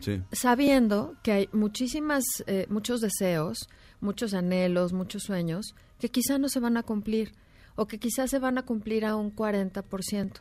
[0.00, 0.20] Sí.
[0.32, 3.68] sabiendo que hay muchísimas, eh, muchos deseos,
[4.00, 7.32] muchos anhelos, muchos sueños que quizá no se van a cumplir
[7.76, 10.40] o que quizá se van a cumplir a un 40%.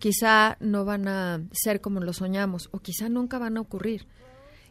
[0.00, 4.06] Quizá no van a ser como lo soñamos o quizá nunca van a ocurrir.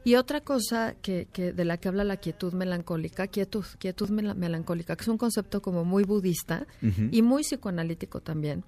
[0.03, 4.35] Y otra cosa que, que de la que habla la quietud melancólica, quietud, quietud mela-
[4.35, 6.67] melancólica, que es un concepto como muy budista
[7.11, 8.63] y muy psicoanalítico también,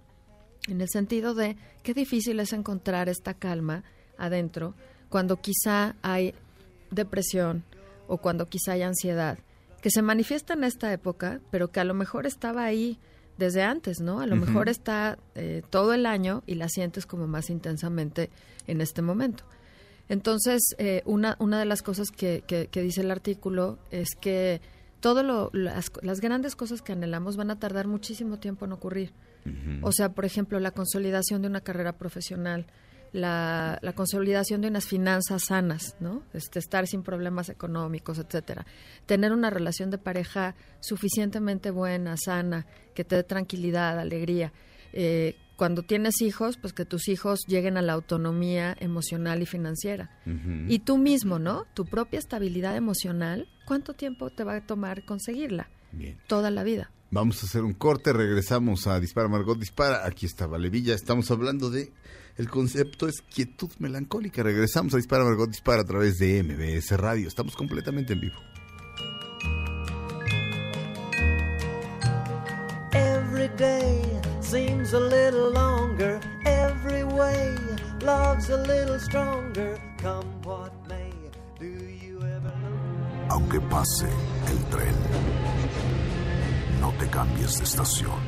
[0.72, 3.84] en el sentido de qué difícil es encontrar esta calma
[4.18, 4.76] adentro
[5.10, 6.34] cuando quizá hay
[6.92, 7.64] depresión
[8.08, 9.38] o cuando quizá hay ansiedad,
[9.82, 12.98] que se manifiesta en esta época, pero que a lo mejor estaba ahí
[13.38, 14.20] desde antes, ¿no?
[14.20, 18.30] A lo mejor está eh, todo el año y la sientes como más intensamente
[18.68, 19.46] en este momento.
[20.10, 24.60] Entonces, eh, una, una de las cosas que, que- que dice el artículo es que
[25.00, 29.14] todo lo, las, las grandes cosas que anhelamos van a tardar muchísimo tiempo en ocurrir.
[29.82, 32.68] O sea, por ejemplo, la consolidación de una carrera profesional,
[33.12, 36.24] la, la consolidación de unas finanzas sanas, ¿no?
[36.34, 38.66] Este, estar sin problemas económicos, etcétera.
[39.06, 44.54] Tener una relación de pareja suficientemente buena, sana, que te dé tranquilidad, alegría.
[44.94, 50.10] Eh, cuando tienes hijos, pues que tus hijos lleguen a la autonomía emocional y financiera.
[50.70, 51.66] Y tú mismo, ¿no?
[51.74, 55.70] Tu propia estabilidad emocional, ¿cuánto tiempo te va a tomar conseguirla?
[55.92, 56.18] Bien.
[56.28, 56.92] Toda la vida.
[57.12, 60.06] Vamos a hacer un corte, regresamos a Dispara Margot Dispara.
[60.06, 61.92] Aquí está Valevilla, estamos hablando de
[62.38, 64.44] el concepto es quietud melancólica.
[64.44, 67.28] Regresamos a Dispara Margot Dispara a través de MBS Radio.
[67.28, 68.38] Estamos completamente en vivo.
[72.94, 74.02] Every day
[74.42, 76.20] seems a little longer.
[76.46, 77.56] Every way
[78.02, 79.78] love's a little stronger.
[80.02, 81.12] Come what may,
[81.60, 83.28] do you ever know?
[83.30, 84.08] Aunque pase
[84.48, 84.96] el tren,
[86.80, 88.20] no te cambies de estación.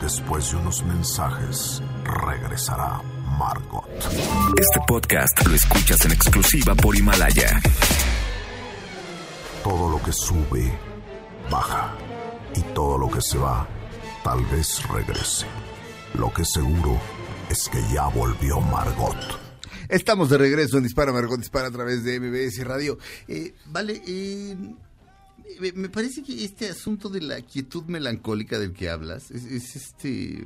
[0.00, 3.00] Después de unos mensajes, regresará
[3.38, 3.84] Margot.
[4.58, 7.60] Este podcast lo escuchas en exclusiva por Himalaya.
[9.62, 10.72] Todo lo que sube,
[11.50, 11.94] baja.
[12.54, 13.66] Y todo lo que se va,
[14.22, 15.46] tal vez regrese.
[16.14, 17.00] Lo que seguro
[17.50, 19.16] es que ya volvió Margot.
[19.88, 22.98] Estamos de regreso en Dispara Margot Dispara a través de MBS Radio.
[23.28, 24.56] Eh, vale, eh,
[25.74, 30.44] me- parece que este asunto de la quietud melancólica del que hablas es, es este...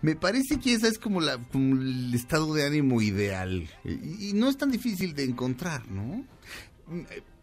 [0.00, 3.68] Me parece que esa es como, la, como el estado de ánimo ideal.
[3.84, 6.24] Y, no es tan difícil de encontrar, ¿no?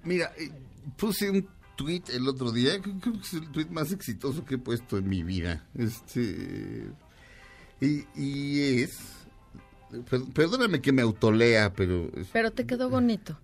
[0.04, 0.52] Mira, eh,
[0.98, 4.58] puse un tweet el otro día, creo que es el tweet más exitoso que he
[4.58, 5.66] puesto en mi vida.
[5.76, 6.90] Este...
[7.82, 8.98] Y, y es...
[10.10, 12.12] per- Perdóname que me autolea, pero...
[12.34, 13.40] Pero te quedó bonito.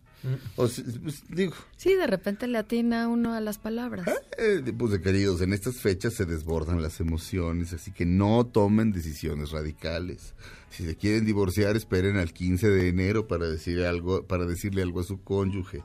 [0.56, 4.08] O sea, pues, digo, Sí, de repente le atina uno a las palabras.
[4.38, 8.92] eh, pues de queridos, en estas fechas se desbordan las emociones, así que no tomen
[8.92, 10.34] decisiones radicales.
[10.72, 15.00] Si se quieren divorciar, esperen al 15 de enero para decir algo, para decirle algo
[15.00, 15.84] a su cónyuge.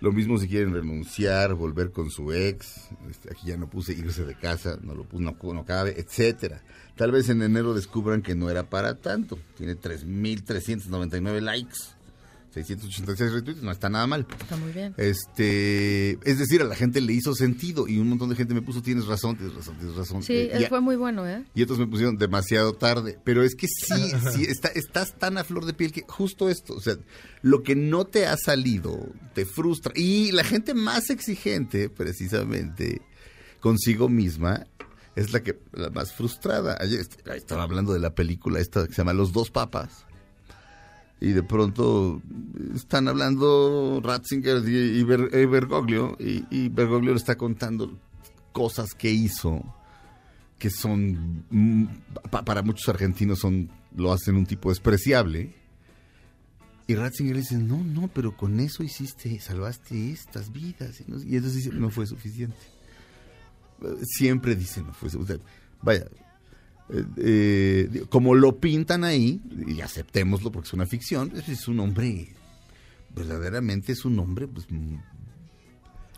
[0.00, 4.24] Lo mismo si quieren renunciar, volver con su ex, este, aquí ya no puse irse
[4.24, 6.62] de casa, no lo puse, no, no cabe, etcétera.
[6.96, 9.38] Tal vez en enero descubran que no era para tanto.
[9.56, 11.78] Tiene 3.399 likes,
[12.54, 14.26] 686 retweets, no está nada mal.
[14.40, 14.94] Está muy bien.
[14.96, 18.62] Este, es decir, a la gente le hizo sentido y un montón de gente me
[18.62, 20.22] puso, tienes razón, tienes razón, tienes razón.
[20.22, 21.44] Sí, Eh, a- fue muy bueno, ¿eh?
[21.54, 23.18] y otros me pusieron demasiado tarde.
[23.24, 26.74] Pero es que sí, sí, está, estás tan a flor de piel que justo esto,
[26.74, 26.96] o sea,
[27.42, 29.92] lo que no te ha salido te frustra.
[29.96, 33.02] Y la gente más exigente, precisamente,
[33.60, 34.66] consigo misma,
[35.16, 36.76] es la que la más frustrada.
[36.80, 40.06] Ayer est- estaba hablando de la película esta que se llama Los dos papas.
[41.24, 42.20] Y de pronto
[42.74, 47.98] están hablando Ratzinger y, y Ber- y Bergoglio, y, Bergoglio le está contando
[48.52, 49.62] cosas que hizo
[50.58, 51.84] que son mm,
[52.30, 55.54] pa- para muchos argentinos son lo hacen un tipo despreciable.
[56.86, 61.54] Y Ratzinger le dice no no pero con eso hiciste salvaste estas vidas y, entonces
[61.54, 62.56] dice no fue suficiente
[64.02, 65.44] siempre dice no fue suficiente
[65.82, 66.06] vaya
[66.90, 71.80] eh, eh, como lo pintan ahí y aceptémoslo porque es una ficción es- es un
[71.80, 72.28] hombre
[73.14, 74.96] verdaderamente es un hombre pues mm,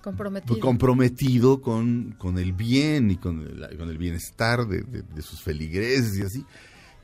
[0.03, 0.61] Comprometido.
[0.61, 5.43] comprometido con, con el bien y con el, con el bienestar de, de- de sus
[5.43, 6.45] feligreses y así.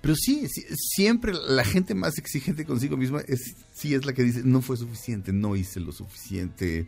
[0.01, 4.23] Pero sí, sí, siempre la gente más exigente consigo misma es, sí es la que
[4.23, 6.87] dice, no fue suficiente, no hice lo suficiente.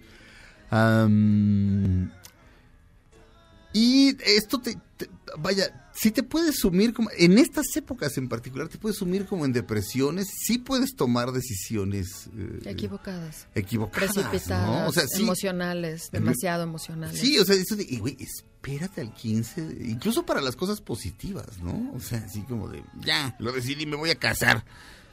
[3.72, 8.68] Y esto te, te- vaya, sí te puedes sumir como, en estas épocas en particular,
[8.68, 13.46] te puedes sumir como en depresiones, sí puedes tomar decisiones eh, Equivocadas.
[13.54, 14.66] equivocadas, Precipitadas.
[14.68, 14.88] ¿no?
[14.88, 16.10] O sea, sí, Emocionales.
[16.10, 17.18] Demasiado emocionales.
[17.18, 21.58] Sí, o sea, eso de, y, güey, espérate al 15, incluso para las cosas positivas,
[21.62, 21.92] ¿no?
[21.94, 24.64] O sea, así como de, ya, lo decidí, me voy a casar.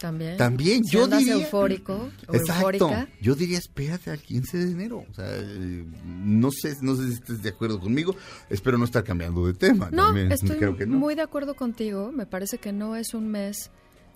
[0.02, 0.36] También.
[0.38, 1.34] También, Si yo diría...
[1.36, 2.54] eufórico Exacto.
[2.54, 3.08] eufórica.
[3.22, 5.06] Yo diría, espérate al 15 de enero.
[5.10, 8.16] O sea, eh, no sé, no sé si estés de acuerdo conmigo.
[8.50, 9.90] Espero no estar cambiando de tema.
[9.92, 10.98] No, también, estoy creo que no.
[10.98, 12.12] muy de acuerdo contigo.
[12.12, 13.70] Me parece que no es un mes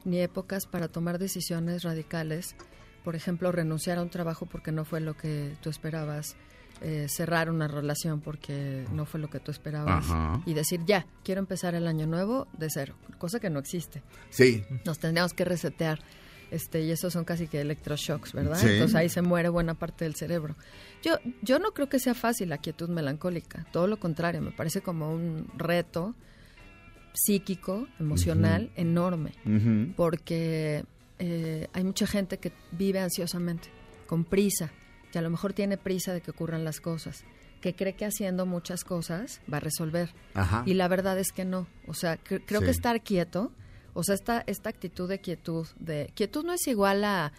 [0.03, 2.55] ni épocas para tomar decisiones radicales.
[3.03, 6.35] Por ejemplo, renunciar a un trabajo porque no fue lo que tú esperabas.
[6.81, 10.05] Eh, cerrar una relación porque no fue lo que tú esperabas.
[10.05, 10.41] Ajá.
[10.45, 12.95] Y decir, ya, quiero empezar el año nuevo de cero.
[13.17, 14.03] Cosa que no existe.
[14.29, 15.99] Sí, Nos tendríamos que resetear.
[16.51, 18.57] Este, y esos son casi que electroshocks, ¿verdad?
[18.57, 18.67] Sí.
[18.69, 20.55] Entonces ahí se muere buena parte del cerebro.
[21.01, 24.81] Yo, yo no creo que sea fácil la quietud melancólica, todo lo contrario, me parece
[24.81, 26.15] como un reto
[27.13, 29.31] psíquico, emocional, enorme,
[29.95, 30.83] porque
[31.19, 33.69] eh, hay mucha gente que vive ansiosamente,
[34.05, 34.71] con prisa,
[35.15, 37.23] que a lo mejor tiene prisa de que ocurran las cosas,
[37.61, 40.09] que cree que haciendo muchas cosas va a resolver.
[40.33, 40.63] Ajá.
[40.65, 41.67] Y la verdad es que no.
[41.87, 42.65] O sea, cre- creo Sí.
[42.65, 43.53] que estar quieto,
[43.93, 47.31] o sea, esta, esta actitud de quietud, de quietud no es igual a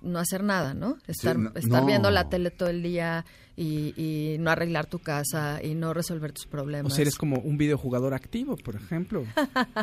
[0.00, 0.96] no hacer nada, ¿no?
[1.06, 1.86] Estar, no- estar no.
[1.86, 3.26] viendo la tele todo el día
[3.62, 6.94] y, y no arreglar tu casa y no resolver tus O problemas.
[6.94, 9.24] si eres como un videojugador activo, por ejemplo.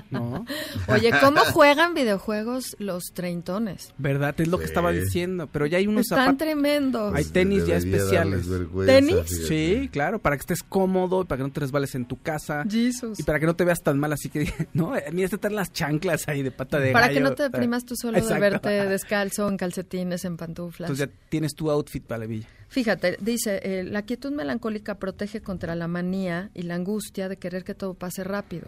[0.09, 0.45] ¿No?
[0.87, 3.93] Oye, ¿cómo juegan videojuegos los treintones?
[3.99, 4.33] ¿Verdad?
[4.41, 5.47] Es lo que estaba diciendo.
[5.51, 6.37] Pero ya hay unos Están zapatos.
[6.39, 7.13] tremendos.
[7.13, 8.47] Hay tenis ya especiales.
[8.85, 9.15] ¿Tenis?
[9.15, 9.47] fíjate.
[9.47, 12.63] Sí, claro, para que estés cómodo, para que no te resbales en tu casa.
[12.67, 13.19] Jesus.
[13.19, 14.93] Y para que no te veas tan mal, así que, ¿no?
[15.11, 17.29] Ni es estar las chanclas ahí de pata de Para que gallo.
[17.29, 18.33] no te deprimas tú solo Exacto.
[18.33, 20.89] de verte descalzo, en calcetines, en pantuflas.
[20.89, 22.47] Entonces ya tienes tu outfit para la villa.
[22.69, 27.63] Fíjate, dice, eh, la quietud melancólica protege contra la manía y la angustia de querer
[27.63, 28.67] que todo pase rápido.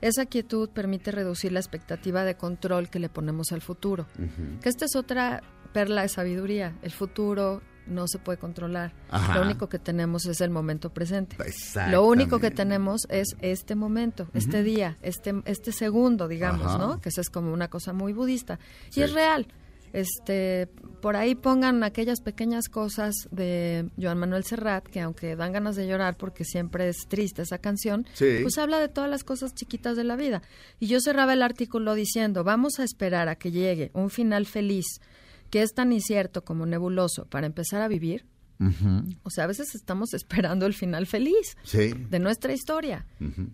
[0.00, 4.06] Esa quietud permite reducir la expectativa de control que le ponemos al futuro.
[4.60, 5.42] Que esta es otra
[5.72, 6.74] perla de sabiduría.
[6.82, 8.92] El futuro no se puede controlar.
[9.10, 9.36] Ajá.
[9.36, 11.36] Lo único que tenemos es el momento presente.
[11.90, 16.78] Lo único que tenemos es este momento, este día, este, este segundo, digamos, Ajá.
[16.78, 17.00] ¿no?
[17.00, 18.58] Que esa es como una cosa muy budista.
[18.94, 19.46] Y es real.
[19.92, 20.68] Este,
[21.00, 25.86] por ahí pongan aquellas pequeñas cosas de Joan Manuel Serrat, que aunque dan ganas de
[25.86, 28.38] llorar porque siempre es triste esa canción, Sí.
[28.42, 30.42] pues habla de todas las cosas chiquitas de la vida.
[30.80, 34.86] Y yo cerraba el artículo diciendo, vamos a esperar a que llegue un final feliz,
[35.50, 38.24] que es tan incierto como nebuloso, para empezar a vivir.
[39.24, 41.92] O sea, a veces estamos esperando el final feliz Sí.
[42.10, 43.06] de nuestra historia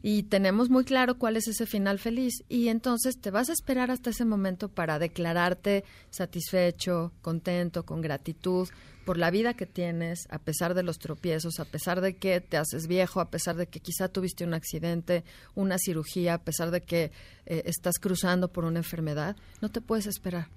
[0.03, 3.91] y tenemos muy claro cuál es ese final feliz y entonces te vas a esperar
[3.91, 8.69] hasta ese momento para declararte satisfecho, contento, con gratitud
[9.09, 12.59] por la vida que tienes, a pesar de los tropiezos, a pesar de que te
[12.59, 15.25] haces viejo, a pesar de que quizá tuviste un accidente,
[15.55, 17.11] una cirugía, a pesar de que
[17.47, 20.49] eh, estás cruzando por una enfermedad, no te puedes esperar,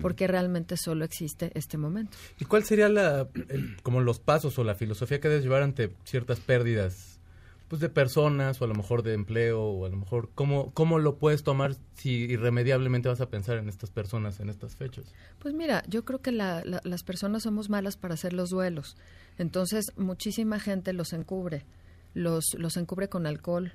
[0.00, 2.16] porque realmente solo existe este momento.
[2.40, 5.92] ¿Y cuál sería la, el- como los pasos o la filosofía que debes llevar ante
[6.04, 7.17] ciertas pérdidas
[7.68, 10.98] pues de personas o a lo mejor de empleo o a lo mejor cómo, cómo
[10.98, 15.04] lo puedes tomar si irremediablemente vas a pensar en estas personas en estas fechas?
[15.38, 18.96] Pues mira, yo creo que la- la- las personas somos malas para hacer los duelos.
[19.36, 21.64] Entonces, muchísima gente los encubre.
[22.14, 23.72] Los, los encubre con alcohol,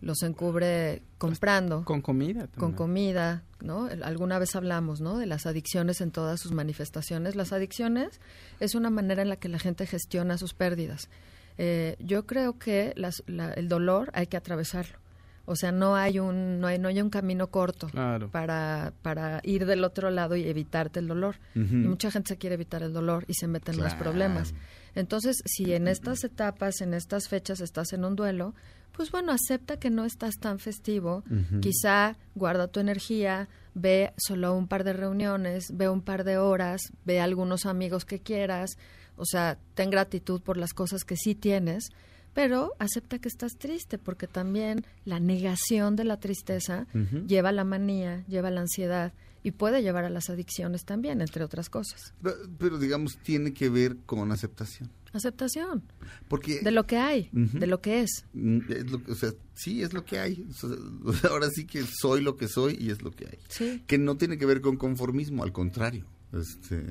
[0.00, 1.84] los encubre comprando.
[1.84, 2.48] Con comida.
[2.56, 3.88] Con comida, ¿no?
[4.02, 5.18] Alguna vez hablamos, ¿no?
[5.18, 7.34] De las adicciones en todas sus manifestaciones.
[7.36, 8.20] Las adicciones
[8.60, 11.08] es una manera en la que la gente gestiona sus pérdidas.
[11.58, 14.98] Eh, yo creo que las- la- el dolor hay que atravesarlo.
[15.44, 18.30] O sea, no hay un no hay, no hay un camino corto Claro.
[18.30, 21.36] para, para ir del otro lado y evitarte el dolor.
[21.56, 23.98] Y mucha gente se quiere evitar el dolor y se mete en Claro.
[23.98, 24.54] problemas.
[24.94, 28.54] Entonces, si en estas etapas, en estas fechas estás en un duelo,
[28.92, 31.24] pues bueno, acepta que no estás tan festivo.
[31.60, 36.80] Quizá guarda tu energía, ve solo un par de reuniones, ve un par de horas,
[37.04, 38.76] ve algunos amigos que quieras.
[39.22, 41.90] O sea, ten gratitud por las cosas que sí tienes,
[42.34, 46.86] pero acepta que estás triste, porque también la negación de la tristeza
[47.26, 49.12] lleva a la manía, lleva a la ansiedad
[49.44, 52.14] y puede llevar a las adicciones también, entre otras cosas.
[52.22, 54.90] Pero, pero, digamos, tiene que ver con aceptación.
[55.12, 55.82] Aceptación
[56.28, 56.60] Porque...
[56.60, 58.24] de lo que hay, de lo que es.
[58.32, 60.46] Mm, es lo que- o sea, sí, es lo que hay.
[61.04, 63.38] O sea, ahora sí que soy lo que soy y es lo que hay.
[63.48, 63.82] Sí.
[63.86, 66.06] Que no tiene que ver con conformismo, al contrario.
[66.32, 66.82] Este,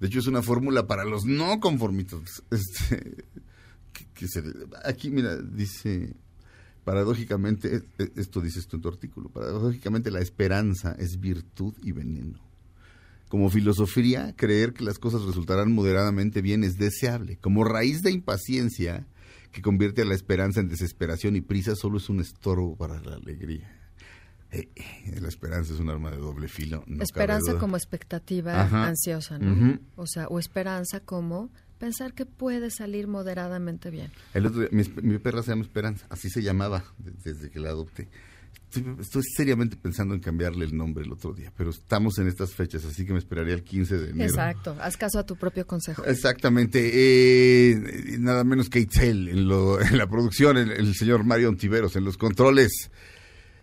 [0.00, 2.42] de hecho, es una fórmula para los no conformistas.
[2.50, 3.24] Este,
[4.14, 4.42] que- se-
[4.84, 6.14] aquí, mira, dice,
[6.84, 11.92] paradójicamente, eh, eh, esto dices tú en tu artículo, paradójicamente la esperanza es virtud y
[11.92, 12.40] veneno.
[13.28, 17.36] Como filosofía, creer que las cosas resultarán moderadamente bien es deseable.
[17.36, 19.06] Como raíz de impaciencia
[19.52, 23.14] que convierte a la esperanza en desesperación y prisa, solo es un estorbo para la
[23.16, 23.79] alegría.
[24.52, 26.82] Eh, eh, la esperanza es un arma de doble filo.
[26.86, 28.86] no esperanza como expectativa Ajá.
[28.88, 29.78] ansiosa, ¿no?
[29.96, 34.10] O sea, o esperanza como pensar que puede salir moderadamente bien.
[34.34, 37.70] El otro día, mi, perra se llama Esperanza, así se llamaba de- desde que la
[37.70, 38.08] adopté.
[38.72, 42.52] Estoy, estoy seriamente pensando en cambiarle el nombre el otro día, pero estamos en estas
[42.52, 44.28] fechas, así que me esperaría el 15 de enero.
[44.30, 46.04] Exacto, haz caso a tu propio consejo.
[46.04, 46.90] Exactamente.
[46.92, 51.96] eh, nada menos que Itzel en, lo- en la producción, el, el señor Mario Ontiveros
[51.96, 52.90] en los controles.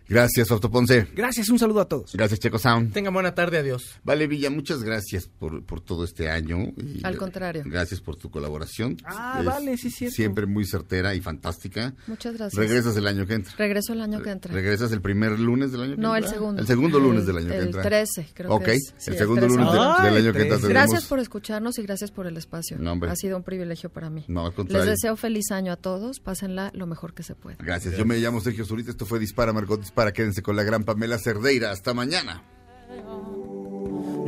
[0.08, 1.06] Gracias, Fausto Ponce.
[1.14, 2.12] Gracias, un saludo a todos.
[2.14, 2.92] Gracias, Checo Sound.
[2.92, 4.00] Tengan buena tarde, adiós.
[4.04, 6.72] Vale, Villa, muchas gracias por, por todo este año.
[6.78, 7.62] y Al contrario.
[7.66, 8.96] Gracias por tu colaboración.
[9.04, 10.14] Ah, Es vale, sí, cierto.
[10.16, 11.94] Siempre muy certera y fantástica.
[12.06, 12.54] Muchas gracias.
[12.58, 13.52] Regresas el año que entra.
[13.58, 14.52] Regreso el año que entra.
[14.54, 16.38] ¿Regresas el primer lunes del año que No, el entra?
[16.38, 16.60] segundo.
[16.62, 17.82] El segundo lunes del año El que entra.
[17.82, 18.94] 13, creo Ok, que es.
[18.96, 19.56] Sí, el el segundo 13.
[19.58, 20.68] lunes del, Ay, del año que entra 13.
[20.68, 20.88] tenemos...
[20.90, 22.78] Gracias por escucharnos y gracias por el espacio.
[22.78, 23.10] No, hombre.
[23.10, 24.24] ha sido un privilegio para mí.
[24.28, 24.90] No, al Les contrario.
[24.90, 26.20] deseo feliz año a todos.
[26.20, 27.58] Pásenla lo mejor que se pueda.
[27.60, 27.96] Gracias.
[27.96, 28.90] Yo me llamo Sergio Zurita.
[28.90, 29.97] Esto fue Dispara, Margot Dispara.
[30.12, 31.70] Quédense con la gran Pamela Cerdeira.
[31.70, 32.42] Hasta mañana.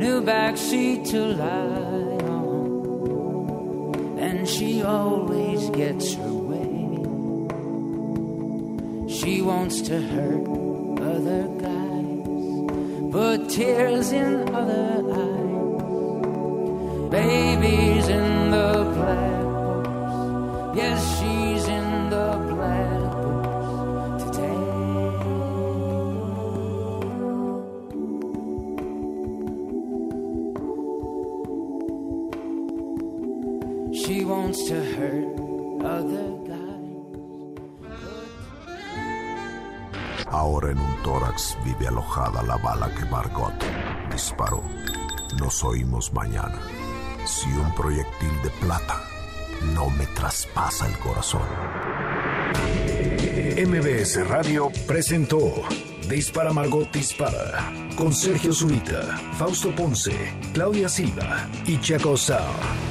[0.01, 6.75] new backseat to lie on, and she always gets her way.
[9.17, 10.47] She wants to hurt
[11.13, 12.23] other guys,
[13.11, 14.31] put tears in
[14.61, 14.89] other
[15.23, 15.49] eyes.
[17.11, 21.50] Baby's in the black box, yes, she's
[34.31, 35.27] wants to hurt
[35.83, 36.61] other guys.
[40.27, 43.53] Ahora en un tórax vive alojada la bala que Margot
[44.09, 44.63] disparó.
[45.37, 46.59] Nos oímos mañana.
[47.25, 49.01] Si un proyectil de plata
[49.75, 51.47] no me traspasa el corazón.
[53.67, 55.63] MBS Radio presentó
[56.09, 59.01] Dispara Margot Dispara con Sergio Zurita,
[59.37, 60.15] Fausto Ponce,
[60.53, 62.90] Claudia Silva y Chaco Sao.